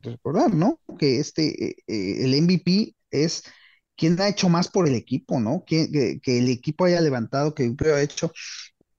recordar, 0.00 0.54
¿no? 0.54 0.80
Que 0.98 1.20
este, 1.20 1.76
eh, 1.86 2.24
el 2.24 2.34
MVP 2.42 2.96
es 3.10 3.44
quien 3.96 4.20
ha 4.20 4.28
hecho 4.28 4.48
más 4.48 4.68
por 4.68 4.88
el 4.88 4.94
equipo, 4.94 5.40
¿no? 5.40 5.62
Que, 5.66 5.90
que, 5.90 6.20
que 6.20 6.38
el 6.38 6.48
equipo 6.48 6.86
haya 6.86 7.00
levantado, 7.02 7.54
que 7.54 7.64
el 7.64 7.70
equipo 7.70 7.84
haya 7.86 8.02
hecho. 8.02 8.32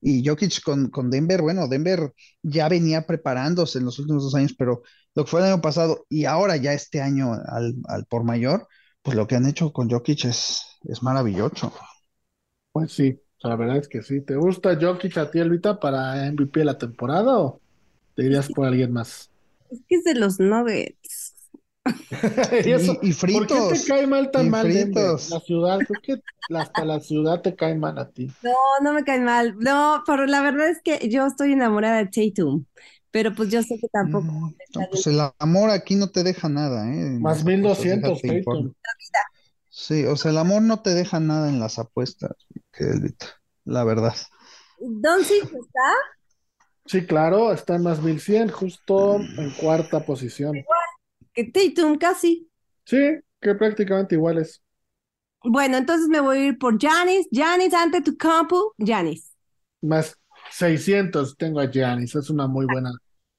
Y 0.01 0.25
Jokic 0.27 0.61
con, 0.61 0.89
con 0.91 1.09
Denver, 1.09 1.41
bueno, 1.41 1.67
Denver 1.67 2.13
ya 2.43 2.69
venía 2.69 3.07
preparándose 3.07 3.79
en 3.79 3.85
los 3.85 3.97
últimos 3.99 4.23
dos 4.23 4.35
años, 4.35 4.53
pero 4.57 4.83
lo 5.15 5.25
que 5.25 5.31
fue 5.31 5.41
el 5.41 5.47
año 5.47 5.61
pasado 5.61 6.05
y 6.09 6.25
ahora 6.25 6.55
ya 6.57 6.73
este 6.73 7.01
año 7.01 7.33
al, 7.33 7.75
al 7.87 8.05
por 8.05 8.23
mayor, 8.23 8.67
pues 9.07 9.15
lo 9.15 9.25
que 9.25 9.35
han 9.35 9.47
hecho 9.47 9.71
con 9.71 9.89
Jokic 9.89 10.25
es, 10.25 10.66
es 10.83 11.03
maravilloso. 11.03 11.73
Pues 12.71 12.93
sí, 12.93 13.19
la 13.41 13.55
verdad 13.57 13.77
es 13.77 13.87
que 13.89 14.01
sí. 14.03 14.21
¿Te 14.21 14.35
gusta 14.35 14.77
Jokic 14.79 15.17
a 15.17 15.29
ti, 15.31 15.39
Elvita, 15.39 15.79
para 15.79 16.25
MVP 16.27 16.59
de 16.61 16.65
la 16.65 16.77
temporada 16.77 17.39
o 17.39 17.61
te 18.15 18.23
irías 18.25 18.49
por 18.49 18.65
alguien 18.67 18.93
más? 18.93 19.31
Es 19.69 19.79
que 19.87 19.95
es 19.95 20.03
de 20.03 20.15
los 20.15 20.39
Nuggets. 20.41 21.35
Y 22.63 22.71
eso, 22.71 22.97
Y, 23.01 23.09
y 23.09 23.13
¿por 23.31 23.49
qué 23.49 23.61
te 23.61 23.83
fritos, 23.83 23.83
cae 23.83 24.07
mal 24.07 24.31
tan 24.31 24.49
mal 24.49 24.71
Denver? 24.71 25.13
fritos. 25.13 25.27
La 25.27 25.39
ciudad, 25.39 25.83
creo 25.85 25.99
que 26.01 26.23
hasta 26.55 26.85
la 26.85 26.99
ciudad 26.99 27.41
te 27.41 27.55
cae 27.55 27.75
mal 27.75 27.97
a 27.99 28.09
ti. 28.11 28.35
No, 28.41 28.51
no 28.83 28.93
me 28.93 29.03
caen 29.03 29.23
mal. 29.25 29.55
No, 29.59 30.03
pero 30.05 30.25
la 30.25 30.41
verdad 30.41 30.69
es 30.69 30.81
que 30.81 31.09
yo 31.09 31.25
estoy 31.27 31.53
enamorada 31.53 31.97
de 31.97 32.05
Tatum. 32.07 32.65
Pero 33.11 33.33
pues 33.33 33.49
yo 33.49 33.61
sé 33.63 33.77
que 33.79 33.87
tampoco 33.89 34.27
Mm, 34.29 34.53
no, 34.73 34.85
pues 34.89 35.07
el 35.07 35.19
amor 35.39 35.69
aquí 35.71 35.95
no 35.95 36.09
te 36.11 36.23
deja 36.23 36.49
nada, 36.49 36.87
¿eh? 36.91 37.19
Más 37.19 37.43
las 37.43 37.45
apuestas, 37.45 37.89
1200, 37.89 38.23
déjate 38.23 38.27
informo. 38.27 38.71
Tatum. 38.71 38.73
Sí, 39.79 40.05
o 40.05 40.15
sea, 40.15 40.31
el 40.31 40.39
amor 40.39 40.63
no 40.63 40.81
te 40.81 40.95
deja 40.95 41.19
nada 41.19 41.49
en 41.49 41.59
las 41.59 41.77
apuestas, 41.77 42.31
la 43.63 43.83
verdad. 43.83 44.15
Doncic 44.79 45.43
está. 45.43 45.91
Sí, 46.87 47.05
claro, 47.05 47.53
está 47.53 47.75
en 47.75 47.83
más 47.83 48.01
1100, 48.01 48.49
justo 48.49 49.17
en 49.17 49.51
cuarta 49.51 50.03
posición. 50.03 50.55
Que 51.31 51.43
Tatum 51.43 51.99
casi. 51.99 52.49
Sí, 52.85 53.19
que 53.39 53.53
prácticamente 53.53 54.15
iguales. 54.15 54.63
Bueno, 55.43 55.77
entonces 55.77 56.07
me 56.07 56.21
voy 56.21 56.37
a 56.37 56.45
ir 56.47 56.57
por 56.57 56.79
Giannis. 56.79 57.27
Giannis 57.29 57.75
ante 57.75 58.01
tu 58.01 58.17
campo. 58.17 58.73
Giannis. 58.79 59.31
Más 59.81 60.17
600 60.49 61.37
tengo 61.37 61.59
a 61.59 61.69
Giannis, 61.69 62.15
es 62.15 62.31
una 62.31 62.47
muy 62.47 62.65
buena 62.65 62.93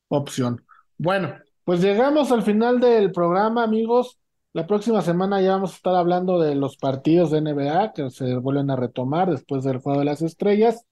opción. 0.07 0.64
Bueno, 0.99 1.34
pues 1.64 1.80
llegamos 1.80 2.30
al 2.30 2.45
final 2.45 2.78
del 2.78 3.11
programa, 3.11 3.64
amigos. 3.64 4.17
La 4.55 4.66
próxima 4.66 5.03
semana 5.03 5.42
ya 5.42 5.53
vamos 5.53 5.72
a 5.72 5.76
estar 5.76 5.94
hablando 5.94 6.40
de 6.40 6.55
los 6.55 6.76
partidos 6.78 7.30
de 7.30 7.42
NBA 7.42 7.92
que 7.92 8.11
se 8.11 8.36
vuelven 8.36 8.70
a 8.70 8.76
retomar 8.76 9.30
después 9.30 9.62
del 9.62 9.78
Juego 9.78 9.99
de 9.99 10.07
las 10.07 10.22
Estrellas. 10.22 10.84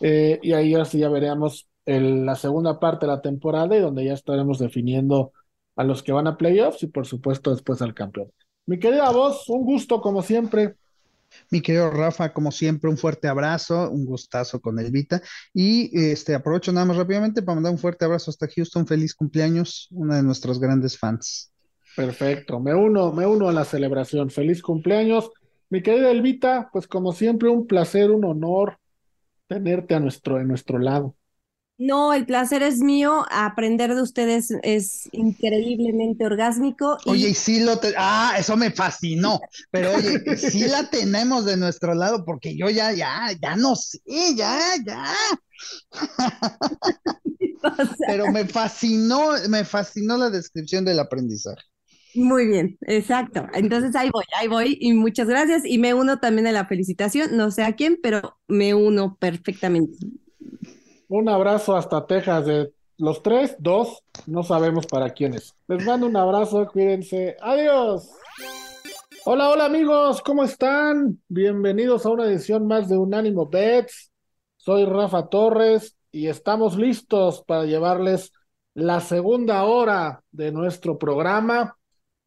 Eh, 0.00 0.38
y 0.42 0.52
ahí 0.52 0.74
así 0.74 0.98
ya 0.98 1.08
veremos 1.08 1.68
la 1.86 2.36
segunda 2.36 2.78
parte 2.78 3.06
de 3.06 3.12
la 3.12 3.22
temporada 3.22 3.76
y 3.76 3.80
donde 3.80 4.04
ya 4.04 4.12
estaremos 4.12 4.58
definiendo 4.58 5.32
a 5.74 5.84
los 5.84 6.02
que 6.02 6.12
van 6.12 6.26
a 6.26 6.36
playoffs 6.36 6.82
y 6.82 6.86
por 6.86 7.06
supuesto 7.06 7.50
después 7.50 7.80
al 7.82 7.94
campeón. 7.94 8.30
Mi 8.66 8.78
querida 8.78 9.10
voz, 9.10 9.48
un 9.48 9.64
gusto 9.64 10.00
como 10.00 10.22
siempre. 10.22 10.76
Mi 11.50 11.62
querido 11.62 11.90
Rafa, 11.90 12.32
como 12.32 12.52
siempre, 12.52 12.90
un 12.90 12.98
fuerte 12.98 13.26
abrazo, 13.26 13.90
un 13.90 14.04
gustazo 14.04 14.60
con 14.60 14.78
Elvita. 14.78 15.22
Y 15.54 15.90
este, 15.98 16.34
aprovecho 16.34 16.72
nada 16.72 16.86
más 16.86 16.98
rápidamente 16.98 17.42
para 17.42 17.54
mandar 17.54 17.72
un 17.72 17.78
fuerte 17.78 18.04
abrazo 18.04 18.30
hasta 18.30 18.48
Houston. 18.48 18.86
Feliz 18.86 19.14
cumpleaños, 19.14 19.88
una 19.90 20.16
de 20.16 20.22
nuestros 20.22 20.60
grandes 20.60 20.98
fans. 20.98 21.51
Perfecto, 21.94 22.60
me 22.60 22.74
uno, 22.74 23.12
me 23.12 23.26
uno 23.26 23.48
a 23.48 23.52
la 23.52 23.64
celebración. 23.64 24.30
Feliz 24.30 24.62
cumpleaños. 24.62 25.30
Mi 25.70 25.82
querida 25.82 26.10
Elvita, 26.10 26.68
pues 26.72 26.86
como 26.86 27.12
siempre, 27.12 27.48
un 27.48 27.66
placer, 27.66 28.10
un 28.10 28.24
honor 28.24 28.78
tenerte 29.48 29.94
a 29.94 30.00
nuestro, 30.00 30.40
en 30.40 30.48
nuestro 30.48 30.78
lado. 30.78 31.16
No, 31.78 32.12
el 32.14 32.26
placer 32.26 32.62
es 32.62 32.78
mío. 32.78 33.24
Aprender 33.30 33.94
de 33.94 34.02
ustedes 34.02 34.50
es 34.62 35.08
increíblemente 35.12 36.24
orgásmico. 36.24 36.98
y- 37.04 37.10
Oye, 37.12 37.28
y 37.30 37.34
sí 37.34 37.60
lo 37.64 37.78
te... 37.78 37.94
Ah, 37.96 38.34
eso 38.38 38.56
me 38.56 38.70
fascinó. 38.70 39.40
Pero 39.70 39.94
oye, 39.94 40.36
sí 40.36 40.64
la 40.66 40.88
tenemos 40.88 41.44
de 41.44 41.56
nuestro 41.56 41.94
lado, 41.94 42.24
porque 42.24 42.56
yo 42.56 42.70
ya, 42.70 42.92
ya, 42.92 43.30
ya 43.40 43.56
no 43.56 43.74
sé, 43.76 43.98
ya, 44.36 44.58
ya. 44.84 45.12
Pero 48.04 48.28
me 48.28 48.44
fascinó, 48.46 49.32
me 49.48 49.64
fascinó 49.64 50.16
la 50.16 50.30
descripción 50.30 50.84
del 50.84 50.98
aprendizaje. 51.00 51.62
Muy 52.14 52.46
bien, 52.46 52.78
exacto. 52.82 53.46
Entonces 53.54 53.96
ahí 53.96 54.10
voy, 54.12 54.24
ahí 54.38 54.48
voy 54.48 54.78
y 54.80 54.92
muchas 54.92 55.28
gracias 55.28 55.64
y 55.64 55.78
me 55.78 55.94
uno 55.94 56.18
también 56.18 56.46
a 56.46 56.52
la 56.52 56.66
felicitación, 56.66 57.36
no 57.36 57.50
sé 57.50 57.62
a 57.62 57.74
quién, 57.74 57.98
pero 58.02 58.36
me 58.48 58.74
uno 58.74 59.16
perfectamente. 59.18 59.96
Un 61.08 61.28
abrazo 61.28 61.76
hasta 61.76 62.06
Texas 62.06 62.46
de 62.46 62.72
los 62.98 63.22
tres, 63.22 63.56
dos, 63.58 64.02
no 64.26 64.42
sabemos 64.42 64.86
para 64.86 65.10
quiénes. 65.10 65.54
Les 65.68 65.84
mando 65.84 66.06
un 66.06 66.16
abrazo, 66.16 66.66
cuídense. 66.70 67.36
Adiós. 67.40 68.10
Hola, 69.24 69.50
hola 69.50 69.66
amigos, 69.66 70.20
¿cómo 70.20 70.44
están? 70.44 71.20
Bienvenidos 71.28 72.04
a 72.04 72.10
una 72.10 72.26
edición 72.26 72.66
más 72.66 72.88
de 72.88 72.96
Unánimo 72.96 73.48
Bets. 73.48 74.12
Soy 74.56 74.84
Rafa 74.84 75.28
Torres 75.28 75.96
y 76.10 76.26
estamos 76.26 76.76
listos 76.76 77.42
para 77.46 77.64
llevarles 77.64 78.32
la 78.74 79.00
segunda 79.00 79.64
hora 79.64 80.22
de 80.30 80.52
nuestro 80.52 80.98
programa. 80.98 81.76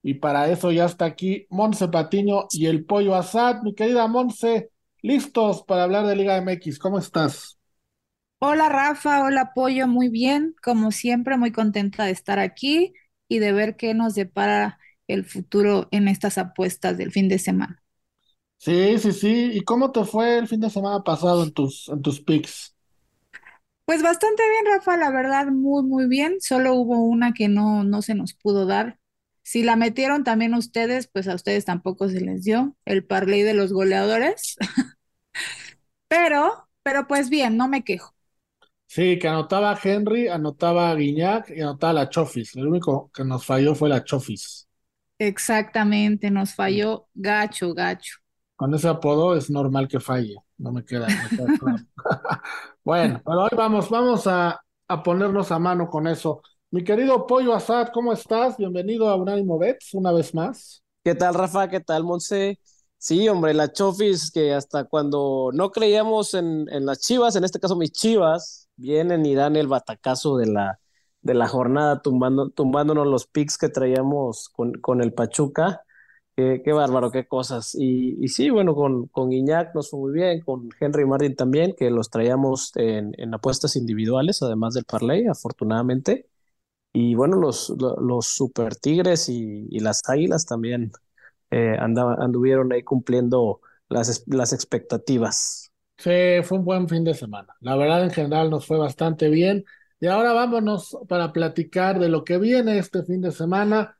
Y 0.05 0.15
para 0.15 0.49
eso 0.51 0.71
ya 0.71 0.85
está 0.85 1.05
aquí 1.05 1.47
Monse 1.49 1.87
Patiño 1.87 2.47
y 2.51 2.67
el 2.67 2.85
Pollo 2.85 3.15
Asad. 3.15 3.63
Mi 3.63 3.73
querida 3.73 4.07
Monse, 4.07 4.69
listos 5.01 5.63
para 5.63 5.83
hablar 5.83 6.05
de 6.05 6.15
Liga 6.15 6.37
MX. 6.37 6.77
¿Cómo 6.79 6.99
estás? 6.99 7.57
Hola 8.39 8.69
Rafa, 8.69 9.23
hola 9.25 9.51
Pollo, 9.53 9.87
muy 9.87 10.07
bien, 10.09 10.55
como 10.63 10.91
siempre, 10.91 11.37
muy 11.37 11.51
contenta 11.51 12.05
de 12.05 12.11
estar 12.11 12.39
aquí 12.39 12.93
y 13.27 13.39
de 13.39 13.51
ver 13.53 13.75
qué 13.75 13.93
nos 13.93 14.15
depara 14.15 14.79
el 15.07 15.25
futuro 15.25 15.87
en 15.91 16.07
estas 16.07 16.37
apuestas 16.37 16.97
del 16.97 17.11
fin 17.11 17.27
de 17.29 17.39
semana. 17.39 17.83
Sí, 18.57 18.97
sí, 18.99 19.11
sí. 19.13 19.51
¿Y 19.53 19.61
cómo 19.61 19.91
te 19.91 20.03
fue 20.05 20.37
el 20.39 20.47
fin 20.47 20.59
de 20.59 20.69
semana 20.69 21.03
pasado 21.03 21.43
en 21.43 21.53
tus, 21.53 21.87
en 21.89 22.01
tus 22.01 22.19
picks? 22.21 22.75
Pues 23.85 24.01
bastante 24.03 24.43
bien, 24.49 24.65
Rafa, 24.75 24.97
la 24.97 25.11
verdad, 25.11 25.47
muy, 25.47 25.83
muy 25.83 26.07
bien. 26.07 26.37
Solo 26.41 26.73
hubo 26.75 26.99
una 27.03 27.33
que 27.33 27.47
no, 27.47 27.83
no 27.83 28.01
se 28.01 28.15
nos 28.15 28.33
pudo 28.33 28.65
dar. 28.65 28.99
Si 29.45 29.63
la 29.63 29.77
metieron 29.77 30.25
también 30.25 30.55
ustedes, 30.55 31.07
pues 31.07 31.29
a 31.29 31.35
ustedes 31.35 31.65
tampoco 31.65 32.09
se 32.09 32.21
les 32.21 32.43
dio 32.43 32.75
el 32.85 33.05
parlay 33.05 33.43
de 33.43 33.55
los 33.55 33.73
goleadores. 33.73 34.57
Pero, 36.07 36.67
pero 36.83 37.05
pues 37.07 37.29
bien, 37.29 37.57
no 37.57 37.67
me 37.67 37.83
quejo. 37.83 38.15
Sí, 38.87 39.19
que 39.19 39.27
anotaba 39.27 39.77
Henry, 39.83 40.27
anotaba 40.27 40.93
Guiñac 40.95 41.49
y 41.51 41.61
anotaba 41.61 41.93
la 41.93 42.09
Chofis. 42.09 42.55
El 42.55 42.67
único 42.67 43.11
que 43.13 43.23
nos 43.23 43.45
falló 43.45 43.75
fue 43.75 43.89
la 43.89 44.03
Chofis. 44.03 44.67
Exactamente, 45.19 46.31
nos 46.31 46.55
falló 46.55 47.07
gacho, 47.13 47.73
gacho. 47.73 48.19
Con 48.55 48.73
ese 48.73 48.87
apodo 48.87 49.35
es 49.35 49.49
normal 49.49 49.87
que 49.87 49.99
falle. 49.99 50.35
No 50.57 50.71
me 50.71 50.85
queda, 50.85 51.17
me 51.21 51.31
queda 51.31 51.51
claro. 51.57 51.79
Bueno, 52.83 53.21
pero 53.25 53.43
hoy 53.43 53.49
vamos, 53.57 53.89
vamos 53.89 54.27
a, 54.27 54.61
a 54.87 55.03
ponernos 55.03 55.51
a 55.51 55.59
mano 55.59 55.89
con 55.89 56.07
eso. 56.07 56.41
Mi 56.71 56.83
querido 56.83 57.25
Pollo 57.25 57.53
Asad, 57.53 57.87
¿cómo 57.93 58.11
estás? 58.11 58.57
Bienvenido 58.57 59.07
a 59.09 59.15
Unánimo 59.15 59.57
Bets 59.57 59.93
una 59.93 60.11
vez 60.11 60.33
más. 60.33 60.83
¿Qué 61.03 61.15
tal, 61.15 61.33
Rafa? 61.35 61.69
¿Qué 61.69 61.79
tal, 61.79 62.03
Monse? 62.03 62.59
Sí, 62.97 63.29
hombre, 63.29 63.53
la 63.53 63.71
Chofis, 63.71 64.31
que 64.31 64.53
hasta 64.53 64.85
cuando 64.85 65.51
no 65.53 65.71
creíamos 65.71 66.33
en, 66.33 66.67
en 66.69 66.85
las 66.85 66.99
Chivas, 66.99 67.35
en 67.35 67.43
este 67.43 67.59
caso 67.59 67.75
mis 67.75 67.91
Chivas, 67.91 68.67
vienen 68.75 69.25
y 69.25 69.35
dan 69.35 69.55
el 69.55 69.67
batacazo 69.67 70.37
de 70.37 70.47
la, 70.47 70.79
de 71.21 71.35
la 71.35 71.47
jornada, 71.47 72.01
tumbando, 72.01 72.49
tumbándonos 72.49 73.05
los 73.07 73.27
picks 73.27 73.57
que 73.57 73.69
traíamos 73.69 74.49
con, 74.49 74.73
con 74.73 75.01
el 75.01 75.13
Pachuca. 75.13 75.83
Qué, 76.35 76.61
bárbaro, 76.73 77.11
qué 77.11 77.27
cosas. 77.27 77.75
Y, 77.75 78.27
sí, 78.27 78.49
bueno, 78.49 78.75
con, 78.75 79.07
con 79.07 79.29
nos 79.29 79.89
fue 79.89 79.99
muy 79.99 80.11
bien, 80.11 80.41
con 80.41 80.69
Henry 80.79 81.05
Martin 81.05 81.33
también, 81.35 81.73
que 81.77 81.89
los 81.89 82.09
traíamos 82.09 82.71
en, 82.75 83.13
en 83.17 83.33
apuestas 83.33 83.77
individuales, 83.77 84.41
además 84.41 84.73
del 84.73 84.83
parlay, 84.83 85.27
afortunadamente. 85.27 86.27
Y 86.97 87.13
bueno, 87.13 87.35
los, 87.35 87.73
los, 87.77 88.25
Super 88.25 88.77
Tigres 88.77 89.27
y, 89.27 89.67
las 89.81 90.01
Águilas 90.07 90.45
también 90.45 90.93
eh, 91.51 91.75
anduvieron 91.77 92.71
ahí 92.71 92.83
cumpliendo 92.83 93.59
las, 93.89 94.23
las 94.27 94.53
expectativas. 94.53 95.73
Sí, 95.97 96.41
fue 96.43 96.57
un 96.57 96.63
buen 96.63 96.87
fin 96.87 97.03
de 97.03 97.13
semana. 97.13 97.53
La 97.59 97.75
verdad, 97.75 98.01
en 98.05 98.11
general 98.11 98.49
nos 98.49 98.65
fue 98.65 98.77
bastante 98.77 99.27
bien. 99.27 99.65
Y 99.99 100.07
ahora 100.07 100.31
vámonos 100.31 100.97
para 101.09 101.33
platicar 101.33 101.99
de 101.99 102.07
lo 102.07 102.23
que 102.23 102.37
viene 102.37 102.77
este 102.77 103.03
fin 103.03 103.19
de 103.19 103.33
semana, 103.33 103.97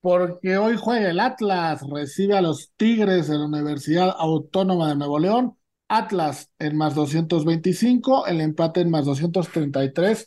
porque 0.00 0.56
hoy 0.56 0.76
juega 0.76 1.10
el 1.10 1.18
Atlas, 1.18 1.82
recibe 1.90 2.36
a 2.36 2.42
los 2.42 2.70
Tigres 2.76 3.26
de 3.26 3.38
la 3.38 3.46
Universidad 3.46 4.14
Autónoma 4.16 4.90
de 4.90 4.94
Nuevo 4.94 5.18
León. 5.18 5.58
Atlas 5.88 6.48
en 6.60 6.76
más 6.76 6.94
225, 6.94 8.28
el 8.28 8.40
empate 8.40 8.82
en 8.82 8.90
más 8.90 9.04
233 9.04 10.26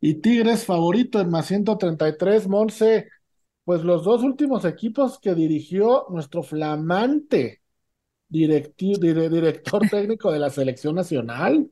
y 0.00 0.14
Tigres 0.16 0.64
favorito 0.66 1.20
en 1.20 1.30
más 1.30 1.46
133. 1.46 2.48
Monse, 2.48 3.08
pues 3.64 3.82
los 3.84 4.04
dos 4.04 4.22
últimos 4.22 4.64
equipos 4.64 5.18
que 5.20 5.34
dirigió 5.34 6.06
nuestro 6.10 6.42
flamante 6.42 7.62
director 8.28 9.88
técnico 9.90 10.32
de 10.32 10.38
la 10.40 10.50
selección 10.50 10.94
nacional. 10.96 11.70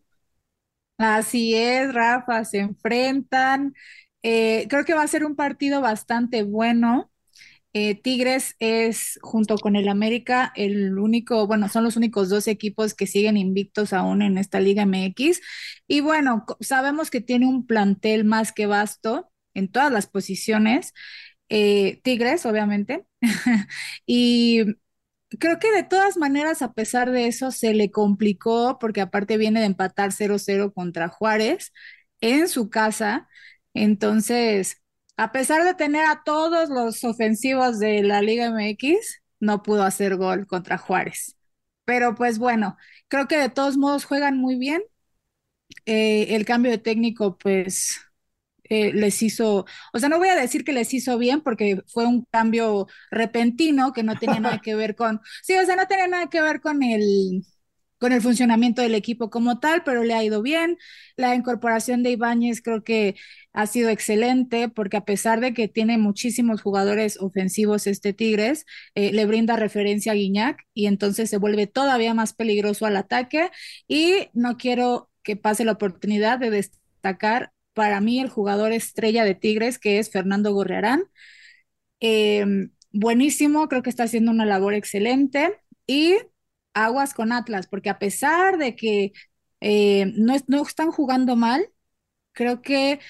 Así 0.98 1.54
es, 1.54 1.92
Rafa, 1.92 2.44
se 2.44 2.58
enfrentan. 2.58 3.74
Eh, 4.22 4.66
creo 4.68 4.84
que 4.84 4.94
va 4.94 5.02
a 5.02 5.06
ser 5.08 5.24
un 5.24 5.36
partido 5.36 5.80
bastante 5.80 6.42
bueno. 6.42 7.10
Eh, 7.78 7.94
Tigres 8.00 8.54
es, 8.58 9.18
junto 9.20 9.56
con 9.58 9.76
el 9.76 9.88
América, 9.88 10.50
el 10.56 10.98
único, 10.98 11.46
bueno, 11.46 11.68
son 11.68 11.84
los 11.84 11.96
únicos 11.96 12.30
dos 12.30 12.48
equipos 12.48 12.94
que 12.94 13.06
siguen 13.06 13.36
invictos 13.36 13.92
aún 13.92 14.22
en 14.22 14.38
esta 14.38 14.60
Liga 14.60 14.84
MX. 14.84 15.42
Y 15.86 16.00
bueno, 16.00 16.46
sabemos 16.60 17.10
que 17.10 17.20
tiene 17.20 17.46
un 17.46 17.66
plantel 17.66 18.24
más 18.24 18.52
que 18.52 18.64
vasto 18.66 19.30
en 19.52 19.70
todas 19.70 19.92
las 19.92 20.06
posiciones. 20.06 20.94
Eh, 21.50 22.00
Tigres, 22.02 22.46
obviamente. 22.46 23.04
y 24.06 24.64
creo 25.38 25.58
que 25.58 25.70
de 25.72 25.82
todas 25.82 26.16
maneras, 26.16 26.62
a 26.62 26.72
pesar 26.72 27.10
de 27.12 27.26
eso, 27.26 27.50
se 27.50 27.74
le 27.74 27.90
complicó 27.90 28.78
porque 28.78 29.00
aparte 29.02 29.36
viene 29.36 29.60
de 29.60 29.66
empatar 29.66 30.12
0-0 30.12 30.72
contra 30.72 31.08
Juárez 31.08 31.72
en 32.22 32.48
su 32.48 32.70
casa. 32.70 33.28
Entonces, 33.74 34.82
a 35.16 35.32
pesar 35.32 35.64
de 35.64 35.74
tener 35.74 36.04
a 36.06 36.22
todos 36.24 36.68
los 36.70 37.02
ofensivos 37.04 37.78
de 37.78 38.02
la 38.02 38.22
Liga 38.22 38.46
MX, 38.46 39.22
no 39.40 39.62
pudo 39.62 39.82
hacer 39.84 40.16
gol 40.16 40.46
contra 40.46 40.78
Juárez. 40.78 41.36
Pero 41.84 42.14
pues 42.14 42.38
bueno, 42.38 42.76
creo 43.08 43.28
que 43.28 43.38
de 43.38 43.48
todos 43.50 43.76
modos 43.76 44.04
juegan 44.04 44.38
muy 44.38 44.56
bien. 44.56 44.82
Eh, 45.84 46.34
el 46.34 46.44
cambio 46.44 46.70
de 46.70 46.78
técnico, 46.78 47.38
pues 47.38 48.00
eh, 48.64 48.92
les 48.92 49.22
hizo, 49.22 49.66
o 49.92 49.98
sea, 49.98 50.08
no 50.08 50.18
voy 50.18 50.28
a 50.28 50.36
decir 50.36 50.64
que 50.64 50.72
les 50.72 50.92
hizo 50.94 51.18
bien 51.18 51.40
porque 51.42 51.82
fue 51.86 52.06
un 52.06 52.24
cambio 52.30 52.86
repentino 53.10 53.92
que 53.92 54.02
no 54.02 54.16
tenía 54.16 54.40
nada 54.40 54.58
que 54.62 54.74
ver 54.74 54.96
con, 54.96 55.20
sí, 55.42 55.56
o 55.56 55.64
sea, 55.64 55.76
no 55.76 55.86
tenía 55.86 56.08
nada 56.08 56.28
que 56.28 56.42
ver 56.42 56.60
con 56.60 56.82
el, 56.82 57.44
con 57.98 58.12
el 58.12 58.20
funcionamiento 58.22 58.82
del 58.82 58.94
equipo 58.94 59.30
como 59.30 59.58
tal, 59.60 59.82
pero 59.84 60.04
le 60.04 60.14
ha 60.14 60.22
ido 60.24 60.42
bien. 60.42 60.78
La 61.16 61.34
incorporación 61.34 62.02
de 62.02 62.10
Ibáñez 62.10 62.62
creo 62.62 62.84
que 62.84 63.16
ha 63.52 63.66
sido 63.66 63.88
excelente 63.90 64.68
porque 64.68 64.96
a 64.98 65.04
pesar 65.04 65.40
de 65.40 65.54
que 65.54 65.68
tiene 65.68 65.98
muchísimos 65.98 66.62
jugadores 66.62 67.18
ofensivos 67.20 67.86
este 67.86 68.12
Tigres, 68.12 68.66
eh, 68.94 69.12
le 69.12 69.26
brinda 69.26 69.56
referencia 69.56 70.12
a 70.12 70.14
Guiñac 70.14 70.64
y 70.74 70.86
entonces 70.86 71.30
se 71.30 71.38
vuelve 71.38 71.66
todavía 71.66 72.14
más 72.14 72.34
peligroso 72.34 72.86
al 72.86 72.96
ataque 72.96 73.50
y 73.88 74.28
no 74.34 74.56
quiero 74.56 75.10
que 75.22 75.36
pase 75.36 75.64
la 75.64 75.72
oportunidad 75.72 76.38
de 76.38 76.50
destacar 76.50 77.52
para 77.74 78.00
mí 78.00 78.20
el 78.20 78.28
jugador 78.28 78.72
estrella 78.72 79.24
de 79.24 79.34
Tigres 79.34 79.78
que 79.78 79.98
es 79.98 80.10
Fernando 80.10 80.52
Gorrearán. 80.52 81.04
Em, 82.00 82.70
buenísimo, 82.92 83.68
creo 83.68 83.82
que 83.82 83.90
está 83.90 84.04
haciendo 84.04 84.30
una 84.30 84.44
labor 84.46 84.74
excelente 84.74 85.58
y 85.86 86.16
aguas 86.76 87.14
con 87.14 87.32
Atlas, 87.32 87.66
porque 87.68 87.90
a 87.90 87.98
pesar 87.98 88.58
de 88.58 88.76
que 88.76 89.12
eh, 89.60 90.12
no, 90.16 90.36
no, 90.48 90.62
están 90.62 90.90
jugando 90.92 91.36
mal, 91.36 91.68
creo 92.32 92.62
que, 92.62 93.00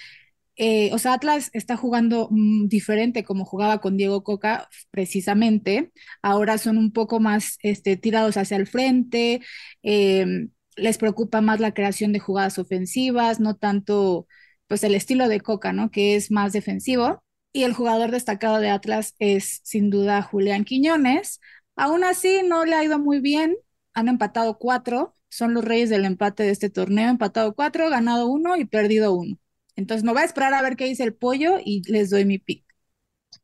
eh, 0.57 0.91
o 0.93 0.99
sea, 0.99 1.15
Atlas 1.15 1.51
está 1.55 1.77
jugando 1.77 2.29
mm, 2.31 2.69
diferente 2.69 3.25
como 3.25 3.45
jugaba 3.45 3.81
con 3.81 3.97
Diego 3.97 4.25
Coca 4.25 4.69
precisamente. 4.91 5.93
Ahora 6.23 6.59
son 6.59 6.79
un 6.79 6.93
poco 6.93 7.21
más 7.21 7.59
este, 7.63 7.97
tirados 7.97 8.37
hacia 8.37 8.57
el 8.57 8.67
frente, 8.69 9.43
em, 9.83 10.51
les 10.77 10.99
preocupa 10.99 11.41
más 11.41 11.61
la 11.61 11.75
creación 11.75 12.13
de 12.13 12.21
jugadas 12.21 12.59
ofensivas, 12.59 13.41
no 13.41 13.57
tanto 13.57 14.27
pues 14.69 14.85
el 14.85 14.95
estilo 14.95 15.29
de 15.29 15.41
Coca, 15.41 15.73
¿no? 15.73 15.91
Que 15.91 16.17
es 16.17 16.31
más 16.31 16.53
defensivo. 16.53 17.23
Y 17.53 17.65
el 17.65 17.73
jugador 17.73 18.11
destacado 18.11 18.59
de 18.61 18.71
Atlas 18.71 19.15
es 19.19 19.61
sin 19.65 19.91
duda 19.91 20.23
Julián 20.23 20.65
Quiñones, 20.65 21.41
Aún 21.77 22.05
así, 22.05 22.43
no 22.45 22.65
le 22.65 22.75
ha 22.75 22.85
ido 22.85 22.99
muy 22.99 23.21
bien. 23.21 23.57
Han 23.95 24.09
empatado 24.09 24.59
cuatro. 24.59 25.15
Son 25.29 25.55
los 25.55 25.65
reyes 25.65 25.91
del 25.91 26.05
empate 26.05 26.43
de 26.43 26.51
este 26.51 26.71
torneo. 26.71 27.09
Empatado 27.11 27.55
cuatro, 27.55 27.89
ganado 27.91 28.27
uno 28.27 28.57
y 28.57 28.65
perdido 28.65 29.13
uno. 29.13 29.39
Entonces 29.77 30.05
me 30.05 30.13
voy 30.13 30.23
a 30.23 30.25
esperar 30.25 30.55
a 30.55 30.63
ver 30.63 30.77
qué 30.77 30.87
dice 30.87 31.05
el 31.05 31.15
pollo 31.15 31.59
y 31.63 31.83
les 31.91 32.11
doy 32.11 32.25
mi 32.25 32.39
pick. 32.39 32.65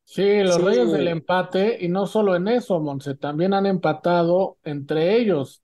Sí, 0.05 0.43
los 0.43 0.61
reyes 0.61 0.91
del 0.93 1.09
empate, 1.09 1.78
y 1.80 1.89
no 1.89 2.07
solo 2.07 2.37
en 2.37 2.49
eso, 2.49 2.78
Monse, 2.80 3.14
también 3.14 3.55
han 3.55 3.64
empatado 3.64 4.59
entre 4.62 5.16
ellos. 5.16 5.62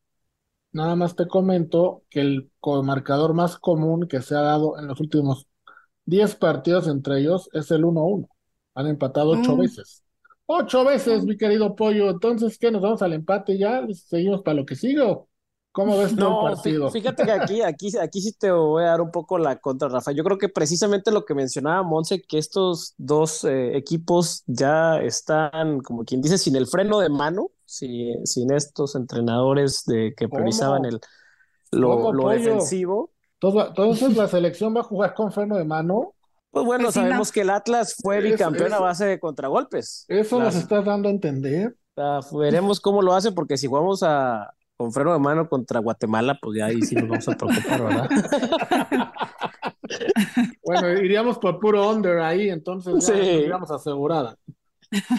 Nada 0.72 0.96
más 0.96 1.16
te 1.16 1.26
comento 1.26 2.04
que 2.08 2.20
el 2.20 2.50
marcador 2.82 3.34
más 3.34 3.58
común 3.58 4.08
que 4.08 4.22
se 4.22 4.34
ha 4.34 4.40
dado 4.40 4.78
en 4.78 4.86
los 4.86 5.00
últimos 5.00 5.48
10 6.06 6.36
partidos 6.36 6.88
entre 6.88 7.20
ellos 7.20 7.50
es 7.52 7.70
el 7.70 7.84
1-1. 7.84 8.28
Han 8.74 8.86
empatado 8.86 9.30
ocho 9.30 9.56
mm. 9.56 9.60
veces. 9.60 10.02
Ocho 10.50 10.82
veces, 10.82 11.24
mi 11.24 11.36
querido 11.36 11.76
pollo. 11.76 12.08
Entonces, 12.08 12.58
¿qué? 12.58 12.70
¿Nos 12.70 12.80
vamos 12.80 13.02
al 13.02 13.12
empate 13.12 13.58
ya? 13.58 13.86
¿Seguimos 13.92 14.40
para 14.40 14.54
lo 14.54 14.64
que 14.64 14.76
sigo? 14.76 15.28
¿Cómo 15.72 15.98
ves 15.98 16.16
todo 16.16 16.48
el 16.48 16.54
partido? 16.54 16.90
Fíjate 16.90 17.22
que 17.22 17.30
aquí, 17.32 17.60
aquí, 17.60 17.90
aquí 17.98 18.20
sí 18.22 18.32
te 18.32 18.50
voy 18.50 18.82
a 18.82 18.86
dar 18.86 19.02
un 19.02 19.10
poco 19.10 19.36
la 19.36 19.56
contra, 19.56 19.88
Rafa. 19.90 20.12
Yo 20.12 20.24
creo 20.24 20.38
que 20.38 20.48
precisamente 20.48 21.10
lo 21.12 21.26
que 21.26 21.34
mencionaba 21.34 21.82
Monse, 21.82 22.22
que 22.22 22.38
estos 22.38 22.94
dos 22.96 23.44
eh, 23.44 23.76
equipos 23.76 24.42
ya 24.46 24.98
están, 25.02 25.80
como 25.80 26.04
quien 26.04 26.22
dice, 26.22 26.38
sin 26.38 26.56
el 26.56 26.66
freno 26.66 26.98
de 26.98 27.10
mano, 27.10 27.50
sin, 27.66 28.26
sin 28.26 28.50
estos 28.50 28.94
entrenadores 28.94 29.84
de 29.84 30.14
que 30.16 30.30
priorizaban 30.30 30.86
el, 30.86 30.98
lo, 31.72 32.10
lo 32.10 32.30
defensivo. 32.30 33.10
Entonces, 33.40 34.16
¿la 34.16 34.28
selección 34.28 34.74
va 34.74 34.80
a 34.80 34.84
jugar 34.84 35.12
con 35.14 35.30
freno 35.30 35.58
de 35.58 35.64
mano? 35.64 36.14
Pues 36.50 36.64
bueno, 36.64 36.84
pues 36.84 36.94
sabemos 36.94 37.30
que 37.30 37.42
el 37.42 37.50
Atlas 37.50 37.94
fue 38.00 38.20
bicampeón 38.20 38.72
a 38.72 38.78
base 38.78 39.04
de 39.04 39.20
contragolpes. 39.20 40.06
Eso 40.08 40.40
nos 40.40 40.56
estás 40.56 40.84
dando 40.84 41.08
a 41.08 41.12
entender. 41.12 41.76
veremos 42.32 42.80
cómo 42.80 43.02
lo 43.02 43.14
hace, 43.14 43.32
porque 43.32 43.56
si 43.56 43.66
jugamos 43.66 44.02
a, 44.02 44.54
con 44.78 44.92
freno 44.92 45.12
de 45.12 45.18
mano 45.18 45.48
contra 45.48 45.80
Guatemala, 45.80 46.38
pues 46.40 46.58
ya 46.58 46.66
ahí 46.66 46.80
sí 46.82 46.94
nos 46.94 47.08
vamos 47.08 47.28
a 47.28 47.36
preocupar, 47.36 47.82
¿verdad? 47.82 48.08
bueno, 50.64 51.02
iríamos 51.02 51.38
por 51.38 51.58
puro 51.58 51.90
under 51.90 52.20
ahí, 52.20 52.48
entonces 52.48 53.06
ya 53.06 53.16
iríamos 53.16 53.70
asegurada. 53.70 54.38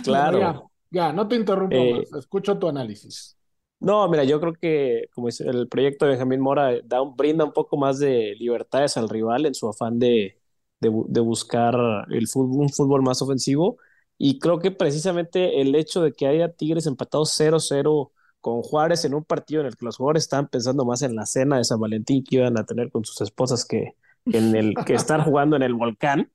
Claro. 0.03 0.71
ya, 0.89 1.13
no 1.13 1.27
te 1.27 1.35
interrumpo 1.35 1.75
eh, 1.75 2.05
más, 2.09 2.23
escucho 2.23 2.57
tu 2.57 2.69
análisis. 2.69 3.37
No, 3.81 4.07
mira, 4.09 4.23
yo 4.23 4.39
creo 4.39 4.53
que 4.53 5.09
como 5.13 5.27
es 5.27 5.41
el 5.41 5.67
proyecto 5.67 6.05
de 6.05 6.11
Benjamín 6.11 6.39
Mora 6.39 6.71
da 6.83 7.01
brinda 7.01 7.45
un 7.45 7.53
poco 7.53 7.77
más 7.77 7.99
de 7.99 8.35
libertades 8.39 8.97
al 8.97 9.09
rival 9.09 9.45
en 9.45 9.53
su 9.53 9.69
afán 9.69 9.99
de, 9.99 10.38
de, 10.79 10.89
buscar 11.21 11.75
el 12.09 12.27
fútbol, 12.27 12.61
un 12.61 12.69
fútbol 12.69 13.01
más 13.01 13.21
ofensivo. 13.21 13.77
Y 14.17 14.39
creo 14.39 14.59
que 14.59 14.71
precisamente 14.71 15.61
el 15.61 15.75
hecho 15.75 16.01
de 16.01 16.13
que 16.13 16.27
haya 16.27 16.51
Tigres 16.51 16.85
empatados 16.85 17.39
0-0 17.39 18.11
con 18.41 18.61
Juárez 18.61 19.05
en 19.05 19.13
un 19.13 19.23
partido 19.23 19.61
en 19.61 19.67
el 19.67 19.75
que 19.75 19.85
los 19.85 19.97
jugadores 19.97 20.23
estaban 20.23 20.47
pensando 20.47 20.85
más 20.85 21.01
en 21.01 21.15
la 21.15 21.25
cena 21.25 21.57
de 21.57 21.63
San 21.65 21.79
Valentín 21.79 22.23
que 22.23 22.37
iban 22.37 22.57
a 22.57 22.65
tener 22.65 22.91
con 22.91 23.05
sus 23.05 23.19
esposas 23.21 23.65
que, 23.65 23.95
en 24.25 24.55
el 24.55 24.73
que 24.85 24.93
estar 24.93 25.23
jugando 25.23 25.55
en 25.55 25.63
el 25.63 25.73
volcán. 25.73 26.31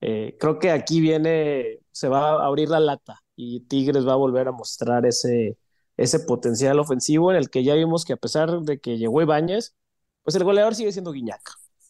Eh, 0.00 0.36
creo 0.38 0.58
que 0.58 0.70
aquí 0.70 1.00
viene, 1.00 1.80
se 1.90 2.08
va 2.08 2.42
a 2.42 2.46
abrir 2.46 2.68
la 2.68 2.80
lata 2.80 3.22
y 3.34 3.60
Tigres 3.60 4.06
va 4.06 4.12
a 4.12 4.16
volver 4.16 4.48
a 4.48 4.52
mostrar 4.52 5.06
ese, 5.06 5.58
ese 5.96 6.20
potencial 6.20 6.78
ofensivo 6.78 7.30
en 7.30 7.38
el 7.38 7.50
que 7.50 7.64
ya 7.64 7.74
vimos 7.74 8.04
que 8.04 8.12
a 8.12 8.16
pesar 8.18 8.60
de 8.60 8.78
que 8.78 8.98
llegó 8.98 9.22
Ibáñez, 9.22 9.74
pues 10.22 10.36
el 10.36 10.44
goleador 10.44 10.74
sigue 10.74 10.92
siendo 10.92 11.12
Guiñac. 11.12 11.40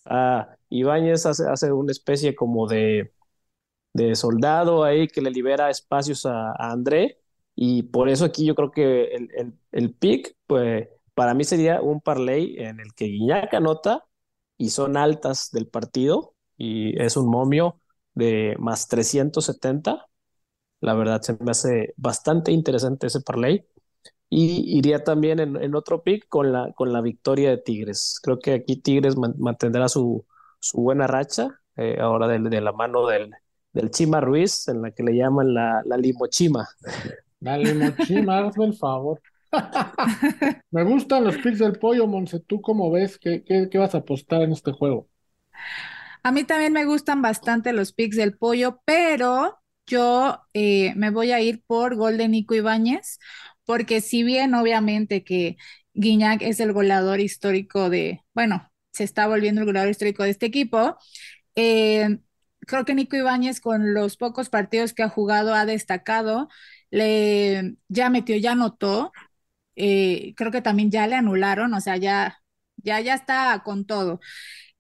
Ah, 0.05 0.56
Ibáñez 0.71 1.27
hace, 1.27 1.49
hace 1.49 1.73
una 1.73 1.93
especie 1.93 2.35
como 2.35 2.67
de, 2.69 3.13
de, 3.95 4.15
soldado 4.17 4.85
ahí 4.85 5.09
que 5.09 5.21
le 5.23 5.31
libera 5.31 5.71
espacios 5.71 6.27
a, 6.27 6.53
André 6.59 7.21
y 7.55 7.85
por 7.85 8.09
eso 8.09 8.25
aquí 8.27 8.47
yo 8.47 8.55
creo 8.55 8.71
que 8.71 9.05
el, 9.15 9.31
el, 9.37 9.55
el, 9.73 9.95
pick, 9.95 10.37
pues 10.47 10.89
para 11.15 11.35
mí 11.35 11.45
sería 11.45 11.81
un 11.83 12.01
parlay 12.01 12.57
en 12.59 12.81
el 12.81 12.95
que 12.95 13.07
Guiñac 13.07 13.55
anota 13.55 14.05
y 14.59 14.71
son 14.71 14.97
altas 14.97 15.51
del 15.53 15.69
partido 15.69 16.35
y 16.57 17.01
es 17.03 17.17
un 17.17 17.29
momio 17.31 17.81
de 18.15 18.57
más 18.59 18.89
370. 18.89 20.07
La 20.81 20.95
verdad 20.95 21.23
se 21.23 21.35
me 21.41 21.51
hace 21.53 21.95
bastante 21.97 22.53
interesante 22.53 23.09
ese 23.09 23.21
parlay. 23.23 23.67
Y 24.31 24.79
iría 24.79 25.05
también 25.05 25.41
en, 25.41 25.57
en, 25.63 25.75
otro 25.77 26.03
pick 26.03 26.29
con 26.29 26.53
la, 26.53 26.73
con 26.75 26.93
la 26.93 27.01
victoria 27.01 27.51
de 27.51 27.59
Tigres. 27.59 28.21
Creo 28.23 28.41
que 28.41 28.55
aquí 28.55 28.77
Tigres 28.77 29.17
mantendrá 29.17 29.89
su, 29.89 30.27
su 30.67 30.81
buena 30.81 31.07
racha, 31.07 31.61
eh, 31.77 31.99
ahora 32.01 32.29
de, 32.29 32.39
de, 32.39 32.61
la 32.61 32.73
mano 32.73 33.07
del, 33.07 33.31
del 33.73 33.91
Chima 33.91 34.21
Ruiz, 34.21 34.69
en 34.69 34.83
la 34.83 34.91
que 34.91 35.03
le 35.03 35.17
llaman 35.17 35.55
la, 35.55 35.83
la 35.85 35.97
limochima. 35.97 36.69
La 37.41 37.57
limochima, 37.59 38.39
hazme 38.47 38.67
el 38.67 38.75
favor. 38.75 39.21
Me 40.71 40.85
gustan 40.85 41.25
los 41.25 41.37
picks 41.39 41.59
del 41.59 41.79
pollo, 41.79 42.07
Monse. 42.07 42.41
¿Tú 42.41 42.61
cómo 42.61 42.91
ves? 42.91 43.19
¿Qué, 43.19 43.45
qué, 43.45 43.69
qué 43.71 43.79
vas 43.79 43.95
a 43.95 43.99
apostar 43.99 44.43
en 44.43 44.53
este 44.53 44.73
juego? 44.73 45.09
A 46.23 46.33
mí 46.33 46.45
también 46.45 46.73
me 46.73 46.85
gustan 46.85 47.23
bastante 47.23 47.73
los 47.73 47.93
picks 47.93 48.17
del 48.17 48.37
pollo, 48.37 48.81
pero 48.85 49.61
yo 49.87 50.41
eh, 50.55 50.93
me 50.97 51.11
voy 51.11 51.31
a 51.31 51.41
ir 51.41 51.63
por 51.67 51.95
gol 51.95 52.19
de 52.19 52.29
Nico 52.29 52.55
Ibáñez, 52.55 53.19
porque 53.65 54.01
si 54.01 54.25
bien 54.25 54.55
obviamente 54.55 55.23
que 55.23 55.57
Guiñac 55.95 56.43
es 56.43 56.59
el 56.61 56.73
goleador 56.73 57.21
histórico 57.21 57.91
de, 57.91 58.23
bueno, 58.35 58.71
se 58.97 59.05
está 59.05 59.27
volviendo 59.27 59.61
el 59.61 59.67
goleador 59.67 59.91
histórico 59.91 60.23
de 60.23 60.31
este 60.31 60.47
equipo, 60.47 60.97
eh, 61.55 62.19
creo 62.61 62.85
que 62.85 62.95
Nico 62.95 63.17
Ibáñez 63.17 63.61
con 63.61 63.95
los 63.95 64.17
pocos 64.17 64.49
partidos 64.49 64.93
que 64.95 65.03
ha 65.03 65.09
jugado 65.09 65.55
ha 65.55 65.67
destacado, 65.67 66.49
le, 66.91 67.77
ya 67.89 68.11
metió, 68.11 68.37
ya 68.37 68.53
anotó, 68.53 69.13
eh, 69.77 70.35
creo 70.37 70.51
que 70.51 70.63
también 70.63 70.91
ya 70.91 71.07
le 71.07 71.17
anularon, 71.17 71.75
o 71.75 71.81
sea, 71.81 71.97
ya, 71.97 72.39
ya, 72.79 73.01
ya 73.01 73.15
está 73.15 73.63
con 73.65 73.87
todo. 73.87 74.21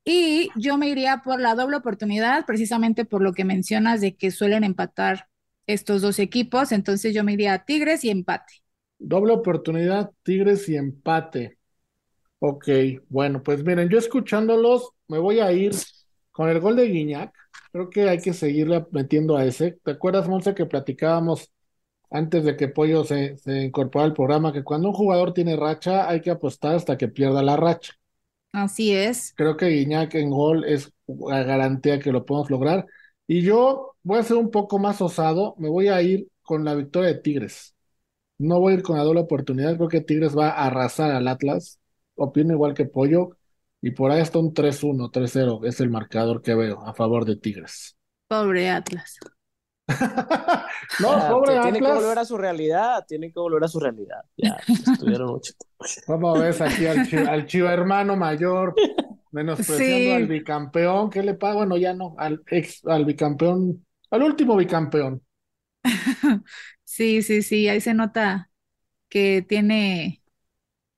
Y 0.04 0.50
yo 0.56 0.78
me 0.78 0.88
iría 0.88 1.22
por 1.24 1.40
la 1.40 1.54
doble 1.54 1.76
oportunidad, 1.76 2.46
precisamente 2.46 3.04
por 3.04 3.22
lo 3.22 3.32
que 3.32 3.44
mencionas 3.44 4.00
de 4.00 4.16
que 4.16 4.30
suelen 4.30 4.64
empatar 4.64 5.28
estos 5.66 6.00
dos 6.00 6.18
equipos. 6.20 6.72
Entonces 6.72 7.12
yo 7.12 7.24
me 7.24 7.32
iría 7.32 7.54
a 7.54 7.64
Tigres 7.64 8.04
y 8.04 8.10
empate. 8.10 8.62
Doble 8.98 9.32
oportunidad, 9.32 10.12
Tigres 10.22 10.68
y 10.68 10.76
empate. 10.76 11.58
Ok, 12.38 12.68
bueno, 13.08 13.42
pues 13.42 13.64
miren, 13.64 13.88
yo 13.88 13.98
escuchándolos 13.98 14.90
me 15.08 15.18
voy 15.18 15.40
a 15.40 15.52
ir 15.52 15.72
con 16.32 16.48
el 16.50 16.60
gol 16.60 16.76
de 16.76 16.86
Guiñac. 16.88 17.32
Creo 17.72 17.88
que 17.90 18.08
hay 18.08 18.18
que 18.20 18.34
seguirle 18.34 18.86
metiendo 18.92 19.36
a 19.36 19.44
ese. 19.44 19.72
¿Te 19.82 19.92
acuerdas, 19.92 20.28
Monse, 20.28 20.54
que 20.54 20.66
platicábamos 20.66 21.50
antes 22.10 22.44
de 22.44 22.56
que 22.56 22.68
Pollo 22.68 23.04
se, 23.04 23.38
se 23.38 23.64
incorporara 23.64 24.08
al 24.08 24.14
programa 24.14 24.52
que 24.52 24.64
cuando 24.64 24.88
un 24.88 24.94
jugador 24.94 25.34
tiene 25.34 25.56
racha 25.56 26.08
hay 26.08 26.20
que 26.20 26.30
apostar 26.30 26.76
hasta 26.76 26.98
que 26.98 27.08
pierda 27.08 27.42
la 27.42 27.56
racha? 27.56 27.94
Así 28.52 28.92
es. 28.94 29.34
Creo 29.34 29.56
que 29.56 29.66
Guiñac 29.68 30.14
en 30.14 30.30
gol 30.30 30.64
es 30.64 30.92
la 31.06 31.42
garantía 31.42 31.98
que 32.00 32.12
lo 32.12 32.24
podemos 32.24 32.50
lograr. 32.50 32.86
Y 33.26 33.42
yo 33.42 33.94
voy 34.02 34.18
a 34.18 34.22
ser 34.22 34.36
un 34.36 34.50
poco 34.50 34.78
más 34.78 35.00
osado, 35.02 35.54
me 35.58 35.68
voy 35.68 35.88
a 35.88 36.00
ir 36.02 36.28
con 36.42 36.64
la 36.64 36.74
victoria 36.74 37.08
de 37.10 37.20
Tigres. 37.20 37.74
No 38.38 38.60
voy 38.60 38.74
a 38.74 38.76
ir 38.78 38.82
con 38.82 38.98
la 38.98 39.04
doble 39.04 39.20
oportunidad, 39.22 39.76
creo 39.76 39.88
que 39.88 40.02
Tigres 40.02 40.36
va 40.38 40.50
a 40.50 40.66
arrasar 40.66 41.12
al 41.12 41.28
Atlas. 41.28 41.80
Opino 42.16 42.52
igual 42.52 42.74
que 42.74 42.86
Pollo. 42.86 43.30
Y 43.82 43.92
por 43.92 44.10
ahí 44.10 44.20
está 44.22 44.38
un 44.38 44.52
3-1, 44.54 45.10
3-0, 45.10 45.60
es 45.64 45.80
el 45.80 45.90
marcador 45.90 46.42
que 46.42 46.54
veo 46.54 46.80
a 46.86 46.94
favor 46.94 47.24
de 47.24 47.36
Tigres. 47.36 47.96
Pobre 48.28 48.70
Atlas. 48.70 49.18
no, 51.00 51.12
Ah, 51.12 51.28
pobre 51.30 51.54
t- 51.54 51.60
Tiene 51.62 51.78
que 51.80 51.84
Atlas. 51.86 52.02
volver 52.02 52.18
a 52.18 52.24
su 52.24 52.36
realidad, 52.38 53.04
tiene 53.06 53.32
que 53.32 53.38
volver 53.38 53.62
a 53.64 53.68
su 53.68 53.78
realidad. 53.80 54.22
Ya, 54.36 54.56
estuvieron 54.66 55.28
mucho. 55.28 55.52
¿Cómo 56.06 56.38
ves 56.38 56.60
aquí 56.60 56.86
al, 56.86 57.06
chi- 57.08 57.16
al 57.16 57.46
chivo 57.46 57.68
hermano 57.68 58.16
mayor 58.16 58.74
menospreciando 59.30 59.94
Sí. 59.96 60.10
al 60.12 60.26
bicampeón? 60.26 61.10
¿Qué 61.10 61.22
le 61.22 61.34
pasa? 61.34 61.54
Bueno, 61.56 61.76
ya 61.76 61.94
no, 61.94 62.14
al 62.18 62.42
ex, 62.50 62.84
al 62.86 63.04
bicampeón, 63.04 63.86
al 64.10 64.22
último 64.22 64.56
bicampeón. 64.56 65.22
Sí, 66.84 67.22
sí, 67.22 67.42
sí, 67.42 67.68
ahí 67.68 67.80
se 67.80 67.94
nota 67.94 68.50
que 69.08 69.44
tiene 69.48 70.22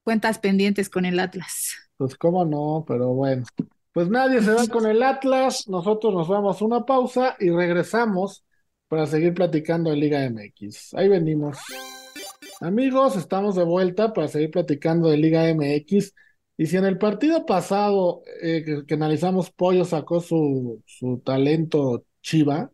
cuentas 0.09 0.39
pendientes 0.39 0.89
con 0.89 1.05
el 1.05 1.21
Atlas. 1.21 1.75
Pues 1.99 2.17
cómo 2.17 2.43
no, 2.47 2.83
pero 2.89 3.09
bueno. 3.09 3.45
Pues 3.93 4.09
nadie 4.09 4.41
se 4.41 4.53
va 4.53 4.67
con 4.67 4.87
el 4.87 5.03
Atlas, 5.03 5.69
nosotros 5.69 6.15
nos 6.15 6.27
vamos 6.29 6.63
a 6.63 6.65
una 6.65 6.87
pausa 6.87 7.37
y 7.39 7.51
regresamos 7.51 8.43
para 8.89 9.05
seguir 9.05 9.35
platicando 9.35 9.91
de 9.91 9.97
Liga 9.97 10.25
MX. 10.25 10.95
Ahí 10.95 11.11
venimos. 11.11 11.59
Amigos, 12.63 13.17
estamos 13.17 13.55
de 13.55 13.65
vuelta 13.65 14.15
para 14.15 14.29
seguir 14.29 14.51
platicando 14.51 15.11
de 15.11 15.19
Liga 15.19 15.47
MX. 15.53 16.15
Y 16.57 16.65
si 16.65 16.79
en 16.79 16.87
el 16.87 16.97
partido 16.97 17.45
pasado 17.45 18.23
eh, 18.41 18.65
que, 18.65 18.87
que 18.87 18.95
analizamos, 18.95 19.51
Pollo 19.51 19.85
sacó 19.85 20.23
su, 20.23 20.83
su 20.87 21.19
talento 21.19 22.07
chiva, 22.23 22.73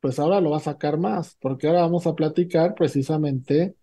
pues 0.00 0.18
ahora 0.18 0.42
lo 0.42 0.50
va 0.50 0.58
a 0.58 0.60
sacar 0.60 0.98
más, 0.98 1.34
porque 1.40 1.66
ahora 1.66 1.80
vamos 1.80 2.06
a 2.06 2.14
platicar 2.14 2.74
precisamente 2.74 3.74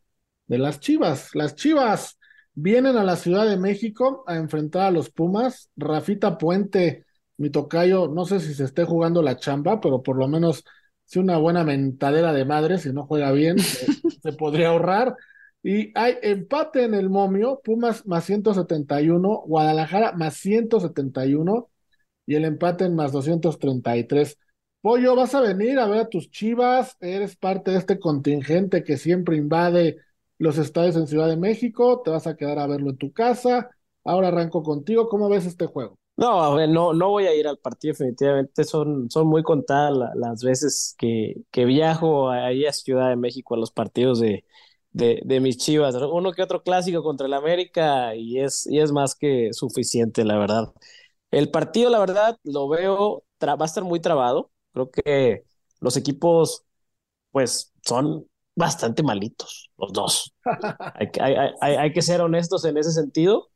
de 0.45 0.57
las 0.59 0.79
Chivas. 0.79 1.31
Las 1.33 1.55
Chivas 1.55 2.19
vienen 2.55 2.97
a 2.97 3.03
la 3.03 3.17
Ciudad 3.17 3.47
de 3.47 3.57
México 3.57 4.23
a 4.27 4.35
enfrentar 4.35 4.83
a 4.83 4.91
los 4.91 5.09
Pumas. 5.09 5.69
Rafita 5.75 6.37
Puente, 6.37 7.05
mi 7.37 7.49
tocayo, 7.49 8.07
no 8.07 8.25
sé 8.25 8.39
si 8.39 8.53
se 8.53 8.63
esté 8.63 8.85
jugando 8.85 9.21
la 9.21 9.37
chamba, 9.37 9.79
pero 9.79 10.01
por 10.01 10.17
lo 10.17 10.27
menos 10.27 10.63
si 11.03 11.19
una 11.19 11.37
buena 11.37 11.63
mentadera 11.63 12.33
de 12.33 12.45
madre, 12.45 12.77
si 12.79 12.91
no 12.91 13.05
juega 13.05 13.31
bien, 13.31 13.59
se, 13.59 13.85
se 14.21 14.33
podría 14.33 14.69
ahorrar. 14.69 15.15
Y 15.61 15.91
hay 15.97 16.17
empate 16.21 16.83
en 16.83 16.93
el 16.93 17.09
momio, 17.09 17.59
Pumas 17.63 18.05
más 18.05 18.25
171, 18.25 19.43
Guadalajara 19.45 20.13
más 20.13 20.35
171 20.35 21.69
y 22.25 22.35
el 22.35 22.45
empate 22.45 22.85
en 22.85 22.95
más 22.95 23.11
233. 23.11 24.37
Pollo, 24.81 25.15
vas 25.15 25.33
a 25.33 25.41
venir 25.41 25.79
a 25.79 25.87
ver 25.87 26.01
a 26.01 26.09
tus 26.09 26.29
Chivas, 26.29 26.95
eres 26.99 27.35
parte 27.35 27.71
de 27.71 27.77
este 27.77 27.99
contingente 27.99 28.83
que 28.83 28.97
siempre 28.97 29.37
invade 29.37 29.97
los 30.37 30.57
estadios 30.57 30.95
en 30.95 31.07
Ciudad 31.07 31.27
de 31.29 31.37
México, 31.37 32.01
te 32.03 32.11
vas 32.11 32.27
a 32.27 32.35
quedar 32.37 32.59
a 32.59 32.67
verlo 32.67 32.89
en 32.91 32.97
tu 32.97 33.13
casa. 33.13 33.69
Ahora 34.03 34.29
arranco 34.29 34.63
contigo, 34.63 35.09
¿cómo 35.09 35.29
ves 35.29 35.45
este 35.45 35.65
juego? 35.67 35.97
No, 36.17 36.41
a 36.41 36.55
ver, 36.55 36.69
no, 36.69 36.93
no 36.93 37.09
voy 37.09 37.25
a 37.27 37.35
ir 37.35 37.45
al 37.47 37.57
partido, 37.57 37.91
definitivamente. 37.93 38.63
Son, 38.63 39.09
son 39.11 39.27
muy 39.27 39.43
contadas 39.43 39.95
la- 39.97 40.11
las 40.15 40.43
veces 40.43 40.95
que, 40.97 41.35
que 41.51 41.65
viajo 41.65 42.29
ahí 42.29 42.65
a 42.65 42.71
Ciudad 42.71 43.09
de 43.09 43.17
México 43.17 43.53
a 43.55 43.57
los 43.57 43.71
partidos 43.71 44.21
de, 44.21 44.45
de, 44.91 45.21
de 45.25 45.39
mis 45.41 45.57
Chivas. 45.57 45.93
Uno 45.95 46.31
que 46.31 46.41
otro 46.41 46.63
clásico 46.63 47.03
contra 47.03 47.27
el 47.27 47.33
América 47.33 48.15
y 48.15 48.39
es, 48.39 48.65
y 48.67 48.79
es 48.79 48.93
más 48.93 49.13
que 49.15 49.49
suficiente, 49.51 50.23
la 50.23 50.37
verdad. 50.37 50.73
El 51.31 51.51
partido, 51.51 51.89
la 51.89 51.99
verdad, 51.99 52.37
lo 52.43 52.69
veo, 52.69 53.25
va 53.43 53.57
a 53.59 53.65
estar 53.65 53.83
muy 53.83 53.99
trabado. 54.01 54.51
Creo 54.73 54.91
que 54.91 55.43
los 55.81 55.97
equipos, 55.97 56.65
pues, 57.31 57.73
son 57.83 58.27
bastante 58.55 59.03
malitos, 59.03 59.71
los 59.77 59.93
dos. 59.93 60.33
Hay, 60.93 61.11
que- 61.11 61.21
hay, 61.21 61.35
hay, 61.61 61.75
hay 61.75 61.93
que 61.93 62.01
ser 62.01 62.21
honestos 62.21 62.65
en 62.65 62.77
ese 62.77 62.91
sentido, 62.91 63.49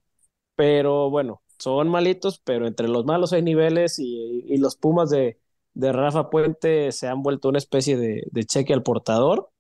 pero 0.56 1.10
bueno, 1.10 1.42
son 1.60 1.90
malitos, 1.90 2.42
pero 2.44 2.68
entre 2.68 2.88
los 2.90 3.06
malos 3.06 3.34
hay 3.34 3.42
niveles 3.44 4.00
y, 4.00 4.44
y 4.48 4.58
los 4.58 4.76
Pumas 4.78 5.10
de, 5.10 5.40
de 5.74 5.92
Rafa 5.94 6.30
Puente 6.30 6.92
se 6.94 7.08
han 7.08 7.24
vuelto 7.24 7.50
una 7.50 7.60
especie 7.60 7.98
de, 7.98 8.24
de 8.32 8.44
cheque 8.46 8.74
al 8.74 8.84
portador. 8.84 9.52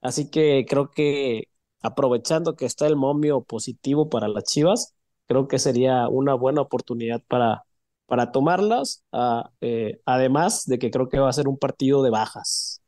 Así 0.00 0.30
que 0.30 0.66
creo 0.68 0.90
que 0.90 1.44
aprovechando 1.82 2.56
que 2.56 2.66
está 2.66 2.86
el 2.86 2.96
momio 2.96 3.42
positivo 3.44 4.08
para 4.10 4.28
las 4.28 4.44
Chivas, 4.44 4.94
creo 5.26 5.48
que 5.48 5.58
sería 5.58 6.08
una 6.08 6.34
buena 6.34 6.60
oportunidad 6.62 7.22
para, 7.28 7.64
para 8.06 8.32
tomarlas, 8.32 9.04
ah, 9.12 9.50
eh, 9.60 10.00
además 10.06 10.64
de 10.66 10.78
que 10.78 10.90
creo 10.90 11.08
que 11.08 11.18
va 11.20 11.28
a 11.30 11.32
ser 11.32 11.48
un 11.48 11.58
partido 11.58 12.02
de 12.02 12.10
bajas. 12.10 12.82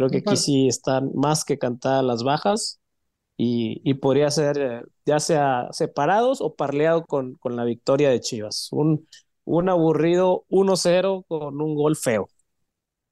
Creo 0.00 0.10
que 0.10 0.18
aquí 0.18 0.36
sí 0.36 0.68
están 0.68 1.10
más 1.14 1.44
que 1.44 1.58
cantadas 1.58 2.04
las 2.04 2.22
bajas 2.24 2.80
y, 3.36 3.80
y 3.84 3.94
podría 3.94 4.30
ser 4.30 4.58
eh, 4.60 4.82
ya 5.06 5.20
sea 5.20 5.68
separados 5.72 6.40
o 6.42 6.54
parleado 6.56 7.06
con, 7.06 7.34
con 7.36 7.56
la 7.56 7.64
victoria 7.64 8.10
de 8.10 8.20
Chivas. 8.20 8.68
Un, 8.72 9.08
un 9.44 9.68
aburrido 9.70 10.44
1-0 10.48 11.24
con 11.28 11.60
un 11.62 11.74
gol 11.76 11.96
feo. 11.96 12.28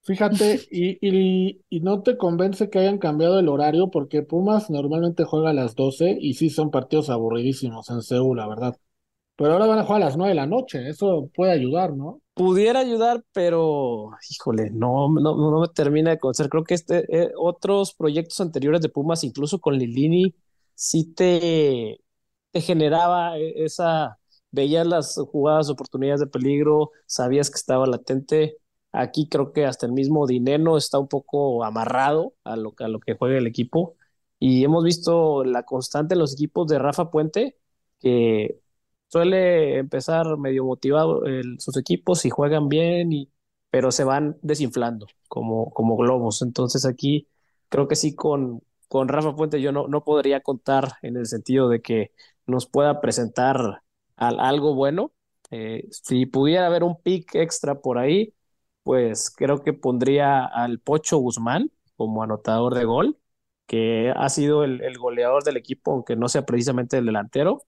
Fíjate, 0.03 0.67
y, 0.71 0.97
y, 1.07 1.61
y 1.69 1.79
no 1.81 2.01
te 2.01 2.17
convence 2.17 2.69
que 2.69 2.79
hayan 2.79 2.97
cambiado 2.97 3.39
el 3.39 3.47
horario, 3.49 3.89
porque 3.91 4.23
Pumas 4.23 4.69
normalmente 4.69 5.23
juega 5.25 5.51
a 5.51 5.53
las 5.53 5.75
12 5.75 6.17
y 6.19 6.33
sí 6.33 6.49
son 6.49 6.71
partidos 6.71 7.09
aburridísimos 7.09 7.89
en 7.89 8.01
Seúl, 8.01 8.37
la 8.37 8.47
verdad. 8.47 8.75
Pero 9.37 9.53
ahora 9.53 9.67
van 9.67 9.79
a 9.79 9.83
jugar 9.85 10.01
a 10.03 10.05
las 10.05 10.17
9 10.17 10.31
de 10.31 10.35
la 10.35 10.47
noche, 10.47 10.89
eso 10.89 11.29
puede 11.35 11.51
ayudar, 11.53 11.95
¿no? 11.95 12.21
Pudiera 12.39 12.79
ayudar, 12.79 13.21
pero 13.33 14.11
híjole, 14.29 14.69
no, 14.71 15.09
no, 15.09 15.35
no 15.35 15.59
me 15.59 15.67
termina 15.67 16.11
de 16.11 16.19
convencer. 16.19 16.47
Creo 16.49 16.63
que 16.63 16.73
este, 16.73 17.05
eh, 17.23 17.31
otros 17.37 17.93
proyectos 17.93 18.39
anteriores 18.39 18.79
de 18.81 18.87
Pumas, 18.89 19.25
incluso 19.25 19.59
con 19.59 19.77
Lilini, 19.77 20.33
sí 20.73 21.13
te, 21.13 21.99
te 22.51 22.61
generaba 22.61 23.37
e- 23.37 23.65
esa, 23.65 24.17
veías 24.51 24.87
las 24.87 25.15
jugadas, 25.31 25.69
oportunidades 25.69 26.21
de 26.21 26.27
peligro, 26.27 26.91
sabías 27.05 27.49
que 27.51 27.57
estaba 27.57 27.85
latente. 27.87 28.55
Aquí 28.93 29.27
creo 29.27 29.51
que 29.51 29.65
hasta 29.65 29.85
el 29.85 29.91
mismo 29.91 30.25
Dineno 30.25 30.77
está 30.77 30.97
un 30.97 31.09
poco 31.09 31.65
amarrado 31.65 32.35
a 32.45 32.55
lo, 32.55 32.73
a 32.79 32.87
lo 32.87 32.99
que 33.01 33.15
juega 33.15 33.37
el 33.37 33.47
equipo. 33.47 33.97
Y 34.39 34.63
hemos 34.63 34.85
visto 34.85 35.43
la 35.43 35.63
constante 35.63 36.13
en 36.15 36.19
los 36.19 36.33
equipos 36.33 36.67
de 36.69 36.79
Rafa 36.79 37.11
Puente, 37.11 37.57
que 37.99 38.61
suele 39.09 39.77
empezar 39.79 40.37
medio 40.37 40.65
motivado 40.65 41.25
el- 41.25 41.59
sus 41.59 41.77
equipos 41.77 42.25
y 42.25 42.29
juegan 42.31 42.69
bien, 42.69 43.11
y, 43.13 43.31
pero 43.71 43.91
se 43.91 44.03
van 44.05 44.37
desinflando 44.41 45.07
como, 45.27 45.71
como 45.73 45.97
globos. 45.97 46.41
Entonces 46.41 46.85
aquí 46.85 47.27
creo 47.69 47.87
que 47.87 47.95
sí 47.97 48.15
con, 48.15 48.61
con 48.87 49.07
Rafa 49.09 49.35
Puente 49.35 49.61
yo 49.61 49.71
no, 49.73 49.87
no 49.87 50.03
podría 50.03 50.41
contar 50.41 50.93
en 51.01 51.17
el 51.17 51.25
sentido 51.27 51.69
de 51.69 51.81
que 51.81 52.11
nos 52.47 52.67
pueda 52.67 53.01
presentar 53.01 53.83
al- 54.15 54.39
algo 54.39 54.75
bueno. 54.75 55.13
Eh, 55.51 55.87
si 55.91 56.25
pudiera 56.27 56.67
haber 56.67 56.83
un 56.83 57.01
pick 57.01 57.35
extra 57.35 57.81
por 57.81 57.97
ahí, 57.97 58.33
pues 58.83 59.29
creo 59.35 59.63
que 59.63 59.73
pondría 59.73 60.45
al 60.45 60.79
Pocho 60.79 61.17
Guzmán 61.17 61.71
como 61.95 62.23
anotador 62.23 62.75
de 62.75 62.85
gol, 62.85 63.17
que 63.67 64.11
ha 64.15 64.29
sido 64.29 64.63
el, 64.63 64.81
el 64.81 64.97
goleador 64.97 65.43
del 65.43 65.57
equipo, 65.57 65.91
aunque 65.91 66.15
no 66.15 66.29
sea 66.29 66.45
precisamente 66.45 66.97
el 66.97 67.05
delantero. 67.05 67.63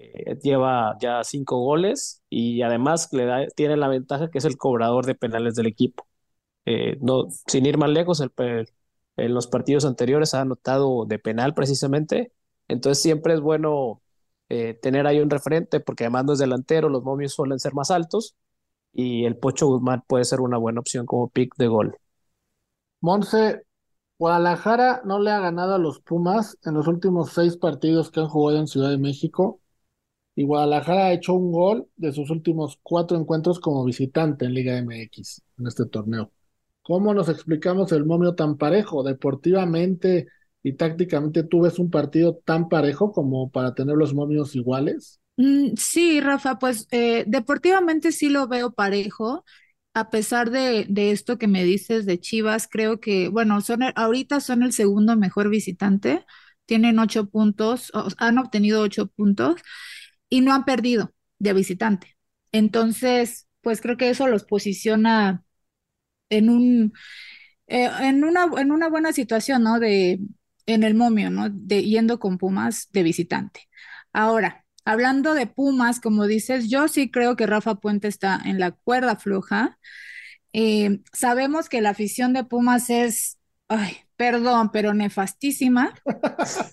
Eh, 0.00 0.38
lleva 0.42 0.96
ya 1.00 1.24
cinco 1.24 1.58
goles 1.58 2.22
y 2.30 2.62
además 2.62 3.08
le 3.12 3.24
da, 3.26 3.46
tiene 3.56 3.76
la 3.76 3.88
ventaja 3.88 4.30
que 4.30 4.38
es 4.38 4.44
el 4.44 4.56
cobrador 4.56 5.06
de 5.06 5.16
penales 5.16 5.54
del 5.56 5.66
equipo. 5.66 6.06
Eh, 6.66 6.98
no, 7.00 7.26
sin 7.46 7.66
ir 7.66 7.78
más 7.78 7.90
lejos, 7.90 8.22
en 9.16 9.34
los 9.34 9.48
partidos 9.48 9.84
anteriores 9.84 10.34
ha 10.34 10.42
anotado 10.42 11.04
de 11.06 11.18
penal 11.18 11.54
precisamente. 11.54 12.32
Entonces 12.68 13.02
siempre 13.02 13.34
es 13.34 13.40
bueno 13.40 14.02
eh, 14.48 14.74
tener 14.74 15.06
ahí 15.06 15.20
un 15.20 15.30
referente, 15.30 15.80
porque 15.80 16.04
además 16.04 16.26
no 16.26 16.32
es 16.34 16.38
delantero, 16.38 16.88
los 16.88 17.02
momios 17.02 17.32
suelen 17.32 17.58
ser 17.58 17.74
más 17.74 17.90
altos 17.90 18.36
y 18.92 19.24
el 19.24 19.36
Pocho 19.36 19.66
Guzmán 19.66 20.04
puede 20.06 20.24
ser 20.24 20.40
una 20.40 20.58
buena 20.58 20.80
opción 20.80 21.06
como 21.06 21.28
pick 21.30 21.56
de 21.56 21.66
gol. 21.68 21.96
Monse, 23.00 23.62
Guadalajara 24.18 25.02
no 25.04 25.18
le 25.20 25.30
ha 25.32 25.40
ganado 25.40 25.74
a 25.74 25.78
los 25.78 26.00
Pumas 26.00 26.56
en 26.64 26.74
los 26.74 26.86
últimos 26.86 27.32
seis 27.32 27.56
partidos 27.56 28.10
que 28.10 28.20
han 28.20 28.28
jugado 28.28 28.58
en 28.58 28.66
Ciudad 28.68 28.90
de 28.90 28.98
México 28.98 29.60
y 30.38 30.44
Guadalajara 30.44 31.06
ha 31.06 31.12
hecho 31.12 31.34
un 31.34 31.50
gol 31.50 31.88
de 31.96 32.12
sus 32.12 32.30
últimos 32.30 32.78
cuatro 32.84 33.18
encuentros 33.18 33.58
como 33.58 33.84
visitante 33.84 34.44
en 34.44 34.54
Liga 34.54 34.78
MX 34.78 35.42
en 35.58 35.66
este 35.66 35.84
torneo. 35.84 36.30
¿Cómo 36.80 37.12
nos 37.12 37.28
explicamos 37.28 37.90
el 37.90 38.06
momio 38.06 38.36
tan 38.36 38.56
parejo? 38.56 39.02
Deportivamente 39.02 40.28
y 40.62 40.74
tácticamente, 40.74 41.42
¿tú 41.42 41.62
ves 41.62 41.80
un 41.80 41.90
partido 41.90 42.40
tan 42.44 42.68
parejo 42.68 43.10
como 43.10 43.50
para 43.50 43.74
tener 43.74 43.96
los 43.96 44.14
momios 44.14 44.54
iguales? 44.54 45.20
Mm, 45.38 45.70
sí, 45.76 46.20
Rafa, 46.20 46.60
pues 46.60 46.86
eh, 46.92 47.24
deportivamente 47.26 48.12
sí 48.12 48.28
lo 48.28 48.46
veo 48.46 48.70
parejo. 48.70 49.44
A 49.92 50.08
pesar 50.08 50.52
de, 50.52 50.86
de, 50.88 51.10
esto 51.10 51.36
que 51.36 51.48
me 51.48 51.64
dices 51.64 52.06
de 52.06 52.20
Chivas, 52.20 52.68
creo 52.70 53.00
que, 53.00 53.28
bueno, 53.28 53.60
son 53.60 53.80
ahorita 53.96 54.38
son 54.38 54.62
el 54.62 54.72
segundo 54.72 55.16
mejor 55.16 55.48
visitante, 55.48 56.24
tienen 56.64 57.00
ocho 57.00 57.28
puntos, 57.28 57.90
han 58.18 58.38
obtenido 58.38 58.82
ocho 58.82 59.08
puntos 59.08 59.56
y 60.28 60.40
no 60.40 60.52
han 60.54 60.64
perdido 60.64 61.14
de 61.38 61.52
visitante. 61.52 62.16
Entonces, 62.52 63.48
pues 63.60 63.80
creo 63.80 63.96
que 63.96 64.10
eso 64.10 64.26
los 64.28 64.44
posiciona 64.44 65.44
en 66.30 66.50
un, 66.50 66.92
eh, 67.66 67.90
en 68.00 68.24
una, 68.24 68.48
en 68.58 68.72
una 68.72 68.88
buena 68.88 69.12
situación, 69.12 69.62
¿no? 69.64 69.78
De, 69.80 70.20
en 70.66 70.82
el 70.82 70.94
momio, 70.94 71.30
¿no? 71.30 71.48
De 71.50 71.84
yendo 71.84 72.18
con 72.18 72.38
Pumas 72.38 72.88
de 72.92 73.02
visitante. 73.02 73.68
Ahora, 74.12 74.64
hablando 74.84 75.34
de 75.34 75.46
Pumas, 75.46 76.00
como 76.00 76.26
dices, 76.26 76.68
yo 76.70 76.88
sí 76.88 77.10
creo 77.10 77.36
que 77.36 77.46
Rafa 77.46 77.76
Puente 77.76 78.08
está 78.08 78.40
en 78.44 78.58
la 78.60 78.72
cuerda 78.72 79.16
floja. 79.16 79.78
Eh, 80.52 81.00
sabemos 81.12 81.68
que 81.68 81.80
la 81.82 81.90
afición 81.90 82.32
de 82.32 82.44
Pumas 82.44 82.90
es, 82.90 83.38
ay, 83.68 83.98
perdón, 84.18 84.70
pero 84.72 84.92
nefastísima. 84.92 85.94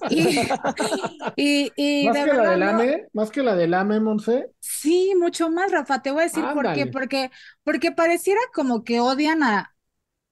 y, 0.10 1.72
y, 1.78 2.08
más 2.08 2.18
que 2.18 2.34
la 2.34 2.50
del 2.50 2.64
AME, 2.64 3.08
más 3.14 3.32
que 3.32 3.44
la 3.44 3.56
del 3.56 3.74
AME, 3.76 4.00
Monse. 4.00 4.50
Sí, 4.60 5.14
mucho 5.16 5.52
más, 5.52 5.72
Rafa. 5.72 6.02
Te 6.02 6.10
voy 6.10 6.22
a 6.22 6.24
decir 6.24 6.44
por 6.56 6.74
qué. 6.74 6.88
Porque, 6.88 7.30
porque 7.64 7.92
pareciera 7.92 8.42
como 8.52 8.84
que 8.84 9.00
odian 9.00 9.44
a, 9.44 9.76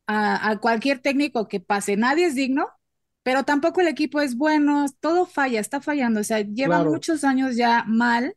a, 0.07 0.57
cualquier 0.59 0.99
técnico 0.99 1.47
que 1.47 1.59
pase. 1.59 1.95
Nadie 1.97 2.25
es 2.25 2.33
digno, 2.33 2.67
pero 3.21 3.43
tampoco 3.43 3.79
el 3.81 3.87
equipo 3.89 4.19
es 4.19 4.35
bueno. 4.35 4.87
Todo 4.99 5.27
falla, 5.27 5.59
está 5.59 5.81
fallando. 5.81 6.19
O 6.21 6.23
sea, 6.23 6.41
lleva 6.41 6.83
muchos 6.83 7.23
años 7.23 7.55
ya 7.55 7.83
mal. 7.87 8.35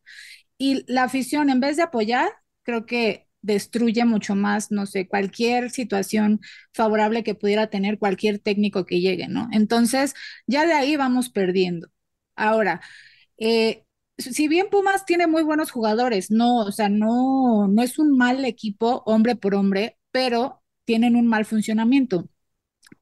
Y 0.58 0.84
la 0.92 1.04
afición, 1.04 1.48
en 1.48 1.60
vez 1.60 1.78
de 1.78 1.84
apoyar, 1.84 2.30
creo 2.62 2.84
que 2.84 3.25
destruye 3.46 4.04
mucho 4.04 4.34
más, 4.34 4.70
no 4.72 4.86
sé, 4.86 5.08
cualquier 5.08 5.70
situación 5.70 6.40
favorable 6.72 7.24
que 7.24 7.34
pudiera 7.34 7.68
tener 7.68 7.98
cualquier 7.98 8.38
técnico 8.38 8.84
que 8.86 9.00
llegue, 9.00 9.28
¿no? 9.28 9.48
Entonces, 9.52 10.14
ya 10.46 10.66
de 10.66 10.74
ahí 10.74 10.96
vamos 10.96 11.30
perdiendo. 11.30 11.88
Ahora, 12.36 12.80
eh, 13.38 13.84
si 14.18 14.48
bien 14.48 14.68
Pumas 14.70 15.04
tiene 15.06 15.26
muy 15.26 15.42
buenos 15.44 15.70
jugadores, 15.70 16.30
no, 16.30 16.58
o 16.58 16.72
sea, 16.72 16.88
no, 16.88 17.68
no 17.68 17.82
es 17.82 17.98
un 17.98 18.16
mal 18.16 18.44
equipo 18.44 19.02
hombre 19.06 19.36
por 19.36 19.54
hombre, 19.54 19.98
pero 20.12 20.62
tienen 20.84 21.16
un 21.16 21.26
mal 21.28 21.44
funcionamiento. 21.46 22.28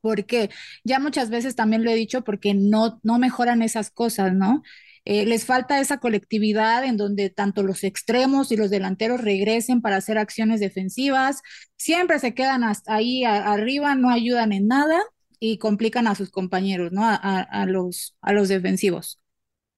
Porque 0.01 0.51
ya 0.85 0.99
muchas 1.01 1.31
veces 1.31 1.57
también 1.57 1.85
lo 1.85 1.91
he 1.91 1.95
dicho, 1.95 2.25
porque 2.25 2.55
no, 2.55 3.01
no 3.03 3.19
mejoran 3.19 3.63
esas 3.63 3.91
cosas, 3.91 4.35
¿no? 4.35 4.63
Eh, 5.07 5.27
les 5.27 5.45
falta 5.45 5.81
esa 5.81 5.99
colectividad 5.99 6.85
en 6.85 6.97
donde 6.97 7.29
tanto 7.29 7.63
los 7.63 7.85
extremos 7.85 8.51
y 8.51 8.57
los 8.57 8.71
delanteros 8.71 9.21
regresen 9.21 9.83
para 9.83 9.97
hacer 9.97 10.17
acciones 10.17 10.61
defensivas. 10.61 11.43
Siempre 11.77 12.19
se 12.19 12.35
quedan 12.35 12.65
hasta 12.65 12.95
ahí 12.95 13.25
arriba, 13.25 13.95
no 13.97 14.11
ayudan 14.11 14.53
en 14.53 14.67
nada 14.67 15.03
y 15.39 15.59
complican 15.59 16.07
a 16.07 16.15
sus 16.15 16.31
compañeros, 16.31 16.91
¿no? 16.93 17.03
A, 17.05 17.67
los, 17.67 18.17
a 18.23 18.33
los 18.33 18.49
defensivos. 18.49 19.21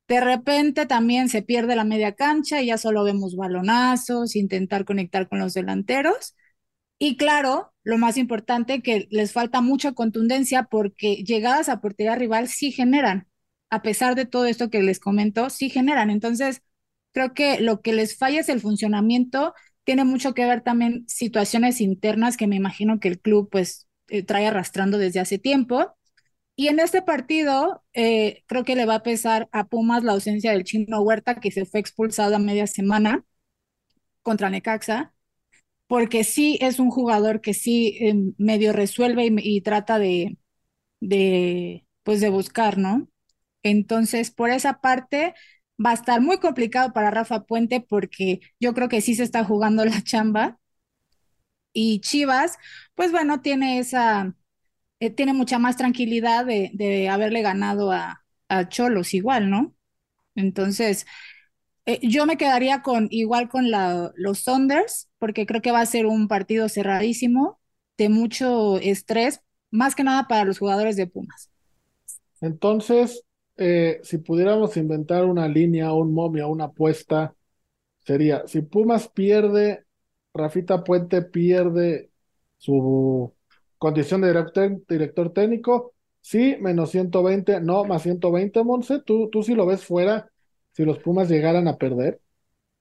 De 0.08 0.20
repente 0.20 0.86
también 0.86 1.28
se 1.28 1.42
pierde 1.42 1.74
la 1.74 1.84
media 1.84 2.14
cancha 2.14 2.62
y 2.62 2.66
ya 2.66 2.78
solo 2.78 3.02
vemos 3.04 3.34
balonazos, 3.36 4.36
intentar 4.36 4.84
conectar 4.84 5.28
con 5.28 5.40
los 5.40 5.54
delanteros. 5.54 6.36
Y 6.98 7.16
claro, 7.16 7.72
lo 7.82 7.98
más 7.98 8.16
importante, 8.16 8.82
que 8.82 9.08
les 9.10 9.32
falta 9.32 9.60
mucha 9.60 9.92
contundencia 9.92 10.64
porque 10.64 11.16
llegadas 11.24 11.68
a 11.68 11.80
portería 11.80 12.14
rival 12.14 12.48
sí 12.48 12.70
generan 12.72 13.26
a 13.70 13.82
pesar 13.82 14.14
de 14.14 14.26
todo 14.26 14.46
esto 14.46 14.70
que 14.70 14.82
les 14.82 15.00
comento, 15.00 15.50
sí 15.50 15.70
generan. 15.70 16.10
Entonces, 16.10 16.62
creo 17.12 17.34
que 17.34 17.60
lo 17.60 17.80
que 17.82 17.92
les 17.92 18.16
falla 18.16 18.40
es 18.40 18.48
el 18.48 18.60
funcionamiento. 18.60 19.54
Tiene 19.84 20.04
mucho 20.04 20.34
que 20.34 20.46
ver 20.46 20.62
también 20.62 21.04
situaciones 21.08 21.80
internas 21.80 22.36
que 22.36 22.46
me 22.46 22.56
imagino 22.56 23.00
que 23.00 23.08
el 23.08 23.20
club 23.20 23.48
pues 23.50 23.88
eh, 24.08 24.22
trae 24.22 24.46
arrastrando 24.46 24.98
desde 24.98 25.20
hace 25.20 25.38
tiempo. 25.38 25.96
Y 26.56 26.68
en 26.68 26.80
este 26.80 27.02
partido, 27.02 27.84
eh, 27.94 28.42
creo 28.46 28.64
que 28.64 28.76
le 28.76 28.86
va 28.86 28.96
a 28.96 29.02
pesar 29.02 29.48
a 29.52 29.66
Pumas 29.68 30.04
la 30.04 30.12
ausencia 30.12 30.52
del 30.52 30.64
chino 30.64 31.00
Huerta, 31.02 31.36
que 31.40 31.50
se 31.50 31.66
fue 31.66 31.80
expulsado 31.80 32.36
a 32.36 32.38
media 32.38 32.66
semana 32.66 33.24
contra 34.22 34.50
Necaxa, 34.50 35.14
porque 35.88 36.24
sí 36.24 36.58
es 36.62 36.80
un 36.80 36.90
jugador 36.90 37.40
que 37.40 37.54
sí 37.54 37.96
em, 38.00 38.34
medio 38.38 38.72
resuelve 38.72 39.26
y, 39.26 39.34
y, 39.58 39.60
trata 39.62 39.98
de, 39.98 40.38
de, 41.00 41.86
pues 42.04 42.20
de 42.20 42.30
buscar, 42.30 42.78
¿no? 42.78 43.08
Entonces, 43.66 44.30
por 44.30 44.50
esa 44.50 44.80
parte 44.80 45.34
va 45.84 45.90
a 45.90 45.94
estar 45.94 46.20
muy 46.20 46.38
complicado 46.38 46.92
para 46.92 47.10
Rafa 47.10 47.44
Puente 47.46 47.80
porque 47.80 48.40
yo 48.60 48.74
creo 48.74 48.88
que 48.88 49.00
sí 49.00 49.16
se 49.16 49.24
está 49.24 49.44
jugando 49.44 49.84
la 49.84 50.02
chamba. 50.02 50.58
Y 51.72 52.00
Chivas, 52.00 52.58
pues 52.94 53.10
bueno, 53.10 53.40
tiene 53.42 53.78
esa, 53.80 54.34
eh, 55.00 55.10
tiene 55.10 55.32
mucha 55.34 55.58
más 55.58 55.76
tranquilidad 55.76 56.46
de, 56.46 57.08
haberle 57.10 57.42
ganado 57.42 57.92
a, 57.92 58.22
Cholos 58.68 59.12
igual, 59.14 59.50
¿no? 59.50 59.74
Entonces, 60.36 61.06
eh, 61.86 61.98
yo 62.02 62.26
me 62.26 62.36
quedaría 62.36 62.82
con 62.82 63.08
igual 63.10 63.48
con 63.48 63.66
los 64.16 64.38
Saunders, 64.40 65.10
porque 65.18 65.46
creo 65.46 65.62
que 65.62 65.72
va 65.72 65.80
a 65.80 65.86
ser 65.86 66.06
un 66.06 66.28
partido 66.28 66.68
cerradísimo, 66.68 67.60
de 67.98 68.08
mucho 68.10 68.78
estrés, 68.78 69.40
más 69.72 69.96
que 69.96 70.04
nada 70.04 70.28
para 70.28 70.44
los 70.44 70.60
jugadores 70.60 70.96
de 70.96 71.08
Pumas. 71.08 71.50
Entonces, 72.40 73.25
eh, 73.56 74.00
si 74.02 74.18
pudiéramos 74.18 74.76
inventar 74.76 75.24
una 75.24 75.48
línea, 75.48 75.92
un 75.92 76.12
momia, 76.12 76.46
una 76.46 76.64
apuesta, 76.64 77.34
sería, 78.00 78.46
si 78.46 78.62
Pumas 78.62 79.08
pierde, 79.08 79.86
Rafita 80.34 80.84
Puente 80.84 81.22
pierde 81.22 82.10
su 82.58 83.34
condición 83.78 84.22
de 84.22 84.44
director, 84.88 85.32
técnico, 85.32 85.94
sí, 86.20 86.56
menos 86.60 86.90
120, 86.90 87.60
no, 87.60 87.84
más 87.84 88.02
120, 88.02 88.62
Monse, 88.64 89.00
¿tú, 89.02 89.28
tú 89.30 89.42
sí 89.42 89.54
lo 89.54 89.66
ves 89.66 89.84
fuera 89.84 90.30
si 90.72 90.84
los 90.84 90.98
Pumas 90.98 91.28
llegaran 91.28 91.68
a 91.68 91.76
perder. 91.76 92.20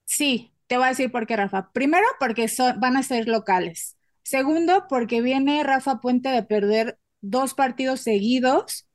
Sí, 0.04 0.52
te 0.66 0.76
voy 0.76 0.86
a 0.86 0.88
decir 0.90 1.10
por 1.10 1.26
qué, 1.26 1.36
Rafa. 1.36 1.70
Primero, 1.72 2.06
porque 2.20 2.48
son, 2.48 2.78
van 2.80 2.96
a 2.96 3.02
ser 3.02 3.28
locales. 3.28 3.96
Segundo, 4.22 4.86
porque 4.88 5.22
viene 5.22 5.62
Rafa 5.62 6.00
Puente 6.00 6.28
de 6.28 6.42
perder 6.42 6.98
dos 7.20 7.54
partidos 7.54 8.00
seguidos 8.00 8.85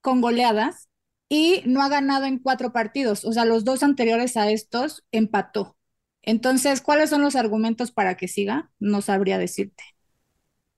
con 0.00 0.20
goleadas 0.20 0.88
y 1.28 1.62
no 1.66 1.82
ha 1.82 1.88
ganado 1.88 2.24
en 2.24 2.38
cuatro 2.38 2.72
partidos. 2.72 3.24
O 3.24 3.32
sea, 3.32 3.44
los 3.44 3.64
dos 3.64 3.82
anteriores 3.82 4.36
a 4.36 4.50
estos 4.50 5.04
empató. 5.12 5.76
Entonces, 6.22 6.80
¿cuáles 6.82 7.10
son 7.10 7.22
los 7.22 7.36
argumentos 7.36 7.92
para 7.92 8.16
que 8.16 8.28
siga? 8.28 8.70
No 8.78 9.00
sabría 9.00 9.38
decirte. 9.38 9.82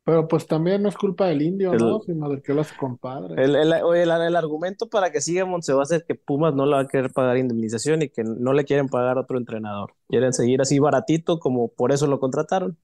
Pero 0.04 0.26
pues 0.26 0.46
también 0.46 0.82
no 0.82 0.88
es 0.88 0.96
culpa 0.96 1.28
del 1.28 1.42
indio, 1.42 1.72
¿no? 1.74 2.00
Sino 2.00 2.28
del 2.28 2.42
que 2.42 2.52
los 2.52 2.72
compadre. 2.72 3.42
El, 3.42 3.54
el, 3.54 3.72
el, 3.72 4.36
argumento 4.36 4.88
para 4.88 5.12
que 5.12 5.20
siga 5.20 5.44
Montse 5.44 5.72
va 5.74 5.84
a 5.84 5.86
ser 5.86 6.04
que 6.04 6.16
Pumas 6.16 6.54
no 6.54 6.66
le 6.66 6.74
va 6.74 6.80
a 6.80 6.88
querer 6.88 7.12
pagar 7.12 7.36
indemnización 7.36 8.02
y 8.02 8.08
que 8.08 8.24
no 8.24 8.52
le 8.52 8.64
quieren 8.64 8.88
pagar 8.88 9.16
otro 9.16 9.38
entrenador. 9.38 9.94
Quieren 10.08 10.32
seguir 10.32 10.60
así 10.60 10.80
baratito 10.80 11.38
como 11.38 11.68
por 11.68 11.92
eso 11.92 12.08
lo 12.08 12.18
contrataron. 12.18 12.76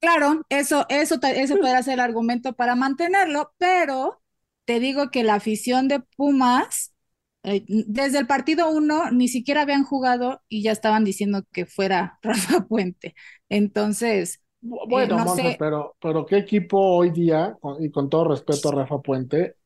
Claro, 0.00 0.42
eso, 0.48 0.86
eso, 0.88 1.20
eso 1.22 1.56
podrá 1.56 1.80
ser 1.84 1.94
el 1.94 2.00
argumento 2.00 2.52
para 2.54 2.74
mantenerlo, 2.74 3.52
pero 3.58 4.21
te 4.64 4.80
digo 4.80 5.10
que 5.10 5.24
la 5.24 5.34
afición 5.34 5.88
de 5.88 6.00
Pumas, 6.16 6.92
eh, 7.42 7.64
desde 7.66 8.18
el 8.18 8.26
partido 8.26 8.70
uno, 8.70 9.10
ni 9.10 9.28
siquiera 9.28 9.62
habían 9.62 9.84
jugado 9.84 10.40
y 10.48 10.62
ya 10.62 10.72
estaban 10.72 11.04
diciendo 11.04 11.42
que 11.52 11.66
fuera 11.66 12.18
Rafa 12.22 12.66
Puente. 12.66 13.14
Entonces, 13.48 14.40
eh, 14.62 14.68
bueno, 14.88 15.24
no 15.24 15.34
sé. 15.34 15.56
pero, 15.58 15.96
pero 16.00 16.24
qué 16.24 16.38
equipo 16.38 16.78
hoy 16.78 17.10
día, 17.10 17.56
y 17.80 17.90
con 17.90 18.08
todo 18.08 18.28
respeto 18.28 18.68
a 18.68 18.72
Rafa 18.76 19.00
Puente, 19.00 19.56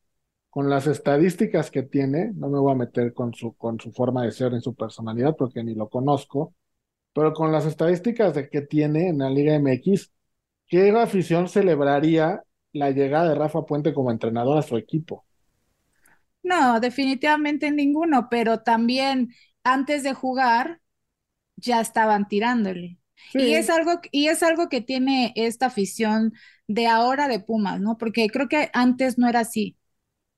con 0.49 0.69
las 0.69 0.87
estadísticas 0.87 1.69
que 1.69 1.83
tiene, 1.83 2.31
no 2.33 2.49
me 2.49 2.57
voy 2.57 2.71
a 2.71 2.75
meter 2.75 3.13
con 3.13 3.33
su, 3.33 3.55
con 3.55 3.79
su 3.79 3.91
forma 3.91 4.23
de 4.23 4.31
ser 4.31 4.53
en 4.53 4.61
su 4.61 4.73
personalidad 4.73 5.35
porque 5.37 5.63
ni 5.63 5.75
lo 5.75 5.87
conozco, 5.87 6.55
pero 7.13 7.33
con 7.33 7.51
las 7.51 7.65
estadísticas 7.65 8.33
de 8.33 8.49
que 8.49 8.61
tiene 8.61 9.09
en 9.09 9.19
la 9.19 9.29
Liga 9.29 9.53
MX, 9.55 10.11
¿qué 10.67 10.89
afición 10.91 11.47
celebraría 11.47 12.43
la 12.73 12.91
llegada 12.91 13.29
de 13.29 13.35
Rafa 13.35 13.65
Puente 13.65 13.93
como 13.93 14.11
entrenador 14.11 14.57
a 14.57 14.61
su 14.61 14.77
equipo? 14.77 15.25
No, 16.43 16.79
definitivamente 16.79 17.71
ninguno, 17.71 18.29
pero 18.29 18.61
también 18.61 19.33
antes 19.63 20.03
de 20.03 20.13
jugar 20.13 20.81
ya 21.57 21.81
estaban 21.81 22.27
tirándole. 22.27 22.99
Y 23.37 23.53
es 23.55 23.69
algo, 23.69 24.01
y 24.11 24.29
es 24.29 24.43
algo 24.43 24.69
que 24.69 24.81
tiene 24.81 25.33
esta 25.35 25.67
afición 25.67 26.33
de 26.67 26.87
ahora 26.87 27.27
de 27.29 27.39
Pumas, 27.41 27.81
¿no? 27.81 27.97
Porque 27.97 28.29
creo 28.29 28.49
que 28.49 28.69
antes 28.73 29.17
no 29.19 29.29
era 29.29 29.41
así. 29.41 29.77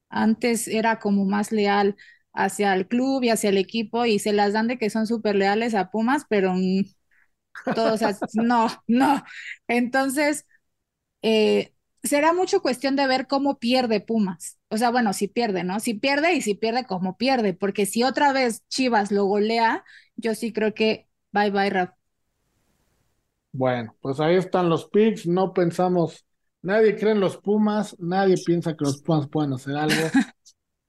Antes 0.10 0.68
era 0.68 1.00
como 1.00 1.26
más 1.26 1.52
leal 1.52 1.98
hacia 2.34 2.74
el 2.76 2.88
club 2.88 3.24
y 3.24 3.30
hacia 3.30 3.50
el 3.52 3.58
equipo 3.58 4.06
y 4.06 4.20
se 4.20 4.34
las 4.34 4.54
dan 4.54 4.68
de 4.68 4.78
que 4.80 4.90
son 4.92 5.08
súper 5.08 5.36
leales 5.36 5.76
a 5.76 5.92
Pumas, 5.92 6.26
pero 6.30 6.56
todos, 7.74 8.02
no, 8.34 8.68
no. 8.88 9.24
Entonces, 9.68 10.46
eh, 11.24 11.74
será 12.04 12.34
mucho 12.34 12.62
cuestión 12.62 12.95
de 12.95 13.08
ver 13.08 13.28
cómo 13.28 13.60
pierde 13.60 14.02
Pumas. 14.02 14.58
O 14.70 14.78
sea, 14.78 14.91
bueno, 14.91 15.14
si 15.14 15.28
pierde, 15.28 15.64
¿no? 15.64 15.80
Si 15.80 15.93
pierde 15.93 16.34
y 16.34 16.41
si 16.41 16.56
pierde, 16.56 16.86
cómo 16.86 17.18
pierde, 17.18 17.54
porque 17.54 17.86
si 17.86 18.04
otra 18.04 18.34
vez 18.34 18.64
Chivas 18.70 19.12
lo 19.12 19.26
golea, 19.26 19.84
yo 20.16 20.36
sí 20.36 20.54
creo 20.54 20.74
que 20.74 21.08
bye 21.32 21.52
bye, 21.52 21.70
Rafa. 21.70 21.95
Bueno, 23.52 23.95
pues 24.02 24.20
ahí 24.20 24.36
están 24.36 24.70
los 24.70 24.88
picks, 24.89 25.26
no 25.28 25.54
pensamos, 25.54 26.26
nadie 26.62 26.95
cree 26.95 27.14
en 27.14 27.20
los 27.20 27.38
Pumas, 27.38 27.95
nadie 28.00 28.38
piensa 28.38 28.76
que 28.76 28.86
los 28.86 29.02
Pumas 29.02 29.28
puedan 29.28 29.54
hacer 29.54 29.76
algo, 29.76 29.95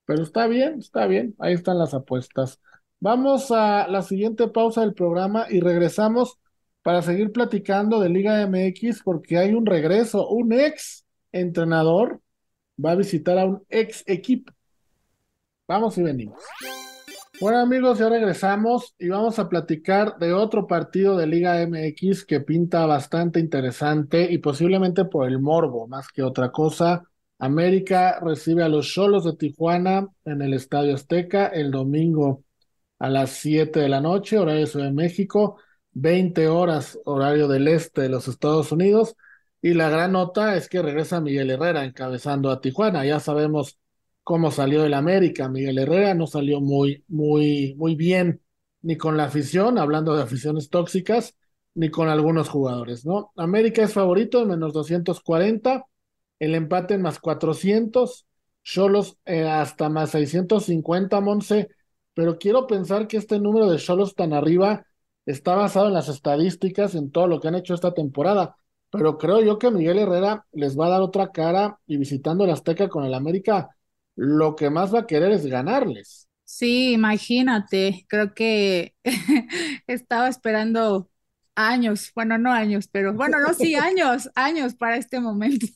pero 0.05 0.23
está 0.23 0.47
bien, 0.47 0.79
está 0.79 1.07
bien, 1.07 1.35
ahí 1.39 1.55
están 1.55 1.79
las 1.79 1.95
apuestas. 1.95 2.61
Vamos 3.01 3.51
a 3.51 3.89
la 3.89 4.03
siguiente 4.03 4.49
pausa 4.49 4.83
del 4.83 4.95
programa 4.95 5.47
y 5.49 5.61
regresamos 5.61 6.39
para 6.83 7.03
seguir 7.03 7.33
platicando 7.33 8.01
de 8.01 8.09
Liga 8.09 8.47
MX 8.47 9.03
porque 9.03 9.39
hay 9.39 9.55
un 9.55 9.67
regreso, 9.67 10.29
un 10.29 10.53
ex 10.53 11.05
entrenador 11.33 12.21
va 12.83 12.93
a 12.93 12.97
visitar 12.97 13.39
a 13.39 13.45
un 13.45 13.63
ex 13.69 14.03
equipo. 14.07 14.53
Vamos 15.69 15.97
y 15.99 16.03
venimos. 16.03 16.43
Bueno 17.41 17.59
amigos, 17.61 17.99
ya 17.99 18.09
regresamos 18.11 18.95
y 18.99 19.09
vamos 19.09 19.39
a 19.39 19.49
platicar 19.49 20.19
de 20.19 20.35
otro 20.35 20.67
partido 20.67 21.17
de 21.17 21.27
Liga 21.27 21.67
MX 21.67 22.27
que 22.27 22.41
pinta 22.41 22.85
bastante 22.85 23.41
interesante 23.41 24.31
y 24.31 24.39
posiblemente 24.39 25.07
por 25.07 25.27
el 25.27 25.39
morbo 25.39 25.87
más 25.87 26.09
que 26.09 26.23
otra 26.23 26.53
cosa. 26.53 27.03
América 27.39 28.21
recibe 28.21 28.63
a 28.63 28.69
los 28.69 28.89
Cholos 28.93 29.25
de 29.25 29.37
Tijuana 29.37 30.07
en 30.27 30.43
el 30.43 30.53
Estadio 30.53 30.95
Azteca 30.95 31.47
el 31.47 31.71
domingo 31.71 32.45
a 32.99 33.09
las 33.09 33.31
7 33.31 33.81
de 33.81 33.89
la 33.89 34.03
noche, 34.03 34.39
horario 34.39 34.67
de 34.67 34.91
México, 34.93 35.57
20 35.93 36.49
horas 36.49 36.99
horario 37.05 37.49
del 37.49 37.69
este 37.69 38.03
de 38.03 38.09
los 38.09 38.29
Estados 38.29 38.73
Unidos. 38.73 39.17
Y 39.63 39.75
la 39.75 39.91
gran 39.91 40.13
nota 40.13 40.57
es 40.57 40.69
que 40.69 40.83
regresa 40.83 41.21
Miguel 41.21 41.51
Herrera 41.51 41.85
encabezando 41.85 42.51
a 42.51 42.61
Tijuana. 42.61 43.05
Ya 43.05 43.21
sabemos 43.21 43.79
cómo 44.23 44.51
salió 44.51 44.85
el 44.85 44.95
América. 44.95 45.49
Miguel 45.49 45.79
Herrera 45.79 46.15
no 46.15 46.27
salió 46.27 46.61
muy, 46.61 47.05
muy, 47.09 47.75
muy 47.77 47.95
bien 47.97 48.41
ni 48.83 48.97
con 48.97 49.17
la 49.17 49.25
afición, 49.25 49.79
hablando 49.79 50.15
de 50.17 50.23
aficiones 50.23 50.71
tóxicas, 50.71 51.37
ni 51.75 51.91
con 51.91 52.09
algunos 52.09 52.49
jugadores, 52.49 53.05
¿no? 53.05 53.33
América 53.37 53.83
es 53.83 53.93
favorito 53.93 54.43
en 54.43 54.49
menos 54.49 54.73
240, 54.73 55.85
el 56.39 56.55
empate 56.55 56.95
en 56.95 57.03
más 57.03 57.19
400, 57.19 58.27
Cholos 58.63 59.19
eh, 59.25 59.49
hasta 59.49 59.89
más 59.89 60.11
650, 60.11 61.21
Monse, 61.21 61.69
pero 62.15 62.39
quiero 62.39 62.67
pensar 62.67 63.07
que 63.07 63.17
este 63.17 63.39
número 63.39 63.71
de 63.71 63.79
Cholos 63.79 64.15
tan 64.15 64.33
arriba 64.33 64.85
está 65.27 65.55
basado 65.55 65.89
en 65.89 65.95
las 65.95 66.09
estadísticas, 66.09 66.95
en 66.95 67.11
todo 67.11 67.27
lo 67.27 67.41
que 67.41 67.49
han 67.49 67.55
hecho 67.55 67.75
esta 67.75 67.95
temporada, 67.95 68.57
pero 68.91 69.19
creo 69.19 69.41
yo 69.43 69.59
que 69.59 69.71
Miguel 69.71 69.99
Herrera 69.99 70.47
les 70.53 70.79
va 70.79 70.87
a 70.87 70.91
dar 70.91 71.03
otra 71.03 71.31
cara 71.31 71.79
y 71.87 71.97
visitando 71.97 72.45
el 72.45 72.51
Azteca 72.51 72.89
con 72.89 73.05
el 73.05 73.15
América, 73.15 73.71
lo 74.17 74.57
que 74.57 74.71
más 74.71 74.93
va 74.95 75.01
a 75.01 75.07
querer 75.07 75.33
es 75.33 75.47
ganarles. 75.47 76.29
Sí, 76.45 76.93
imagínate, 76.93 78.05
creo 78.09 78.35
que 78.35 78.95
estaba 79.87 80.29
esperando 80.29 81.09
años, 81.55 82.11
bueno, 82.15 82.39
no 82.39 82.53
años, 82.53 82.89
pero 82.91 83.15
bueno, 83.15 83.39
no, 83.39 83.55
sí, 83.55 83.75
años, 83.77 84.29
años 84.35 84.75
para 84.75 84.97
este 84.97 85.21
momento. 85.21 85.67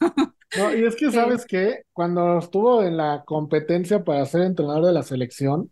No, 0.57 0.75
y 0.75 0.85
es 0.85 0.97
que 0.97 1.11
sabes 1.13 1.47
que 1.47 1.83
cuando 1.93 2.39
estuvo 2.39 2.83
en 2.83 2.97
la 2.97 3.23
competencia 3.25 4.05
para 4.05 4.27
ser 4.27 4.43
entrenador 4.43 4.87
de 4.87 4.93
la 4.93 5.03
selección, 5.03 5.71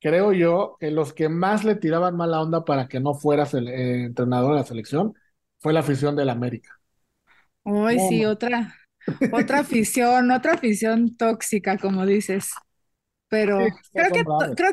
creo 0.00 0.32
yo 0.32 0.76
que 0.78 0.90
los 0.90 1.12
que 1.12 1.28
más 1.28 1.64
le 1.64 1.74
tiraban 1.74 2.16
mala 2.16 2.40
onda 2.40 2.64
para 2.64 2.88
que 2.88 3.00
no 3.00 3.14
fueras 3.14 3.54
el 3.54 3.68
eh, 3.68 4.04
entrenador 4.04 4.52
de 4.52 4.60
la 4.60 4.66
selección 4.66 5.14
fue 5.58 5.72
la 5.72 5.80
afición 5.80 6.16
del 6.16 6.30
América. 6.30 6.70
Uy, 7.64 7.98
sí, 8.08 8.24
otra, 8.24 8.76
otra 9.32 9.60
afición, 9.60 10.30
otra 10.30 10.54
afición 10.54 11.16
tóxica, 11.16 11.78
como 11.78 12.06
dices. 12.06 12.50
Pero 13.28 13.58
creo 13.92 14.12
que, 14.12 14.24
creo, 14.54 14.70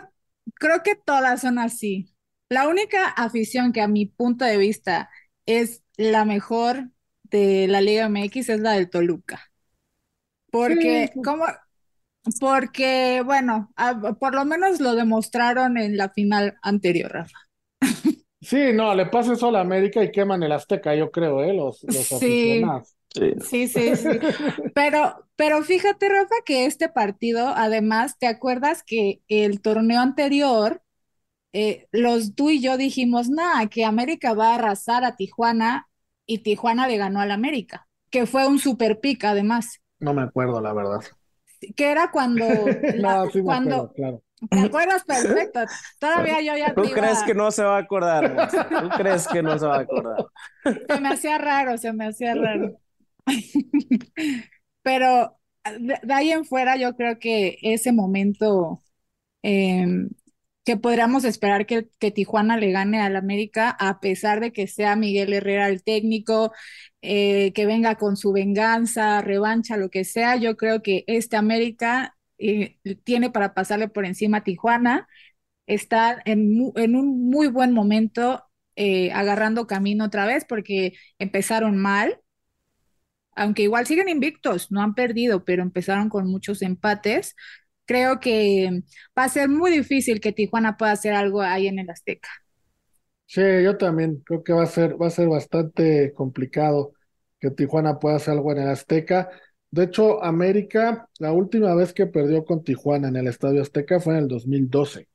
creo 0.55 0.83
que 0.83 0.95
todas 0.95 1.41
son 1.41 1.57
así. 1.57 2.13
La 2.49 2.67
única 2.67 3.07
afición 3.07 3.73
que 3.73 3.81
a 3.81 3.87
mi 3.87 4.05
punto 4.05 4.45
de 4.45 4.57
vista 4.57 5.09
es 5.45 5.81
la 5.97 6.25
mejor 6.25 6.89
de 7.23 7.67
la 7.67 7.81
Liga 7.81 8.05
MX 8.05 8.49
es 8.49 8.59
la 8.59 8.73
del 8.73 8.89
Toluca. 8.89 9.41
Porque, 10.51 11.09
como, 11.23 11.45
porque, 12.39 13.21
bueno, 13.25 13.73
por 14.19 14.35
lo 14.35 14.45
menos 14.45 14.79
lo 14.79 14.95
demostraron 14.95 15.77
en 15.77 15.97
la 15.97 16.09
final 16.09 16.57
anterior, 16.61 17.11
Rafa. 17.11 17.37
Sí, 18.41 18.73
no, 18.73 18.93
le 18.93 19.05
pasa 19.05 19.33
eso 19.33 19.47
a 19.47 19.51
la 19.53 19.61
América 19.61 20.03
y 20.03 20.11
queman 20.11 20.43
el 20.43 20.51
Azteca, 20.51 20.93
yo 20.95 21.11
creo, 21.11 21.41
¿eh? 21.43 21.53
Los, 21.53 21.81
los 21.83 21.95
sí. 22.05 22.15
aficionados. 22.15 22.95
Sí, 23.39 23.67
sí, 23.67 23.95
sí. 23.95 24.09
Pero, 24.73 25.27
pero 25.35 25.63
fíjate, 25.63 26.09
Rafa, 26.09 26.35
que 26.45 26.65
este 26.65 26.89
partido, 26.89 27.49
además, 27.55 28.17
¿te 28.17 28.27
acuerdas 28.27 28.83
que 28.83 29.21
el 29.27 29.61
torneo 29.61 30.01
anterior, 30.01 30.81
eh, 31.53 31.87
los 31.91 32.35
tú 32.35 32.49
y 32.49 32.59
yo 32.59 32.77
dijimos, 32.77 33.29
nada, 33.29 33.67
que 33.67 33.85
América 33.85 34.33
va 34.33 34.51
a 34.51 34.55
arrasar 34.55 35.03
a 35.03 35.15
Tijuana 35.15 35.87
y 36.25 36.39
Tijuana 36.39 36.87
le 36.87 36.97
ganó 36.97 37.19
al 37.21 37.31
América, 37.31 37.87
que 38.09 38.25
fue 38.25 38.47
un 38.47 38.59
super 38.59 38.99
pick 38.99 39.23
además. 39.25 39.81
No 39.99 40.13
me 40.13 40.23
acuerdo, 40.23 40.59
la 40.59 40.73
verdad. 40.73 41.01
Que 41.75 41.91
era 41.91 42.11
cuando, 42.11 42.45
no, 42.99 43.29
sí 43.31 43.41
cuando, 43.41 43.75
acuerdo, 43.75 43.93
claro. 43.93 44.23
¿Te 44.49 44.59
acuerdas 44.59 45.03
perfecto? 45.03 45.61
Todavía 45.99 46.41
yo 46.41 46.57
ya 46.57 46.73
¿Tú 46.75 46.83
crees 46.91 47.23
que 47.23 47.33
no 47.33 47.51
se 47.51 47.63
va 47.63 47.77
a 47.77 47.79
acordar? 47.79 48.49
¿Tú 48.49 48.89
crees 48.97 49.27
que 49.27 49.41
no 49.41 49.57
se 49.57 49.65
va 49.65 49.77
a 49.77 49.81
acordar? 49.81 50.25
Se 50.63 50.99
me 50.99 51.09
hacía 51.09 51.37
raro, 51.37 51.77
se 51.77 51.93
me 51.93 52.07
hacía 52.07 52.35
raro. 52.35 52.77
Pero 54.81 55.37
de, 55.79 56.13
ahí 56.13 56.31
en 56.31 56.45
fuera 56.45 56.75
yo 56.75 56.95
creo 56.95 57.19
que 57.19 57.57
ese 57.61 57.93
momento 57.93 58.81
em, 59.41 60.09
que 60.63 60.77
podríamos 60.77 61.25
esperar 61.25 61.65
que, 61.65 61.89
que, 61.99 62.11
Tijuana 62.11 62.57
le 62.57 62.71
gane 62.71 63.01
al 63.01 63.15
América, 63.15 63.69
a 63.79 63.99
pesar 63.99 64.39
de 64.39 64.53
que 64.53 64.67
sea 64.67 64.95
Miguel 64.95 65.33
Herrera 65.33 65.67
el 65.69 65.83
técnico, 65.83 66.53
eh, 67.01 67.51
que 67.53 67.65
venga 67.65 67.95
con 67.95 68.15
su 68.17 68.31
venganza, 68.31 69.21
revancha, 69.21 69.77
lo 69.77 69.89
que 69.89 70.05
sea, 70.05 70.35
yo 70.37 70.55
creo 70.57 70.81
que 70.81 71.03
este 71.07 71.37
América 71.37 72.15
eh, 72.37 72.77
tiene 73.03 73.29
para 73.31 73.53
pasarle 73.53 73.89
por 73.89 74.05
encima 74.05 74.37
a 74.39 74.43
Tijuana, 74.43 75.07
está 75.67 76.21
en, 76.25 76.71
en 76.75 76.95
un 76.95 77.29
muy 77.29 77.47
buen 77.47 77.73
momento 77.73 78.43
eh, 78.75 79.11
agarrando 79.13 79.67
camino 79.67 80.05
otra 80.05 80.25
vez 80.25 80.45
porque 80.45 80.93
empezaron 81.19 81.77
mal 81.77 82.19
aunque 83.35 83.63
igual 83.63 83.87
siguen 83.87 84.09
invictos, 84.09 84.71
no 84.71 84.81
han 84.81 84.93
perdido, 84.95 85.43
pero 85.45 85.63
empezaron 85.63 86.09
con 86.09 86.27
muchos 86.27 86.61
empates. 86.61 87.35
Creo 87.85 88.19
que 88.19 88.83
va 89.17 89.25
a 89.25 89.29
ser 89.29 89.49
muy 89.49 89.71
difícil 89.71 90.19
que 90.21 90.31
Tijuana 90.31 90.77
pueda 90.77 90.93
hacer 90.93 91.13
algo 91.13 91.41
ahí 91.41 91.67
en 91.67 91.79
el 91.79 91.89
Azteca. 91.89 92.29
Sí, 93.25 93.41
yo 93.63 93.77
también 93.77 94.21
creo 94.25 94.43
que 94.43 94.53
va 94.53 94.63
a 94.63 94.67
ser, 94.67 95.01
va 95.01 95.07
a 95.07 95.09
ser 95.09 95.27
bastante 95.27 96.13
complicado 96.13 96.93
que 97.39 97.49
Tijuana 97.49 97.99
pueda 97.99 98.17
hacer 98.17 98.33
algo 98.35 98.51
en 98.51 98.59
el 98.59 98.69
Azteca. 98.69 99.31
De 99.71 99.85
hecho, 99.85 100.23
América, 100.23 101.09
la 101.17 101.31
última 101.33 101.73
vez 101.73 101.93
que 101.93 102.05
perdió 102.05 102.45
con 102.45 102.63
Tijuana 102.63 103.07
en 103.07 103.15
el 103.15 103.27
Estadio 103.27 103.61
Azteca 103.61 103.99
fue 103.99 104.13
en 104.13 104.19
el 104.19 104.27
2012. 104.27 105.07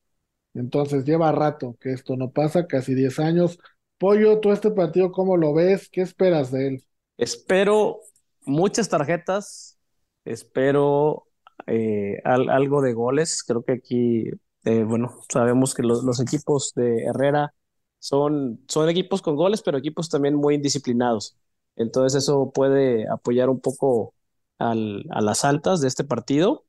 Entonces 0.55 1.05
lleva 1.05 1.31
rato 1.31 1.77
que 1.81 1.93
esto 1.93 2.17
no 2.17 2.33
pasa, 2.33 2.67
casi 2.67 2.95
10 2.95 3.21
años. 3.21 3.59
Pollo, 3.99 4.41
tú 4.41 4.51
este 4.51 4.73
partido, 4.73 5.13
¿cómo 5.13 5.37
lo 5.37 5.55
ves? 5.55 5.89
¿Qué 5.89 6.01
esperas 6.01 6.51
de 6.51 6.69
él? 6.69 6.85
Espero 7.17 8.01
muchas 8.45 8.89
tarjetas, 8.89 9.79
espero 10.25 11.28
eh, 11.69 12.21
algo 12.25 12.83
de 12.83 12.93
goles. 12.95 13.43
Creo 13.45 13.65
que 13.65 13.73
aquí, 13.73 14.25
eh, 14.65 14.85
bueno, 14.85 15.21
sabemos 15.29 15.75
que 15.75 15.83
los, 15.83 16.21
equipos 16.21 16.73
de 16.75 17.05
Herrera 17.05 17.55
son, 17.99 18.61
son 18.69 18.89
equipos 18.89 19.23
con 19.23 19.37
goles, 19.37 19.63
pero 19.63 19.79
equipos 19.79 20.09
también 20.09 20.35
muy 20.35 20.55
indisciplinados. 20.55 21.37
Entonces 21.77 22.25
eso 22.25 22.51
puede 22.53 23.09
apoyar 23.09 23.51
un 23.51 23.61
poco 23.61 24.15
a 24.59 24.75
las 24.75 25.45
altas 25.45 25.81
de 25.81 25.89
este 25.89 26.05
partido. 26.05 26.65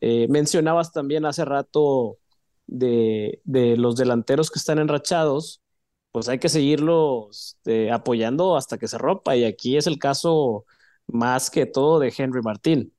Eh, 0.00 0.26
mencionabas 0.28 0.92
también 0.92 1.26
hace 1.26 1.44
rato 1.44 2.18
de, 2.66 3.40
de, 3.44 3.76
los 3.76 3.96
delanteros 3.96 4.50
que 4.50 4.58
están 4.58 4.78
enrachados 4.78 5.62
pues 6.14 6.28
hay 6.28 6.38
que 6.38 6.48
seguirlo 6.48 7.28
este, 7.30 7.90
apoyando 7.90 8.56
hasta 8.56 8.78
que 8.78 8.86
se 8.86 8.98
rompa. 8.98 9.34
Y 9.36 9.42
aquí 9.44 9.76
es 9.76 9.88
el 9.88 9.98
caso 9.98 10.64
más 11.08 11.50
que 11.50 11.66
todo 11.66 11.98
de 11.98 12.14
Henry 12.16 12.40
Martín. 12.40 12.94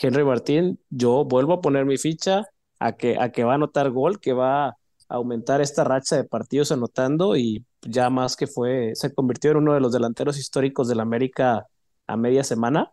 Henry 0.00 0.24
Martín, 0.24 0.80
yo 0.90 1.24
vuelvo 1.24 1.54
a 1.54 1.60
poner 1.60 1.86
mi 1.86 1.98
ficha 1.98 2.44
a 2.78 2.92
que, 2.96 3.18
a 3.18 3.30
que 3.32 3.44
va 3.44 3.52
a 3.52 3.54
anotar 3.56 3.90
gol, 3.90 4.20
que 4.20 4.32
va 4.32 4.68
a 4.68 4.76
aumentar 5.08 5.60
esta 5.60 5.84
racha 5.84 6.16
de 6.16 6.24
partidos 6.24 6.72
anotando 6.72 7.36
y 7.36 7.64
ya 7.82 8.10
más 8.10 8.36
que 8.36 8.46
fue, 8.46 8.92
se 8.94 9.14
convirtió 9.14 9.52
en 9.52 9.58
uno 9.58 9.74
de 9.74 9.80
los 9.80 9.92
delanteros 9.92 10.38
históricos 10.38 10.88
del 10.88 11.00
América 11.00 11.66
a 12.06 12.16
media 12.16 12.44
semana. 12.44 12.92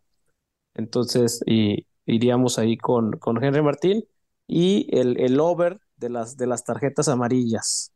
Entonces, 0.75 1.41
y, 1.45 1.85
iríamos 2.05 2.59
ahí 2.59 2.77
con, 2.77 3.13
con 3.19 3.43
Henry 3.43 3.61
Martín 3.61 4.05
y 4.47 4.87
el, 4.97 5.19
el 5.19 5.39
over 5.39 5.79
de 5.97 6.09
las, 6.09 6.37
de 6.37 6.47
las 6.47 6.63
tarjetas 6.63 7.07
amarillas. 7.07 7.93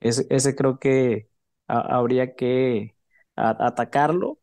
Ese, 0.00 0.54
creo 0.54 0.78
que 0.78 1.28
habría 1.66 2.34
que 2.34 2.96
atacarlo. 3.36 4.38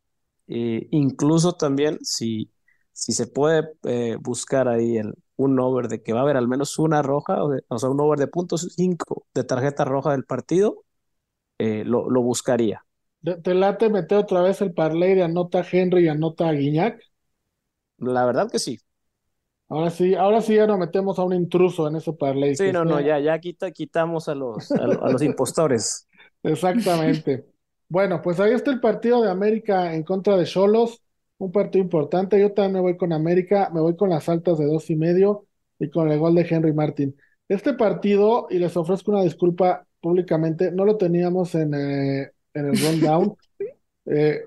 E 0.48 0.88
incluso 0.92 1.54
también 1.54 2.00
si, 2.04 2.52
si 2.96 3.12
se 3.12 3.28
puede 3.28 3.74
eh, 3.84 4.16
buscar 4.22 4.70
ahí 4.70 4.98
el, 4.98 5.16
un 5.36 5.60
over 5.60 5.90
de 5.90 6.02
que 6.02 6.14
va 6.14 6.20
a 6.20 6.24
haber 6.24 6.38
al 6.38 6.48
menos 6.48 6.80
una 6.80 7.02
roja, 7.02 7.44
o, 7.44 7.78
sea, 7.78 7.90
un 7.90 8.00
over 8.00 8.18
de 8.18 8.28
puntos 8.28 8.74
5 8.74 9.26
de 9.34 9.44
tarjeta 9.44 9.84
roja 9.84 10.12
del 10.12 10.24
partido, 10.24 10.84
eh, 11.58 11.84
lo, 11.86 12.10
lo, 12.10 12.22
buscaría. 12.22 12.86
¿Te 13.44 13.54
late 13.54 13.90
meter 13.90 14.20
otra 14.20 14.42
vez 14.42 14.62
el 14.62 14.74
parlay 14.74 15.14
de 15.14 15.24
anota 15.24 15.66
Henry 15.70 16.06
y 16.06 16.08
anota 16.08 16.50
Guiñac? 16.54 17.02
La 17.98 18.26
verdad 18.26 18.50
que 18.50 18.60
sí. 18.60 18.80
Ahora 19.68 19.90
sí, 19.90 20.16
ahora 20.16 20.42
sí 20.42 20.56
ya 20.56 20.66
nos 20.66 20.80
metemos 20.80 21.20
a 21.20 21.24
un 21.24 21.34
intruso 21.34 21.90
en 21.90 21.98
ese 21.98 22.14
parlay. 22.14 22.56
Sí, 22.56 22.72
no, 22.72 22.86
no, 22.86 23.02
ya, 23.02 23.20
ya 23.20 23.38
quita, 23.40 23.72
quitamos 23.72 24.30
a 24.30 24.36
los, 24.36 24.72
a, 24.72 24.88
los 24.88 25.22
impostores. 25.22 26.08
Exactamente. 26.44 27.46
bueno, 27.90 28.22
pues 28.22 28.40
ahí 28.40 28.54
está 28.54 28.72
el 28.72 28.80
partido 28.80 29.22
de 29.22 29.30
América 29.30 29.94
en 29.94 30.04
contra 30.04 30.38
de 30.38 30.46
Cholos, 30.46 31.02
un 31.46 31.52
partido 31.52 31.84
importante. 31.84 32.40
Yo 32.40 32.54
también 32.54 32.74
me 32.74 32.80
voy 32.82 32.98
con 32.98 33.14
América, 33.14 33.70
me 33.74 33.82
voy 33.82 33.96
con 33.96 34.10
las 34.10 34.28
altas 34.30 34.58
de 34.58 34.66
dos 34.66 34.90
y 34.90 34.96
medio 34.96 35.48
y 35.80 35.90
con 35.90 36.12
el 36.12 36.20
gol 36.20 36.36
de 36.36 36.46
Henry 36.50 36.74
Martin. 36.74 37.16
Este 37.48 37.74
partido, 37.74 38.48
y 38.50 38.58
les 38.60 38.76
ofrezco 38.78 39.12
una 39.12 39.24
disculpa 39.24 39.86
públicamente, 40.02 40.72
no 40.72 40.86
lo 40.86 40.98
teníamos 40.98 41.56
en, 41.56 41.74
eh, 41.74 42.32
en 42.54 42.66
el 42.68 42.78
rundown. 42.78 43.36
eh, 44.06 44.46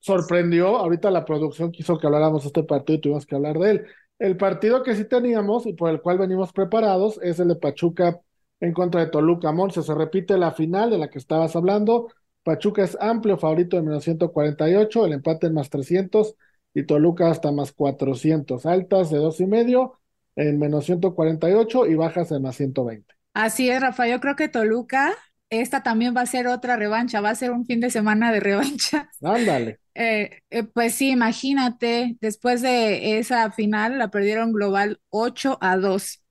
sorprendió, 0.00 0.76
ahorita 0.78 1.10
la 1.10 1.24
producción 1.24 1.70
quiso 1.72 1.98
que 1.98 2.06
habláramos 2.06 2.42
de 2.42 2.48
este 2.48 2.62
partido 2.64 2.96
y 2.98 3.00
tuvimos 3.00 3.26
que 3.26 3.34
hablar 3.36 3.58
de 3.58 3.70
él. 3.70 3.86
El 4.18 4.36
partido 4.36 4.82
que 4.82 4.94
sí 4.96 5.04
teníamos 5.04 5.66
y 5.66 5.72
por 5.74 5.90
el 5.90 6.00
cual 6.00 6.18
venimos 6.18 6.52
preparados 6.52 7.18
es 7.22 7.38
el 7.40 7.48
de 7.48 7.56
Pachuca 7.56 8.20
en 8.60 8.72
contra 8.72 9.00
de 9.00 9.10
Toluca. 9.10 9.52
Monse, 9.52 9.82
se 9.82 9.94
repite 9.94 10.36
la 10.38 10.52
final 10.52 10.90
de 10.90 10.98
la 10.98 11.08
que 11.08 11.18
estabas 11.18 11.56
hablando. 11.56 12.08
Pachuca 12.42 12.82
es 12.82 12.96
amplio 13.00 13.38
favorito 13.38 13.76
en 13.78 13.84
menos 13.86 14.04
148, 14.04 15.06
el 15.06 15.12
empate 15.12 15.46
en 15.46 15.54
más 15.54 15.70
300 15.70 16.36
y 16.74 16.84
Toluca 16.84 17.30
hasta 17.30 17.52
más 17.52 17.72
400. 17.72 18.66
Altas 18.66 19.10
de 19.10 19.18
dos 19.18 19.40
y 19.40 19.46
medio 19.46 19.98
en 20.36 20.58
menos 20.58 20.86
148 20.86 21.86
y 21.86 21.94
bajas 21.94 22.30
en 22.32 22.42
más 22.42 22.56
120. 22.56 23.14
Así 23.34 23.68
es, 23.70 23.80
Rafa. 23.80 24.08
Yo 24.08 24.20
creo 24.20 24.36
que 24.36 24.48
Toluca, 24.48 25.12
esta 25.50 25.82
también 25.82 26.16
va 26.16 26.22
a 26.22 26.26
ser 26.26 26.46
otra 26.46 26.76
revancha, 26.76 27.20
va 27.20 27.30
a 27.30 27.34
ser 27.34 27.50
un 27.50 27.66
fin 27.66 27.80
de 27.80 27.90
semana 27.90 28.32
de 28.32 28.40
revancha. 28.40 29.10
Ándale. 29.22 29.78
Eh, 29.92 30.40
eh, 30.50 30.62
pues 30.62 30.94
sí, 30.94 31.10
imagínate, 31.10 32.16
después 32.20 32.62
de 32.62 33.18
esa 33.18 33.50
final 33.50 33.98
la 33.98 34.08
perdieron 34.08 34.52
global 34.52 35.00
8 35.10 35.58
a 35.60 35.76
2. 35.76 36.22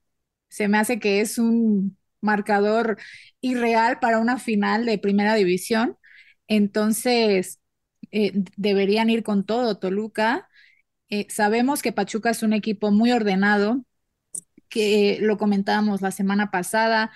Se 0.48 0.66
me 0.66 0.78
hace 0.78 0.98
que 0.98 1.20
es 1.20 1.38
un 1.38 1.96
marcador 2.20 2.98
irreal 3.40 4.00
para 4.00 4.18
una 4.18 4.38
final 4.38 4.86
de 4.86 4.98
primera 4.98 5.34
división. 5.34 5.96
Entonces, 6.50 7.60
eh, 8.12 8.32
deberían 8.58 9.10
ir 9.10 9.24
con 9.24 9.46
todo, 9.46 9.78
Toluca. 9.78 10.50
sabemos 11.28 11.82
que 11.82 11.92
Pachuca 11.92 12.30
es 12.30 12.42
un 12.44 12.52
equipo 12.54 12.90
muy 12.92 13.12
ordenado, 13.12 13.84
que 14.68 15.18
lo 15.22 15.38
comentábamos 15.38 16.02
la 16.02 16.12
semana 16.12 16.50
pasada, 16.52 17.12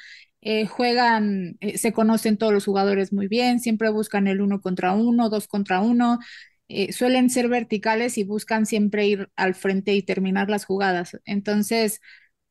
juegan, 0.70 1.59
se 1.76 1.93
conocen 1.95 2.39
todos 2.39 2.53
los 2.53 2.66
jugadores 2.66 3.12
muy 3.12 3.28
bien, 3.28 3.61
siempre 3.61 3.91
buscan 3.91 4.26
el 4.28 4.41
uno 4.43 4.61
contra 4.61 4.93
uno, 4.95 5.30
dos 5.30 5.49
contra 5.49 5.80
uno, 5.80 6.20
eh, 6.68 6.93
suelen 6.93 7.30
ser 7.30 7.49
verticales 7.49 8.16
y 8.18 8.24
buscan 8.24 8.66
siempre 8.66 9.07
ir 9.07 9.30
al 9.37 9.55
frente 9.55 9.95
y 9.95 10.03
terminar 10.03 10.49
las 10.51 10.64
jugadas. 10.64 11.18
Entonces, 11.26 12.01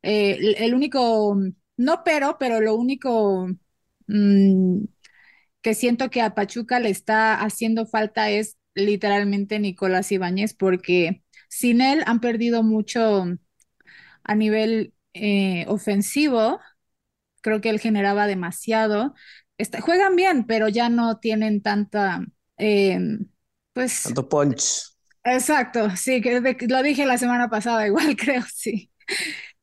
eh, 0.04 0.56
el, 0.60 0.74
único, 0.76 1.38
no 1.78 2.04
pero, 2.06 2.38
pero 2.40 2.62
lo 2.62 2.76
único 2.76 3.48
mm, 4.08 4.86
que 5.64 5.74
siento 5.74 6.12
que 6.12 6.22
a 6.22 6.36
Pachuca 6.36 6.80
le 6.80 6.92
está 6.92 7.36
haciendo 7.42 7.88
falta 7.88 8.30
es 8.30 8.58
literalmente 8.76 9.60
Nicolás 9.60 10.12
Ibáñez, 10.12 10.54
porque 10.54 11.24
sin 11.50 11.82
él 11.82 12.04
han 12.06 12.20
perdido 12.22 12.64
mucho 12.64 13.26
a 14.24 14.36
nivel 14.36 14.94
eh, 15.14 15.66
ofensivo. 15.68 16.60
Creo 17.42 17.62
que 17.62 17.70
él 17.70 17.80
generaba 17.80 18.28
demasiado. 18.28 19.16
juegan 19.82 20.16
bien, 20.16 20.46
pero 20.46 20.70
ya 20.70 20.90
no 20.90 21.20
tienen 21.20 21.62
tanta 21.62 22.26
pues. 23.74 24.04
Tanto 24.04 24.28
punch. 24.30 24.94
Exacto, 25.26 25.90
sí, 25.96 26.22
que 26.22 26.42
lo 26.68 26.84
dije 26.84 27.06
la 27.06 27.18
semana 27.18 27.50
pasada, 27.50 27.88
igual 27.88 28.16
creo, 28.16 28.44
sí. 28.54 28.92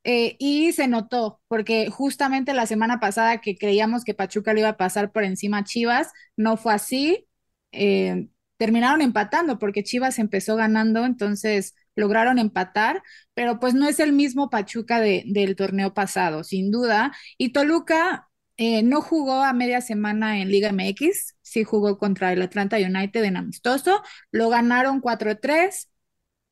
Eh, 0.04 0.36
y 0.38 0.72
se 0.72 0.88
notó, 0.88 1.40
porque 1.48 1.90
justamente 1.90 2.54
la 2.54 2.66
semana 2.66 3.00
pasada 3.00 3.40
que 3.40 3.56
creíamos 3.58 4.02
que 4.04 4.14
Pachuca 4.14 4.54
le 4.54 4.60
iba 4.60 4.70
a 4.70 4.76
pasar 4.78 5.12
por 5.12 5.24
encima 5.24 5.58
a 5.58 5.64
Chivas, 5.64 6.10
no 6.36 6.56
fue 6.56 6.72
así. 6.74 7.26
Eh, 7.72 8.28
terminaron 8.56 9.02
empatando 9.02 9.58
porque 9.58 9.84
Chivas 9.84 10.18
empezó 10.18 10.56
ganando, 10.56 11.04
entonces 11.04 11.74
lograron 11.96 12.38
empatar, 12.38 13.02
pero 13.34 13.60
pues 13.60 13.74
no 13.74 13.88
es 13.88 14.00
el 14.00 14.12
mismo 14.12 14.48
Pachuca 14.50 15.00
de, 15.00 15.24
del 15.26 15.54
torneo 15.56 15.92
pasado, 15.94 16.44
sin 16.44 16.70
duda. 16.70 17.12
Y 17.38 17.50
Toluca 17.52 18.28
eh, 18.56 18.82
no 18.82 19.00
jugó 19.02 19.42
a 19.42 19.52
media 19.52 19.80
semana 19.80 20.40
en 20.40 20.50
Liga 20.50 20.68
MX, 20.70 21.36
sí 21.42 21.64
jugó 21.64 21.98
contra 21.98 22.32
el 22.32 22.42
Atlanta 22.42 22.76
United 22.78 23.24
en 23.24 23.36
amistoso, 23.36 24.02
lo 24.30 24.48
ganaron 24.50 25.00
4-3. 25.00 25.88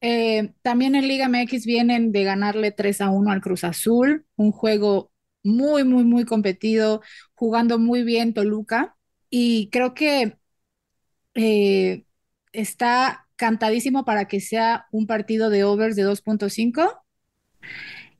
Eh, 0.01 0.53
también 0.63 0.95
en 0.95 1.09
Liga 1.09 1.29
MX 1.29 1.67
vienen 1.67 2.13
de 2.13 2.25
ganarle 2.25 2.71
3 2.71 3.01
a 3.01 3.11
1 3.11 3.31
al 3.31 3.41
Cruz 3.41 3.65
Azul, 3.65 4.27
un 4.37 4.53
juego 4.53 5.11
muy, 5.43 5.85
muy, 5.85 6.05
muy 6.05 6.25
competido, 6.25 7.03
jugando 7.35 7.79
muy 7.79 8.03
bien 8.03 8.35
Toluca. 8.35 8.97
Y 9.31 9.69
creo 9.71 9.95
que 9.95 10.39
eh, 11.35 12.05
está 12.53 13.27
cantadísimo 13.37 14.05
para 14.05 14.27
que 14.27 14.41
sea 14.41 14.87
un 14.91 15.07
partido 15.07 15.51
de 15.51 15.65
overs 15.65 15.97
de 15.97 16.05
2.5. 16.05 17.05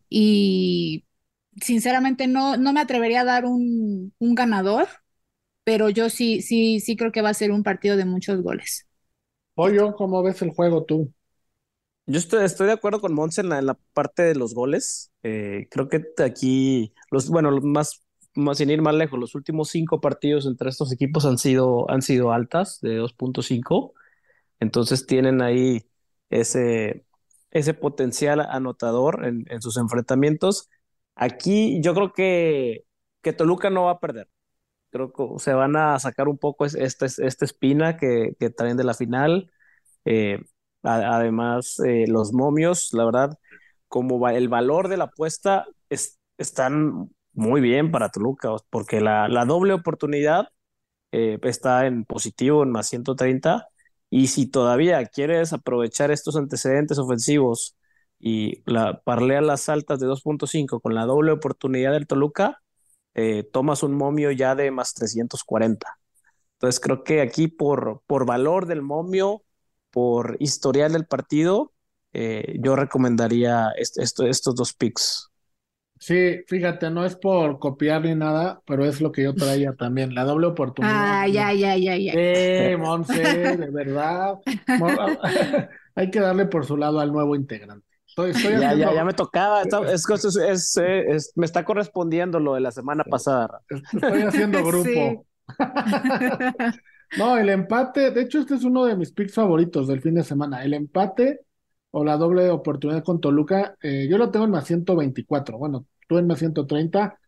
Y 0.09 1.05
sinceramente 1.61 2.27
no, 2.27 2.57
no 2.57 2.73
me 2.73 2.81
atrevería 2.81 3.23
a 3.23 3.25
dar 3.25 3.45
un, 3.45 4.13
ganador, 4.21 4.89
pero 5.65 5.91
yo 5.91 6.09
sí, 6.09 6.41
sí, 6.43 6.81
sí 6.81 6.97
creo 6.97 7.13
que 7.13 7.23
va 7.23 7.31
a 7.31 7.35
ser 7.35 7.51
un 7.51 7.63
partido 7.63 7.97
de 7.97 8.05
muchos 8.05 8.43
goles. 8.43 8.87
Pollo, 9.55 9.95
¿cómo 9.97 10.23
ves 10.23 10.41
el 10.43 10.51
juego 10.51 10.85
tú? 10.85 11.13
Yo 12.11 12.19
estoy, 12.19 12.67
de 12.67 12.73
acuerdo 12.73 13.03
con 13.03 13.13
Monse 13.13 13.43
en 13.43 13.51
la, 13.51 13.79
parte 13.93 14.23
de 14.23 14.35
los 14.35 14.55
goles. 14.55 15.13
Eh, 15.23 15.69
creo 15.71 15.91
que 15.91 16.03
aquí, 16.25 16.95
los, 17.11 17.29
bueno, 17.29 17.51
más, 17.61 18.03
sin 18.55 18.71
ir 18.71 18.81
más 18.81 18.95
lejos, 18.95 19.19
los 19.21 19.35
últimos 19.35 19.69
cinco 19.69 20.01
partidos 20.01 20.47
entre 20.47 20.71
estos 20.71 20.91
equipos 20.91 21.27
han 21.27 21.37
sido, 21.37 21.91
han 21.91 22.01
sido 22.01 22.33
altas 22.33 22.81
de 22.81 22.99
2.5. 22.99 23.93
Entonces 24.61 25.07
tienen 25.07 25.43
ahí 25.43 25.87
ese, 26.31 27.05
ese 27.51 27.75
potencial 27.75 28.41
anotador 28.41 29.27
en, 29.27 29.45
en 29.51 29.61
sus 29.63 29.77
enfrentamientos. 29.77 30.71
Aquí 31.15 31.81
yo 31.83 31.95
creo 31.95 32.13
que, 32.15 32.87
que 33.23 33.35
Toluca 33.35 33.69
no 33.71 33.85
va 33.85 33.93
a 33.93 34.01
perder. 34.01 34.31
Creo 34.91 35.13
que 35.13 35.25
se 35.39 35.53
van 35.55 35.77
a 35.77 35.99
sacar 35.99 36.29
un 36.29 36.39
poco 36.39 36.65
esta, 36.67 37.07
esta 37.07 37.45
espina 37.45 37.97
que, 37.99 38.37
que 38.41 38.51
traen 38.51 38.77
de 38.79 38.85
la 38.85 38.95
final. 38.95 39.53
Eh, 40.07 40.41
además, 40.83 41.79
eh, 41.81 42.07
los 42.09 42.33
momios, 42.33 42.91
la 42.93 43.05
verdad, 43.05 43.39
como 43.89 44.29
el 44.29 44.49
valor 44.49 44.89
de 44.89 44.97
la 44.97 45.05
apuesta 45.05 45.67
es, 45.89 46.19
están 46.39 47.11
muy 47.33 47.61
bien 47.61 47.91
para 47.91 48.11
Toluca, 48.11 48.51
porque 48.71 49.01
la, 49.01 49.29
la 49.29 49.45
doble 49.45 49.73
oportunidad 49.75 50.49
eh, 51.13 51.39
está 51.43 51.87
en 51.87 52.05
positivo, 52.05 52.63
en 52.63 52.71
más 52.71 52.89
130. 52.89 53.69
Y 54.11 54.29
si 54.29 54.47
todavía 54.47 55.05
quieres 55.07 55.53
aprovechar 55.53 56.11
estos 56.11 56.37
antecedentes 56.37 56.99
ofensivos 56.99 57.77
y 58.19 58.63
la 58.71 59.01
parlea 59.03 59.41
las 59.41 59.69
altas 59.69 60.01
de 60.01 60.07
2.5 60.07 60.81
con 60.81 60.95
la 60.95 61.05
doble 61.07 61.33
oportunidad 61.33 61.93
del 61.93 62.07
Toluca, 62.07 62.63
eh, 63.15 63.45
tomas 63.53 63.83
un 63.83 63.95
momio 63.95 64.31
ya 64.33 64.55
de 64.55 64.71
más 64.71 64.95
340. 64.95 65.99
Entonces 66.55 66.81
creo 66.81 67.05
que 67.05 67.21
aquí 67.21 67.49
por, 67.49 68.03
por 68.07 68.27
valor 68.27 68.67
del 68.67 68.83
momio, 68.83 69.43
por 69.99 70.37
historial 70.39 70.93
del 70.93 71.07
partido, 71.07 71.73
eh, 72.13 72.57
yo 72.61 72.77
recomendaría 72.77 73.73
estos 73.77 74.55
dos 74.55 74.73
picks. 74.73 75.29
Sí, 75.99 76.45
fíjate, 76.47 76.89
no 76.89 77.05
es 77.05 77.17
por 77.17 77.59
copiar 77.59 78.05
ni 78.05 78.15
nada, 78.15 78.63
pero 78.65 78.85
es 78.85 79.01
lo 79.01 79.11
que 79.11 79.25
yo 79.25 79.35
traía 79.35 79.73
también, 79.77 80.15
la 80.15 80.23
doble 80.23 80.47
oportunidad. 80.47 81.23
Ah, 81.23 81.27
ya, 81.27 81.53
ya, 81.53 81.77
ya, 81.77 81.97
ya. 81.97 82.13
Eh, 82.15 82.77
Monse, 82.77 83.57
de 83.57 83.71
verdad. 83.73 84.37
Hay 85.97 86.13
que 86.13 86.21
darle 86.21 86.47
por 86.47 86.65
su 86.65 86.77
lado 86.77 87.01
al 87.01 87.11
nuevo 87.11 87.35
integrante. 87.35 87.85
Estoy, 88.07 88.31
estoy 88.31 88.53
ya, 88.61 88.75
ya, 88.75 88.95
ya 88.95 89.05
me 89.05 89.15
tocaba. 89.15 89.63
Es, 89.63 90.05
es, 90.37 90.77
es, 90.77 91.33
me 91.35 91.45
está 91.45 91.65
correspondiendo 91.65 92.39
lo 92.39 92.55
de 92.55 92.61
la 92.61 92.71
semana 92.71 93.03
pasada. 93.03 93.63
Estoy 93.69 94.23
haciendo 94.23 94.65
grupo. 94.65 95.27
No, 97.17 97.39
el 97.39 97.49
empate, 97.49 98.11
de 98.11 98.23
hecho, 98.23 98.41
este 98.41 98.55
es 98.55 98.65
uno 98.65 98.85
de 98.85 98.97
mis 98.97 99.13
picks 99.13 99.35
favoritos 99.35 99.89
del 99.89 100.01
fin 100.03 100.15
de 100.15 100.25
semana. 100.25 100.63
El 100.65 100.75
empate 100.75 101.41
o 101.91 102.05
la 102.05 102.17
doble 102.17 102.51
oportunidad 102.51 103.03
con 103.03 103.21
Toluca, 103.21 103.77
eh, 103.83 104.07
yo 104.11 104.19
lo 104.19 104.31
tengo 104.31 104.45
en 104.45 104.51
más 104.51 104.67
124. 104.67 105.57
Bueno, 105.59 105.87
tú 106.07 106.19
en 106.19 106.27
más 106.27 106.39
130. 106.39 107.19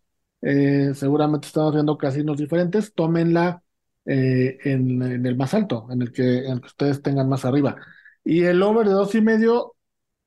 Eh, 0.43 0.93
seguramente 0.95 1.47
estamos 1.47 1.74
viendo 1.74 1.97
casinos 1.97 2.39
diferentes. 2.39 2.93
Tómenla 2.95 3.62
eh, 4.05 4.59
en, 4.64 5.03
en, 5.03 5.26
el 5.26 5.37
más 5.37 5.55
alto, 5.55 5.87
en 5.91 6.03
el, 6.03 6.12
que, 6.12 6.41
en 6.47 6.53
el 6.53 6.61
que 6.61 6.66
ustedes 6.66 7.03
tengan 7.03 7.28
más 7.28 7.45
arriba. 7.45 7.76
Y 8.24 8.43
el 8.43 8.62
over 8.62 8.87
de 8.87 8.93
dos 8.93 9.14
y 9.14 9.20
medio 9.22 9.76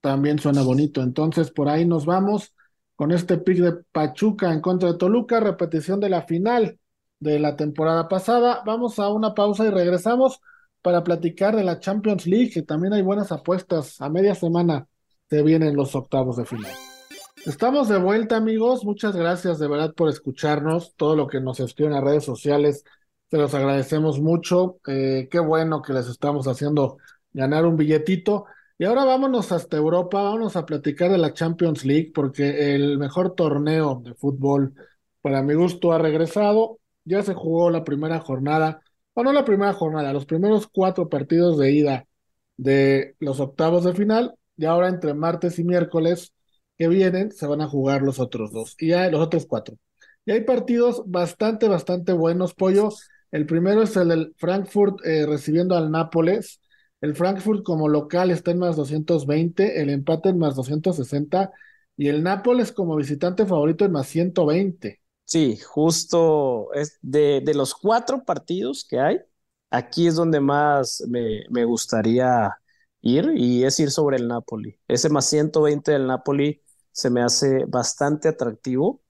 también 0.02 0.40
suena 0.40 0.64
bonito. 0.64 1.02
Entonces, 1.04 1.52
por 1.52 1.70
ahí 1.70 1.86
nos 1.86 2.06
vamos 2.06 2.56
con 2.96 3.12
este 3.12 3.38
pick 3.38 3.60
de 3.60 3.74
Pachuca 3.92 4.52
en 4.52 4.62
contra 4.62 4.92
de 4.92 4.98
Toluca, 4.98 5.40
repetición 5.40 6.00
de 6.00 6.10
la 6.10 6.24
final 6.24 6.80
de 7.24 7.40
la 7.40 7.56
temporada 7.56 8.08
pasada. 8.08 8.62
Vamos 8.66 9.00
a 9.00 9.10
una 9.10 9.34
pausa 9.34 9.66
y 9.66 9.70
regresamos 9.70 10.42
para 10.82 11.04
platicar 11.04 11.56
de 11.56 11.64
la 11.64 11.80
Champions 11.80 12.28
League, 12.28 12.52
que 12.52 12.62
también 12.62 12.94
hay 12.94 13.02
buenas 13.02 13.32
apuestas. 13.32 14.02
A 14.02 14.10
media 14.10 14.36
semana 14.36 14.88
se 15.30 15.42
vienen 15.42 15.76
los 15.76 15.96
octavos 15.96 16.36
de 16.38 16.46
final. 16.46 16.72
Estamos 17.46 17.88
de 17.88 17.98
vuelta, 17.98 18.36
amigos. 18.38 18.84
Muchas 18.84 19.16
gracias 19.16 19.58
de 19.60 19.68
verdad 19.68 19.94
por 19.94 20.10
escucharnos. 20.10 20.94
Todo 20.96 21.16
lo 21.16 21.28
que 21.28 21.40
nos 21.40 21.60
escriben 21.60 21.94
en 21.94 21.96
las 22.00 22.04
redes 22.04 22.26
sociales, 22.26 22.84
se 23.32 23.38
los 23.38 23.54
agradecemos 23.54 24.20
mucho. 24.20 24.80
Eh, 24.88 25.28
qué 25.32 25.40
bueno 25.40 25.82
que 25.82 25.94
les 25.94 26.08
estamos 26.08 26.48
haciendo 26.48 26.98
ganar 27.32 27.66
un 27.66 27.78
billetito. 27.78 28.46
Y 28.78 28.86
ahora 28.86 29.06
vámonos 29.06 29.52
hasta 29.52 29.78
Europa, 29.78 30.22
vámonos 30.22 30.56
a 30.58 30.66
platicar 30.66 31.10
de 31.12 31.18
la 31.18 31.34
Champions 31.34 31.86
League, 31.86 32.12
porque 32.14 32.76
el 32.76 32.98
mejor 32.98 33.36
torneo 33.36 34.02
de 34.04 34.14
fútbol, 34.16 34.74
para 35.22 35.42
mi 35.42 35.54
gusto, 35.54 35.94
ha 35.94 35.98
regresado. 36.00 36.80
Ya 37.06 37.24
se 37.24 37.34
jugó 37.34 37.70
la 37.70 37.84
primera 37.84 38.20
jornada, 38.20 38.82
o 39.14 39.24
no 39.24 39.34
la 39.34 39.46
primera 39.46 39.74
jornada, 39.74 40.14
los 40.14 40.26
primeros 40.26 40.68
cuatro 40.68 41.10
partidos 41.10 41.58
de 41.58 41.72
ida 41.72 42.08
de 42.58 43.16
los 43.20 43.40
octavos 43.40 43.84
de 43.84 43.94
final, 43.94 44.36
y 44.58 44.66
ahora 44.66 44.90
entre 44.90 45.14
martes 45.14 45.60
y 45.60 45.64
miércoles 45.64 46.34
que 46.78 46.88
vienen 46.88 47.32
se 47.32 47.48
van 47.48 47.62
a 47.62 47.68
jugar 47.68 48.02
los 48.02 48.20
otros 48.20 48.52
dos, 48.52 48.76
y 48.80 48.90
ya 48.90 49.10
los 49.10 49.22
otros 49.22 49.46
cuatro. 49.46 49.78
Y 50.26 50.32
hay 50.32 50.42
partidos 50.42 51.04
bastante, 51.06 51.68
bastante 51.68 52.14
buenos, 52.14 52.54
Pollo. 52.54 52.90
El 53.32 53.46
primero 53.46 53.82
es 53.84 53.96
el 53.98 54.10
del 54.10 54.34
Frankfurt 54.38 55.06
eh, 55.06 55.26
recibiendo 55.26 55.76
al 55.76 55.92
Nápoles 55.92 56.62
el 57.04 57.16
Frankfurt 57.16 57.64
como 57.64 57.90
local 57.90 58.32
está 58.32 58.52
en 58.52 58.60
más 58.60 58.78
220, 58.78 59.82
el 59.82 59.90
empate 59.90 60.30
en 60.30 60.38
más 60.40 60.56
260 60.56 61.52
y 61.98 62.08
el 62.08 62.24
Nápoles 62.24 62.72
como 62.72 62.96
visitante 62.96 63.46
favorito 63.46 63.84
en 63.84 63.92
más 63.92 64.08
120. 64.08 65.02
Sí, 65.26 65.58
justo 65.58 66.72
es 66.74 67.00
de, 67.02 67.42
de 67.44 67.54
los 67.56 67.74
cuatro 67.74 68.24
partidos 68.24 68.86
que 68.88 69.00
hay, 69.00 69.18
aquí 69.72 70.06
es 70.08 70.16
donde 70.16 70.40
más 70.40 71.04
me, 71.08 71.44
me, 71.50 71.66
gustaría 71.66 72.52
ir 73.02 73.32
y 73.36 73.64
es 73.64 73.80
ir 73.80 73.90
sobre 73.90 74.18
el 74.18 74.28
Napoli. 74.28 74.80
Ese 74.88 75.10
más 75.10 75.26
120 75.26 75.92
del 75.94 76.06
Napoli 76.08 76.62
se 76.92 77.10
me 77.10 77.22
hace 77.24 77.66
bastante 77.66 78.28
atractivo 78.28 79.02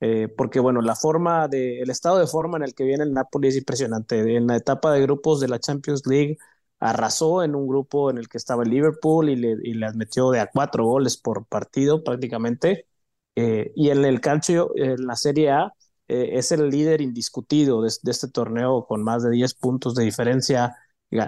eh, 0.00 0.28
porque 0.36 0.60
bueno, 0.60 0.82
la 0.82 0.96
forma 0.96 1.48
de, 1.48 1.80
el 1.82 1.90
estado 1.90 2.18
de 2.18 2.26
forma 2.28 2.58
en 2.58 2.64
el 2.64 2.74
que 2.74 2.84
viene 2.84 3.04
el 3.04 3.14
Napoli 3.14 3.48
es 3.48 3.56
impresionante. 3.56 4.36
En 4.36 4.46
la 4.48 4.56
etapa 4.56 4.92
de 4.92 5.02
grupos 5.02 5.40
de 5.40 5.48
la 5.48 5.60
Champions 5.60 6.06
League 6.06 6.38
arrasó 6.80 7.42
en 7.44 7.54
un 7.56 7.68
grupo 7.68 8.10
en 8.10 8.18
el 8.18 8.28
que 8.28 8.38
estaba 8.38 8.64
el 8.64 8.70
Liverpool 8.70 9.30
y 9.30 9.36
le, 9.36 9.56
y 9.64 9.74
metió 9.96 10.30
de 10.32 10.40
a 10.40 10.48
cuatro 10.50 10.86
goles 10.86 11.16
por 11.18 11.46
partido 11.46 12.04
prácticamente. 12.04 12.88
Eh, 13.36 13.72
y 13.74 13.90
en 13.90 14.04
el 14.04 14.20
calcio, 14.20 14.72
en 14.76 15.06
la 15.06 15.16
Serie 15.16 15.50
A, 15.50 15.72
eh, 16.08 16.30
es 16.38 16.52
el 16.52 16.68
líder 16.68 17.00
indiscutido 17.00 17.82
de, 17.82 17.88
este 17.88 18.28
torneo 18.28 18.86
con 18.86 19.02
más 19.02 19.22
de 19.22 19.30
10 19.30 19.54
puntos 19.54 19.94
de 19.94 20.04
diferencia, 20.04 20.76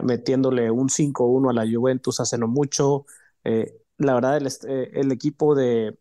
metiéndole 0.03 0.71
un 0.71 0.89
5-1 0.89 1.51
a 1.51 1.53
la 1.53 1.65
Juventus 1.71 2.21
hace 2.21 2.39
no 2.39 2.49
mucho. 2.49 3.07
Eh, 3.45 3.77
la 3.99 4.15
verdad, 4.15 4.39
el, 4.39 5.13
equipo 5.13 5.55
de, 5.55 5.97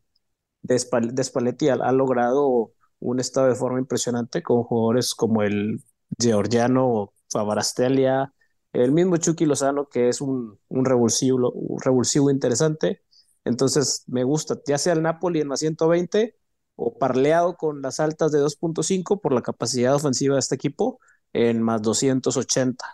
de, 0.62 0.80
Spalletti 1.24 1.70
ha, 1.70 1.92
logrado 1.92 2.74
un 3.00 3.20
estado 3.20 3.48
de 3.48 3.56
forma 3.56 3.80
impresionante 3.80 4.42
con 4.44 4.64
jugadores 4.64 5.16
como 5.16 5.44
el 5.44 5.84
Georgiano 6.20 7.14
Favarastelia, 7.30 8.34
el 8.74 8.92
mismo 8.92 9.18
Chucky 9.18 9.46
Lozano, 9.46 9.88
que 9.90 10.10
es 10.10 10.22
un, 10.22 10.60
un, 10.70 10.86
revulsivo, 10.86 11.52
un 11.52 11.80
revulsivo 11.82 12.32
interesante. 12.32 13.04
Entonces 13.46 14.04
me 14.08 14.24
gusta, 14.24 14.58
ya 14.66 14.78
sea 14.78 14.94
el 14.94 15.02
Napoli 15.02 15.42
en 15.42 15.48
más 15.48 15.60
120 15.60 16.36
o 16.76 16.98
parleado 16.98 17.56
con 17.56 17.82
las 17.82 18.00
altas 18.00 18.32
de 18.32 18.40
2.5 18.40 19.22
por 19.22 19.34
la 19.34 19.42
capacidad 19.42 19.96
ofensiva 19.96 20.36
de 20.36 20.40
este 20.40 20.56
equipo 20.56 21.00
en 21.34 21.62
más 21.62 21.82
280. 21.82 22.86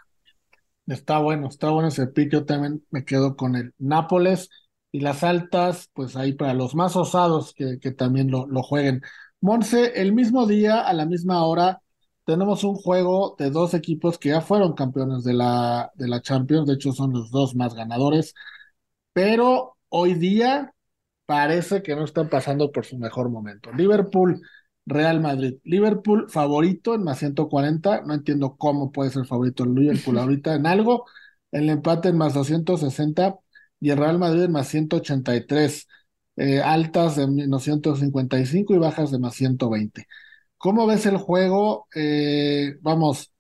Está 0.88 1.20
bueno, 1.20 1.48
está 1.50 1.70
bueno 1.70 1.90
ese 1.90 2.08
pick. 2.08 2.32
Yo 2.32 2.46
también 2.46 2.84
me 2.90 3.06
quedo 3.06 3.36
con 3.36 3.56
el 3.56 3.74
Nápoles 3.78 4.50
y 4.92 5.02
las 5.02 5.24
altas, 5.24 5.90
pues 5.94 6.16
ahí 6.16 6.34
para 6.34 6.54
los 6.54 6.74
más 6.74 6.96
osados 6.96 7.54
que, 7.54 7.78
también 7.92 8.32
lo, 8.32 8.48
lo 8.48 8.64
jueguen. 8.64 9.02
Monse, 9.40 10.02
el 10.02 10.14
mismo 10.14 10.48
día, 10.48 10.82
a 10.82 10.94
la 10.94 11.06
misma 11.06 11.46
hora, 11.46 11.82
tenemos 12.26 12.64
un 12.64 12.76
juego 12.76 13.36
de 13.40 13.50
dos 13.52 13.74
equipos 13.74 14.18
que 14.18 14.30
ya 14.30 14.42
fueron 14.42 14.74
campeones 14.74 15.24
de 15.24 15.34
la, 15.34 15.92
de 15.96 16.08
la 16.08 16.22
Champions, 16.22 16.68
de 16.68 16.76
hecho 16.76 16.92
son 16.92 17.14
los 17.14 17.32
dos 17.32 17.56
más 17.56 17.74
ganadores, 17.76 18.34
pero 19.14 19.78
hoy 19.90 20.14
día 20.16 20.74
parece 21.26 21.84
que 21.84 21.96
no 21.96 22.06
están 22.06 22.30
pasando 22.30 22.72
por 22.72 22.86
su 22.86 22.98
mejor 22.98 23.30
momento. 23.30 23.72
Liverpool, 23.74 24.42
Real 24.86 25.22
Madrid. 25.22 25.56
Liverpool 25.64 26.30
favorito 26.30 26.96
en 26.96 27.04
más 27.04 27.20
140, 27.20 28.02
no 28.06 28.14
entiendo 28.14 28.56
cómo 28.58 28.92
puede 28.92 29.12
ser 29.12 29.26
favorito 29.26 29.64
el 29.64 29.76
Liverpool 29.76 30.18
ahorita 30.20 30.56
en 30.56 30.66
algo, 30.66 31.06
el 31.52 31.70
empate 31.70 32.10
en 32.10 32.18
más 32.18 32.34
260 32.34 33.38
y 33.80 33.92
el 33.92 33.98
Real 33.98 34.20
Madrid 34.20 34.44
en 34.44 34.52
más 34.52 34.68
183, 34.70 35.88
eh, 36.38 36.62
altas 36.62 37.16
de 37.18 37.28
menos 37.28 37.64
155 37.64 38.74
y 38.74 38.78
bajas 38.78 39.12
de 39.12 39.20
más 39.20 39.36
120. 39.36 40.08
¿Cómo 40.58 40.88
ves 40.88 41.06
el 41.06 41.18
juego? 41.18 41.88
Eh, 41.96 42.76
vamos, 42.82 43.32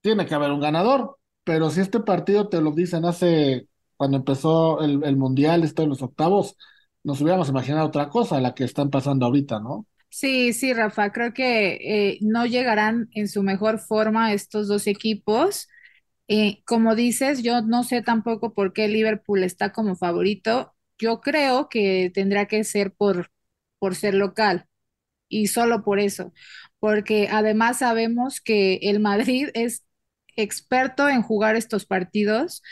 tiene 0.00 0.26
que 0.26 0.34
haber 0.34 0.52
un 0.52 0.60
ganador, 0.60 1.18
pero 1.44 1.70
si 1.70 1.80
este 1.80 2.00
partido 2.00 2.48
te 2.48 2.60
lo 2.60 2.72
dicen 2.72 3.04
hace, 3.04 3.68
cuando 4.04 4.18
empezó 4.18 4.82
el, 4.82 5.16
Mundial, 5.16 5.64
esto 5.64 5.82
en 5.82 5.88
los 5.88 6.02
octavos, 6.02 6.58
nos 7.04 7.22
hubiéramos 7.22 7.48
imaginado 7.48 7.86
otra 7.86 8.10
cosa, 8.10 8.38
la 8.38 8.54
que 8.54 8.64
están 8.64 8.90
pasando 8.90 9.24
ahorita, 9.24 9.60
¿no? 9.60 9.86
Sí, 10.10 10.52
sí, 10.52 10.74
Rafa, 10.74 11.10
creo 11.10 11.32
que 11.32 11.78
eh, 11.80 12.18
no 12.20 12.44
llegarán 12.44 13.08
en 13.12 13.28
su 13.28 13.42
mejor 13.42 13.78
forma 13.78 14.34
estos 14.34 14.68
dos 14.68 14.86
equipos. 14.88 15.68
Eh, 16.28 16.62
como 16.66 16.94
dices, 16.94 17.42
yo 17.42 17.62
no 17.62 17.82
sé 17.82 18.02
tampoco 18.02 18.52
por 18.52 18.74
qué 18.74 18.88
Liverpool 18.88 19.42
está 19.42 19.72
como 19.72 19.96
favorito. 19.96 20.74
Yo 20.98 21.22
creo 21.22 21.70
que 21.70 22.10
tendrá 22.12 22.44
que 22.44 22.62
ser 22.62 22.92
por, 22.92 23.30
por 23.78 23.94
ser 23.94 24.12
local 24.12 24.66
y 25.30 25.46
solo 25.46 25.82
por 25.82 25.98
eso, 25.98 26.34
porque 26.78 27.28
además 27.32 27.78
sabemos 27.78 28.42
que 28.42 28.80
el 28.82 29.00
Madrid 29.00 29.48
es 29.54 29.86
experto 30.36 31.08
en 31.08 31.22
jugar 31.22 31.56
estos 31.56 31.86
partidos 31.86 32.62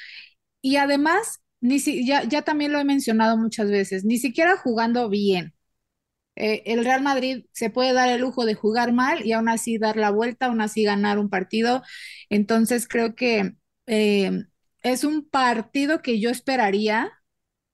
y 0.62 0.76
además, 0.76 1.43
ni 1.60 1.80
si, 1.80 2.06
ya, 2.06 2.24
ya 2.24 2.43
también 2.43 2.72
lo 2.72 2.80
he 2.80 2.84
mencionado 2.84 3.36
muchas 3.39 3.70
veces, 3.70 4.05
ni 4.06 4.18
siquiera 4.18 4.56
jugando 4.59 5.10
bien. 5.10 5.55
Eh, 6.36 6.62
el 6.66 6.84
Real 6.84 7.02
Madrid 7.02 7.47
se 7.52 7.70
puede 7.70 7.93
dar 7.93 8.09
el 8.09 8.20
lujo 8.22 8.47
de 8.47 8.55
jugar 8.55 8.93
mal 8.93 9.24
y 9.26 9.32
aún 9.32 9.48
así 9.48 9.78
dar 9.78 9.97
la 9.97 10.10
vuelta, 10.10 10.47
aún 10.47 10.60
así 10.62 10.84
ganar 10.84 11.18
un 11.18 11.28
partido. 11.30 11.82
Entonces 12.30 12.89
creo 12.89 13.14
que 13.14 13.55
eh, 13.86 14.44
es 14.82 15.05
un 15.05 15.28
partido 15.28 16.02
que 16.02 16.20
yo 16.20 16.30
esperaría, 16.30 17.12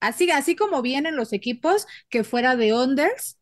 así, 0.01 0.31
así 0.31 0.56
como 0.56 0.82
vienen 0.82 1.16
los 1.16 1.32
equipos, 1.32 1.86
que 2.10 2.24
fuera 2.24 2.56
de 2.56 2.74
unders 2.74 3.39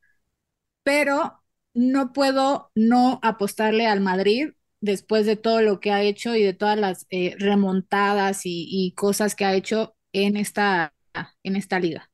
pero 0.83 1.43
no 1.75 2.13
puedo 2.13 2.71
no 2.75 3.21
apostarle 3.23 3.87
al 3.87 4.01
Madrid 4.01 4.51
después 4.81 5.27
de 5.27 5.37
todo 5.37 5.63
lo 5.63 5.81
que 5.81 5.93
ha 5.93 6.03
hecho 6.03 6.35
y 6.35 6.43
de 6.43 6.55
todas 6.55 6.79
las 6.79 7.07
eh, 7.11 7.35
remontadas 7.39 8.43
y, 8.45 8.93
cosas 8.97 9.35
que 9.35 9.45
ha 9.45 9.55
hecho 9.55 9.97
en 10.13 10.37
esta, 10.37 10.95
en 11.43 11.57
esta 11.57 11.79
liga. 11.79 12.11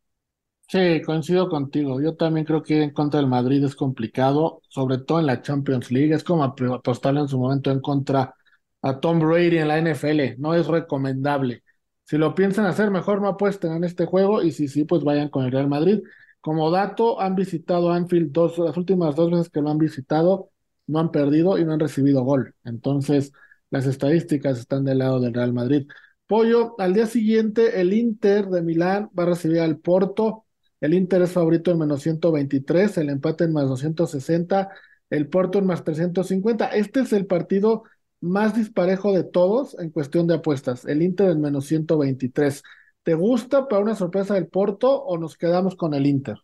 Sí, 0.69 1.03
coincido 1.03 1.49
contigo. 1.49 2.01
Yo 2.01 2.17
también 2.17 2.47
creo 2.47 2.63
que 2.63 2.83
en 2.83 2.93
contra 2.93 3.21
del 3.21 3.29
Madrid 3.29 3.63
es 3.63 3.77
complicado, 3.77 4.63
sobre 4.69 4.99
todo 4.99 5.21
en 5.21 5.27
la 5.27 5.43
Champions 5.43 5.91
League. 5.91 6.15
Es 6.15 6.25
como 6.25 6.45
apostarle 6.45 7.21
en 7.21 7.29
su 7.29 7.39
momento 7.39 7.71
en 7.71 7.81
contra 7.81 8.35
a 8.81 9.01
Tom 9.01 9.21
Brady 9.21 9.59
en 9.59 9.69
la 9.69 9.79
NFL. 9.79 10.37
No 10.39 10.55
es 10.55 10.67
recomendable. 10.67 11.63
Si 12.05 12.17
lo 12.19 12.35
piensan 12.35 12.67
hacer, 12.67 12.91
mejor 12.91 13.21
no 13.21 13.29
apuesten 13.29 13.73
en 13.73 13.85
este 13.85 14.07
juego 14.07 14.43
y 14.43 14.53
si 14.53 14.69
sí, 14.69 14.85
pues 14.85 15.05
vayan 15.05 15.29
con 15.29 15.45
el 15.45 15.53
Real 15.53 15.69
Madrid. 15.69 16.01
Como 16.41 16.71
dato, 16.71 17.21
han 17.21 17.35
visitado 17.37 17.93
Anfield 17.93 18.33
dos, 18.33 18.59
las 18.59 18.77
últimas 18.77 19.15
dos 19.15 19.31
veces 19.31 19.51
que 19.51 19.61
lo 19.61 19.71
han 19.71 19.79
visitado, 19.79 20.51
no 20.87 20.99
han 21.01 21.11
perdido 21.11 21.59
y 21.59 21.65
no 21.65 21.73
han 21.73 21.81
recibido 21.81 22.23
gol. 22.23 22.55
Entonces, 22.65 23.33
las 23.71 23.87
estadísticas 23.87 24.59
están 24.59 24.85
del 24.85 24.99
lado 24.99 25.21
del 25.21 25.35
Real 25.35 25.53
Madrid. 25.53 25.89
Pollo, 26.27 26.75
al 26.79 26.95
día 26.95 27.07
siguiente, 27.07 27.81
el 27.81 27.93
Inter 27.93 28.47
de 28.47 28.63
Milán 28.63 29.11
va 29.19 29.25
a 29.25 29.27
recibir 29.27 29.61
al 29.61 29.79
Porto. 29.79 30.47
El 30.81 30.95
Inter 30.95 31.23
es 31.23 31.33
favorito 31.33 31.71
en 31.71 31.79
menos 31.79 32.03
123, 32.03 32.99
el 32.99 33.11
empate 33.11 33.45
en 33.45 33.53
más 33.53 33.69
260, 33.69 34.71
el 35.11 35.29
Porto 35.29 35.59
en 35.59 35.67
más 35.67 35.85
350. 35.85 36.67
Este 36.69 37.01
es 37.01 37.13
el 37.13 37.27
partido 37.27 37.85
más 38.21 38.55
disparejo 38.55 39.13
de 39.13 39.25
todos 39.25 39.79
en 39.79 39.91
cuestión 39.91 40.27
de 40.27 40.35
apuestas. 40.35 40.85
El 40.85 41.03
Inter 41.03 41.31
en 41.31 41.41
menos 41.41 41.67
123. 41.67 42.63
¿Te 43.03 43.15
gusta 43.15 43.69
para 43.69 43.83
una 43.83 43.95
sorpresa 43.97 44.35
del 44.35 44.49
Porto 44.49 45.03
o 45.03 45.19
nos 45.19 45.37
quedamos 45.37 45.77
con 45.77 45.95
el 45.95 46.07
Inter? 46.07 46.39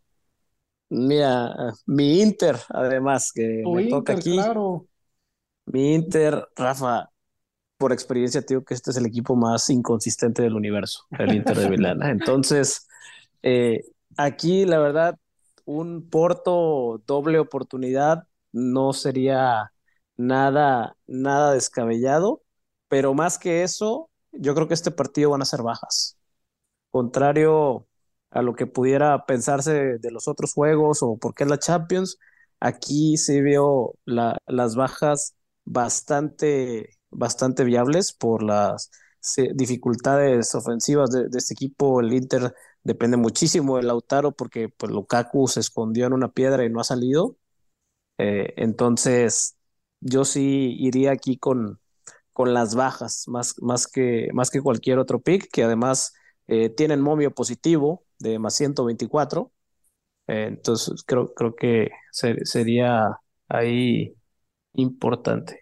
Mira, 0.91 1.55
mi 1.87 2.23
Inter, 2.23 2.57
además, 2.71 3.33
que 3.33 3.43
Tu 3.63 3.71
me 3.71 3.89
toca 3.89 4.15
aquí. 4.15 4.35
claro. 4.35 4.87
Mi 5.67 5.95
Inter, 5.95 6.49
Rafa, 6.57 7.11
por 7.79 7.93
experiencia, 7.93 8.43
te 8.43 8.55
digo 8.55 8.65
que 8.65 8.75
este 8.75 8.91
es 8.91 8.97
el 8.99 9.07
equipo 9.07 9.37
más 9.37 9.71
inconsistente 9.71 10.43
del 10.43 10.55
universo, 10.55 11.07
el 11.19 11.35
Inter 11.35 11.57
de 11.59 11.71
Milán. 11.71 12.03
Entonces, 12.05 12.89
eh, 13.43 13.85
aquí, 14.17 14.67
la 14.67 14.79
verdad, 14.79 15.19
un 15.67 16.09
Porto 16.09 17.03
doble 17.07 17.39
oportunidad 17.39 18.25
no 18.53 18.93
sería 18.95 19.73
nada, 20.17 20.97
nada 21.07 21.53
descabellado, 21.53 22.43
pero 22.89 23.15
más 23.15 23.39
que 23.39 23.63
eso, 23.63 24.11
yo 24.33 24.55
creo 24.55 24.69
que 24.69 24.75
este 24.75 24.91
partido 24.91 25.31
van 25.31 25.43
a 25.43 25.47
ser 25.47 25.63
bajas. 25.63 26.19
Contrario 26.91 27.88
a 28.31 28.43
lo 28.43 28.55
que 28.55 28.67
pudiera 28.67 29.25
pensarse 29.27 29.99
de 29.99 30.11
los 30.11 30.29
otros 30.29 30.53
juegos 30.55 31.03
o 31.03 31.17
porque 31.19 31.45
es 31.45 31.51
la 31.51 31.59
Champions, 31.59 32.19
aquí 32.61 33.17
se 33.17 33.41
vio 33.43 33.95
la- 34.05 34.39
las 34.47 34.77
bajas 34.77 35.35
bastante, 35.65 36.91
bastante 37.11 37.65
viables 37.65 38.13
por 38.13 38.43
las 38.43 38.91
dificultades 39.55 40.55
ofensivas 40.55 41.11
de, 41.11 41.27
este 41.37 41.55
equipo. 41.55 42.01
El 42.01 42.13
Inter 42.13 42.55
depende 42.83 43.17
muchísimo 43.17 43.77
de 43.77 43.83
Lautaro 43.85 44.33
porque 44.33 44.69
pues, 44.69 44.91
Lukaku 44.93 45.49
se 45.49 45.61
escondió 45.61 46.07
en 46.07 46.13
una 46.15 46.29
piedra 46.33 46.65
y 46.65 46.71
no 46.71 46.81
ha 46.81 46.85
salido. 46.85 47.37
Eh, 48.19 48.55
entonces, 48.57 49.57
yo 50.01 50.25
sí 50.25 50.77
iría 50.79 51.13
aquí 51.13 51.37
con, 51.39 51.81
con 52.33 52.55
las 52.55 52.75
bajas, 52.75 53.25
más, 53.29 53.57
más 53.63 53.87
que, 53.87 54.29
más 54.35 54.51
que 54.51 54.63
cualquier 54.63 54.99
otro 54.99 55.21
pick, 55.21 55.49
que 55.53 55.65
además 55.65 56.15
eh, 56.49 56.71
tienen 56.71 57.01
momio 57.01 57.35
positivo 57.35 58.05
de 58.19 58.39
más 58.39 58.55
124. 58.57 59.53
Eh, 60.29 60.47
entonces, 60.49 61.03
creo, 61.05 61.35
creo 61.35 61.57
que 61.57 61.91
ser- 62.13 62.47
sería 62.47 63.19
ahí 63.49 64.15
importante. 64.75 65.61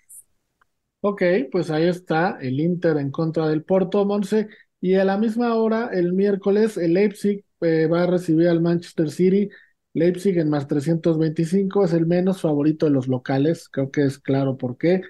Ok, 1.01 1.23
pues 1.53 1.71
ahí 1.71 1.85
está 1.89 2.39
el 2.41 2.59
Inter 2.61 2.97
en 2.97 3.11
contra 3.11 3.49
del 3.49 3.63
Porto, 3.65 4.05
Monse. 4.05 4.49
Y 4.81 4.95
a 4.95 5.05
la 5.05 5.17
misma 5.19 5.55
hora, 5.55 5.91
el 5.93 6.13
miércoles, 6.13 6.77
el 6.77 6.95
Leipzig 6.95 7.45
eh, 7.61 7.87
va 7.87 8.03
a 8.03 8.07
recibir 8.07 8.49
al 8.49 8.61
Manchester 8.61 9.11
City. 9.11 9.49
Leipzig 9.95 10.37
en 10.39 10.51
más 10.51 10.67
325 10.67 11.85
es 11.85 11.93
el 11.93 12.07
menos 12.07 12.41
favorito 12.41 12.87
de 12.87 12.93
los 12.93 13.07
locales. 13.09 13.69
Creo 13.69 13.91
que 13.91 14.03
es 14.05 14.19
claro 14.19 14.57
por 14.59 14.77
qué. 14.79 15.03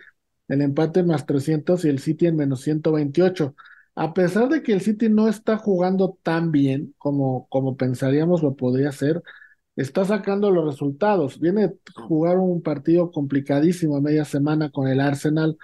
El 0.49 0.63
empate 0.63 1.01
en 1.01 1.07
más 1.09 1.25
300 1.27 1.85
y 1.85 1.89
el 1.89 1.99
City 1.99 2.27
en 2.27 2.37
menos 2.37 2.61
128. 2.63 3.55
A 3.97 4.15
pesar 4.15 4.49
de 4.51 4.63
que 4.63 4.73
el 4.75 4.83
City 4.83 5.09
no 5.11 5.29
está 5.29 5.59
jugando 5.59 6.19
tan 6.23 6.53
bien 6.53 6.95
como, 6.99 7.49
como 7.51 7.77
pensaríamos 7.79 8.43
lo 8.43 8.57
podría 8.57 8.91
hacer, 8.91 9.23
está 9.77 10.05
sacando 10.05 10.51
los 10.51 10.67
resultados. 10.67 11.41
Viene 11.41 11.65
a 11.65 11.73
jugar 12.03 12.39
un 12.39 12.63
partido 12.63 13.11
complicadísimo 13.11 13.97
a 13.97 14.03
media 14.03 14.25
semana 14.27 14.71
con 14.71 14.89
el 14.89 15.01
Arsenal 15.01 15.59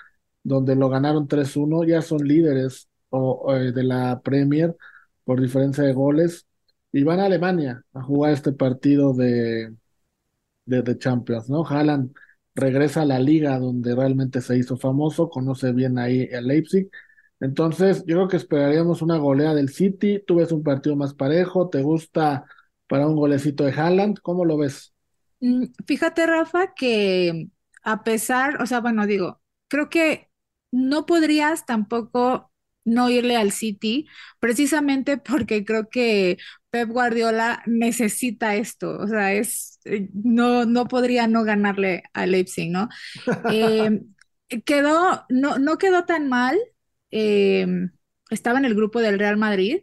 donde 0.45 0.77
lo 0.77 0.89
ganaron 0.89 1.29
3-1, 1.29 1.85
ya 1.85 2.03
son 2.03 2.27
líderes 2.27 2.89
eh, 3.13 3.73
de 3.75 3.85
la 3.85 4.21
Premier 4.23 4.77
por 5.25 5.41
diferencia 5.41 5.85
de 5.85 5.93
goles 5.93 6.47
y 6.93 7.05
van 7.05 7.21
a 7.21 7.27
Alemania 7.27 7.85
a 7.95 8.03
jugar 8.03 8.33
este 8.33 8.53
partido 8.53 9.15
de, 9.15 9.75
de, 10.67 10.83
de 10.83 10.99
Champions, 10.99 11.49
¿no? 11.51 11.65
Haaland 11.67 12.15
regresa 12.55 13.03
a 13.03 13.05
la 13.07 13.19
liga 13.19 13.59
donde 13.59 13.95
realmente 13.95 14.41
se 14.41 14.57
hizo 14.59 14.77
famoso, 14.77 15.29
conoce 15.31 15.73
bien 15.73 15.99
ahí 15.99 16.29
el 16.31 16.47
Leipzig. 16.49 16.91
Entonces, 17.43 18.05
yo 18.07 18.17
creo 18.17 18.29
que 18.29 18.39
esperaríamos 18.39 19.03
una 19.03 19.19
golea 19.19 19.55
del 19.55 19.71
City. 19.71 20.23
Tú 20.27 20.37
ves 20.37 20.53
un 20.53 20.65
partido 20.65 20.97
más 20.97 21.15
parejo, 21.15 21.71
¿te 21.71 21.83
gusta 21.83 22.47
para 22.89 23.09
un 23.09 23.17
golecito 23.17 23.65
de 23.65 23.73
Haaland? 23.75 24.21
¿Cómo 24.23 24.47
lo 24.47 24.59
ves? 24.59 24.95
Mm, 25.41 25.67
Fíjate, 25.87 26.27
Rafa, 26.27 26.75
que 26.75 27.49
a 27.83 28.05
pesar, 28.05 28.63
o 28.63 28.67
sea, 28.67 28.81
bueno, 28.81 29.07
digo, 29.07 29.41
creo 29.69 29.89
que 29.91 30.31
no 30.71 31.07
podrías 31.07 31.67
tampoco 31.67 32.51
no 32.85 33.11
irle 33.11 33.37
al 33.37 33.53
City, 33.53 34.07
precisamente 34.41 35.19
porque 35.19 35.65
creo 35.65 35.89
que 35.91 36.39
Pep 36.71 36.89
Guardiola 36.91 37.63
necesita 37.67 38.57
esto, 38.57 38.99
o 38.99 39.07
sea, 39.07 39.33
es, 39.35 39.79
eh, 39.85 40.09
no, 40.15 40.65
no 40.67 40.87
podría 40.89 41.27
no 41.29 41.45
ganarle 41.45 42.03
al 42.13 42.33
Leipzig, 42.33 42.71
¿no? 42.71 42.89
Eh, 43.47 44.03
quedó, 44.65 45.25
no, 45.29 45.59
no 45.59 45.79
quedó 45.79 46.05
tan 46.05 46.29
mal, 46.29 46.59
eh, 47.13 47.67
estaba 48.31 48.59
en 48.59 48.65
el 48.65 48.75
grupo 48.75 49.01
del 49.01 49.19
Real 49.19 49.37
Madrid 49.37 49.81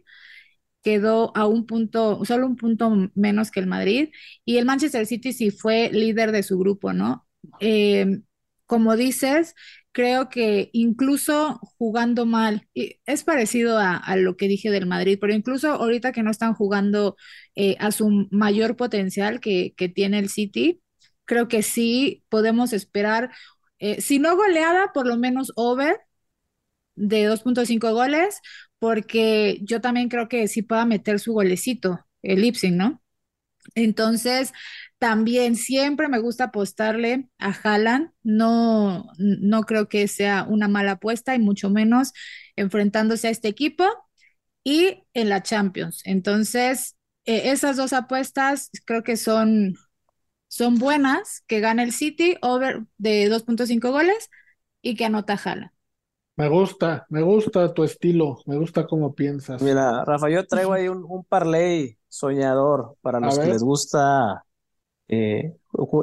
quedó 0.82 1.36
a 1.36 1.46
un 1.46 1.66
punto, 1.66 2.24
solo 2.24 2.46
un 2.46 2.56
punto 2.56 3.10
menos 3.14 3.50
que 3.50 3.60
el 3.60 3.66
Madrid, 3.66 4.10
y 4.44 4.56
el 4.58 4.64
Manchester 4.66 5.06
City 5.06 5.32
sí 5.32 5.50
fue 5.50 5.90
líder 5.92 6.32
de 6.32 6.42
su 6.42 6.58
grupo, 6.58 6.92
¿no? 6.92 7.26
Eh, 7.60 8.20
como 8.66 8.96
dices, 8.96 9.54
creo 9.92 10.28
que 10.28 10.70
incluso 10.72 11.58
jugando 11.78 12.24
mal, 12.24 12.68
es 12.74 13.24
parecido 13.24 13.78
a, 13.78 13.96
a 13.96 14.16
lo 14.16 14.36
que 14.36 14.48
dije 14.48 14.70
del 14.70 14.86
Madrid, 14.86 15.18
pero 15.20 15.34
incluso 15.34 15.70
ahorita 15.72 16.12
que 16.12 16.22
no 16.22 16.30
están 16.30 16.54
jugando 16.54 17.16
eh, 17.56 17.76
a 17.80 17.90
su 17.92 18.28
mayor 18.30 18.76
potencial 18.76 19.40
que, 19.40 19.74
que 19.76 19.88
tiene 19.88 20.18
el 20.18 20.28
City, 20.28 20.80
creo 21.24 21.48
que 21.48 21.62
sí 21.62 22.24
podemos 22.28 22.72
esperar, 22.72 23.30
eh, 23.78 24.00
si 24.00 24.18
no 24.18 24.36
goleada, 24.36 24.92
por 24.92 25.06
lo 25.06 25.16
menos 25.16 25.52
over 25.56 25.98
de 26.94 27.24
2.5 27.24 27.92
goles, 27.92 28.40
porque 28.78 29.58
yo 29.62 29.80
también 29.80 30.08
creo 30.08 30.28
que 30.28 30.48
sí 30.48 30.62
pueda 30.62 30.84
meter 30.86 31.20
su 31.20 31.32
golecito, 31.32 32.06
el 32.22 32.44
Ipsing, 32.44 32.76
¿no? 32.76 33.02
Entonces, 33.74 34.52
también 34.98 35.56
siempre 35.56 36.08
me 36.08 36.18
gusta 36.18 36.44
apostarle 36.44 37.28
a 37.38 37.50
Haaland, 37.52 38.10
no, 38.22 39.06
no 39.18 39.62
creo 39.62 39.88
que 39.88 40.08
sea 40.08 40.44
una 40.48 40.68
mala 40.68 40.92
apuesta 40.92 41.34
y 41.34 41.38
mucho 41.38 41.70
menos 41.70 42.12
enfrentándose 42.56 43.28
a 43.28 43.30
este 43.30 43.48
equipo 43.48 43.84
y 44.64 45.04
en 45.14 45.28
la 45.28 45.42
Champions. 45.42 46.02
Entonces, 46.04 46.96
eh, 47.24 47.50
esas 47.52 47.76
dos 47.76 47.92
apuestas 47.92 48.70
creo 48.86 49.02
que 49.02 49.16
son, 49.16 49.74
son 50.48 50.78
buenas, 50.78 51.42
que 51.46 51.60
gane 51.60 51.82
el 51.84 51.92
City 51.92 52.36
over 52.42 52.84
de 52.98 53.28
2.5 53.28 53.92
goles 53.92 54.30
y 54.82 54.96
que 54.96 55.04
anota 55.06 55.34
Haaland. 55.42 55.72
Me 56.40 56.48
gusta, 56.48 57.04
me 57.10 57.20
gusta 57.20 57.74
tu 57.74 57.84
estilo, 57.84 58.38
me 58.46 58.56
gusta 58.56 58.86
cómo 58.86 59.14
piensas. 59.14 59.60
Mira, 59.60 60.06
Rafa, 60.06 60.30
yo 60.30 60.46
traigo 60.46 60.72
ahí 60.72 60.88
un, 60.88 61.04
un 61.06 61.22
parlay 61.22 61.98
soñador 62.08 62.96
para 63.02 63.20
los 63.20 63.38
que 63.38 63.46
les 63.48 63.62
gusta 63.62 64.46
eh, 65.08 65.54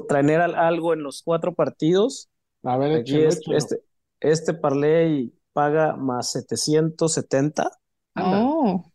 traer 0.08 0.42
al- 0.42 0.54
algo 0.54 0.94
en 0.94 1.02
los 1.02 1.24
cuatro 1.24 1.56
partidos. 1.56 2.30
A 2.64 2.78
ver, 2.78 3.00
Aquí 3.00 3.16
échalo, 3.16 3.30
es- 3.30 3.38
échalo. 3.40 3.58
este, 3.58 3.82
este 4.20 4.54
parlay 4.54 5.34
paga 5.54 5.96
más 5.96 6.32
770. 6.32 7.72
Anda. 8.14 8.38
Oh, 8.44 8.92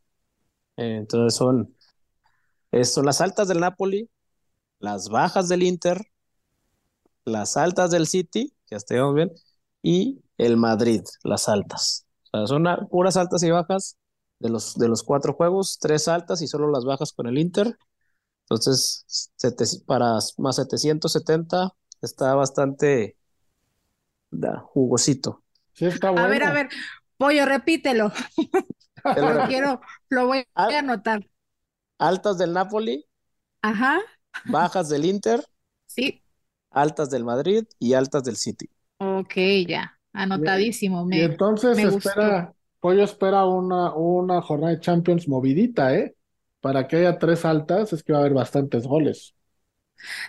eh, 0.76 0.98
entonces 0.98 1.34
son, 1.36 1.74
son 2.84 3.04
las 3.04 3.20
altas 3.20 3.48
del 3.48 3.58
Napoli, 3.58 4.08
las 4.78 5.08
bajas 5.08 5.48
del 5.48 5.64
Inter, 5.64 6.02
las 7.24 7.56
altas 7.56 7.90
del 7.90 8.06
City, 8.06 8.54
que 8.66 8.74
hasta 8.74 8.94
ahí 8.94 9.00
vamos 9.00 9.16
bien, 9.16 9.32
y 9.82 10.22
el 10.38 10.56
Madrid, 10.56 11.02
las 11.24 11.48
altas. 11.48 12.06
O 12.32 12.38
sea, 12.38 12.46
son 12.46 12.64
puras 12.90 13.16
altas 13.16 13.42
y 13.42 13.50
bajas 13.50 13.98
de 14.38 14.48
los, 14.50 14.74
de 14.76 14.88
los 14.88 15.02
cuatro 15.02 15.34
juegos, 15.34 15.78
tres 15.80 16.08
altas 16.08 16.42
y 16.42 16.48
solo 16.48 16.70
las 16.70 16.84
bajas 16.84 17.12
con 17.12 17.26
el 17.26 17.38
Inter. 17.38 17.76
Entonces, 18.44 19.04
sete- 19.36 19.66
para 19.86 20.18
más 20.38 20.56
770 20.56 21.72
está 22.02 22.34
bastante 22.34 23.16
da, 24.30 24.58
jugosito. 24.72 25.42
Sí, 25.74 25.86
está 25.86 26.10
a 26.14 26.26
ver, 26.26 26.42
bueno. 26.42 26.44
a 26.44 26.52
ver, 26.52 26.68
Pollo, 27.16 27.46
repítelo. 27.46 28.12
Te 29.14 29.22
lo 29.22 29.42
quiero, 29.42 29.80
lo 30.08 30.26
voy 30.26 30.40
a 30.40 30.46
Al- 30.54 30.78
anotar. 30.78 31.26
Altas 31.98 32.36
del 32.36 32.52
Napoli, 32.52 33.06
Ajá, 33.62 33.98
bajas 34.44 34.88
del 34.88 35.04
Inter, 35.04 35.44
sí. 35.86 36.22
altas 36.72 37.08
del 37.08 37.22
Madrid 37.24 37.66
y 37.78 37.94
altas 37.94 38.24
del 38.24 38.36
City. 38.36 38.68
Ok, 38.98 39.36
ya. 39.68 39.98
Anotadísimo. 40.12 41.02
Y 41.02 41.06
Me, 41.06 41.22
entonces 41.24 41.76
me 41.76 41.84
espera, 41.84 42.52
Pollo 42.80 43.04
espera 43.04 43.44
una, 43.44 43.94
una 43.94 44.42
jornada 44.42 44.72
de 44.72 44.80
Champions 44.80 45.28
movidita, 45.28 45.94
¿eh? 45.94 46.14
para 46.62 46.86
que 46.86 46.96
haya 46.96 47.18
tres 47.18 47.44
altas 47.44 47.92
es 47.92 48.02
que 48.02 48.12
va 48.12 48.20
a 48.20 48.22
haber 48.22 48.34
bastantes 48.34 48.86
goles. 48.86 49.34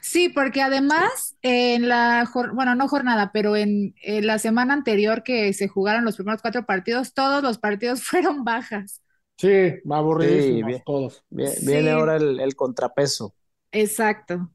Sí, 0.02 0.30
porque 0.30 0.62
además 0.62 1.38
en 1.42 1.88
la, 1.88 2.30
bueno, 2.54 2.76
no 2.76 2.88
jornada, 2.88 3.32
pero 3.32 3.56
en, 3.56 3.96
la 4.04 4.40
semana 4.40 4.74
anterior 4.74 5.24
que 5.24 5.54
se 5.54 5.68
jugaron 5.68 6.06
los 6.06 6.16
primeros 6.16 6.42
cuatro 6.42 6.66
partidos, 6.66 7.14
todos 7.14 7.42
los 7.42 7.60
partidos 7.60 8.04
fueron 8.04 8.44
bajas. 8.44 9.02
Sí, 9.38 9.80
va 9.90 9.98
aburridísimos 9.98 10.84
todos. 10.86 11.24
Viene 11.30 11.92
ahora 11.92 12.18
el, 12.18 12.56
contrapeso. 12.56 13.34
Exacto. 13.72 14.52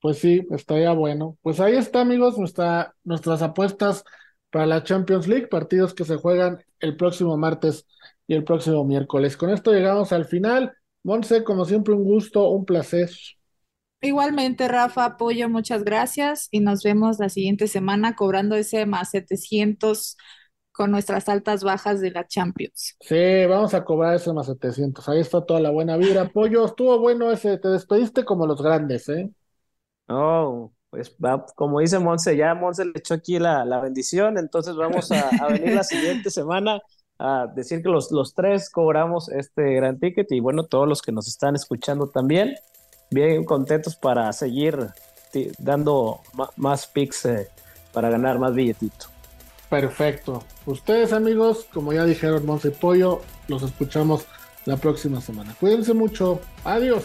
Pues 0.00 0.18
sí, 0.18 0.46
estaría 0.50 0.92
bueno. 0.92 1.38
Pues 1.42 1.60
ahí 1.60 1.76
está, 1.76 2.00
amigos, 2.00 2.38
nuestra, 2.38 2.94
nuestras 3.04 3.42
apuestas 3.42 4.04
para 4.50 4.66
la 4.66 4.82
Champions 4.82 5.28
League, 5.28 5.48
partidos 5.48 5.94
que 5.94 6.04
se 6.04 6.16
juegan 6.16 6.62
el 6.80 6.96
próximo 6.96 7.36
martes 7.36 7.86
y 8.26 8.34
el 8.34 8.44
próximo 8.44 8.84
miércoles. 8.84 9.36
Con 9.36 9.50
esto 9.50 9.72
llegamos 9.72 10.12
al 10.12 10.24
final. 10.24 10.72
Monse, 11.02 11.44
como 11.44 11.64
siempre, 11.64 11.94
un 11.94 12.04
gusto, 12.04 12.48
un 12.50 12.64
placer. 12.64 13.10
Igualmente, 14.02 14.66
Rafa, 14.66 15.04
apoyo, 15.04 15.48
muchas 15.48 15.84
gracias 15.84 16.48
y 16.50 16.60
nos 16.60 16.82
vemos 16.82 17.18
la 17.18 17.28
siguiente 17.28 17.68
semana 17.68 18.16
cobrando 18.16 18.56
ese 18.56 18.86
más 18.86 19.10
700 19.10 20.16
con 20.72 20.90
nuestras 20.90 21.28
altas 21.28 21.62
bajas 21.62 22.00
de 22.00 22.10
la 22.10 22.26
Champions. 22.26 22.96
Sí, 23.00 23.44
vamos 23.46 23.74
a 23.74 23.84
cobrar 23.84 24.14
ese 24.14 24.32
más 24.32 24.46
700. 24.46 25.06
Ahí 25.08 25.20
está 25.20 25.44
toda 25.44 25.60
la 25.60 25.70
buena 25.70 25.98
vida. 25.98 26.22
Apoyo, 26.22 26.64
estuvo 26.64 26.98
bueno 26.98 27.30
ese, 27.30 27.58
te 27.58 27.68
despediste 27.68 28.24
como 28.24 28.46
los 28.46 28.62
grandes, 28.62 29.08
¿eh? 29.10 29.30
Oh, 30.08 30.72
pues 30.90 31.14
va, 31.24 31.46
como 31.54 31.80
dice 31.80 31.98
Monse, 31.98 32.36
ya 32.36 32.54
Monse 32.54 32.84
le 32.84 32.92
echó 32.96 33.14
aquí 33.14 33.38
la, 33.38 33.64
bendición, 33.80 34.38
entonces 34.38 34.74
vamos 34.76 35.10
a, 35.12 35.28
a 35.28 35.48
venir 35.48 35.74
la 35.74 35.84
siguiente 35.84 36.30
semana 36.30 36.80
a 37.20 37.46
decir 37.54 37.82
que 37.82 37.90
los, 37.90 38.10
los 38.10 38.34
tres 38.34 38.70
cobramos 38.70 39.28
este 39.28 39.74
gran 39.74 40.00
ticket 40.00 40.32
y 40.32 40.40
bueno, 40.40 40.64
todos 40.64 40.88
los 40.88 41.02
que 41.02 41.12
nos 41.12 41.28
están 41.28 41.54
escuchando 41.54 42.08
también, 42.08 42.54
bien 43.10 43.44
contentos 43.44 43.94
para 43.94 44.32
seguir 44.32 44.88
dando 45.58 46.20
más 46.56 46.86
picks 46.86 47.26
eh, 47.26 47.48
para 47.92 48.08
ganar 48.08 48.38
más 48.38 48.54
billetito. 48.54 49.06
Perfecto. 49.68 50.42
Ustedes 50.66 51.12
amigos, 51.12 51.66
como 51.72 51.92
ya 51.92 52.04
dijeron 52.04 52.44
Monse 52.46 52.68
y 52.68 52.70
Pollo, 52.72 53.20
los 53.48 53.62
escuchamos 53.62 54.26
la 54.64 54.78
próxima 54.78 55.20
semana. 55.20 55.54
Cuídense 55.60 55.92
mucho. 55.92 56.40
Adiós. 56.64 57.04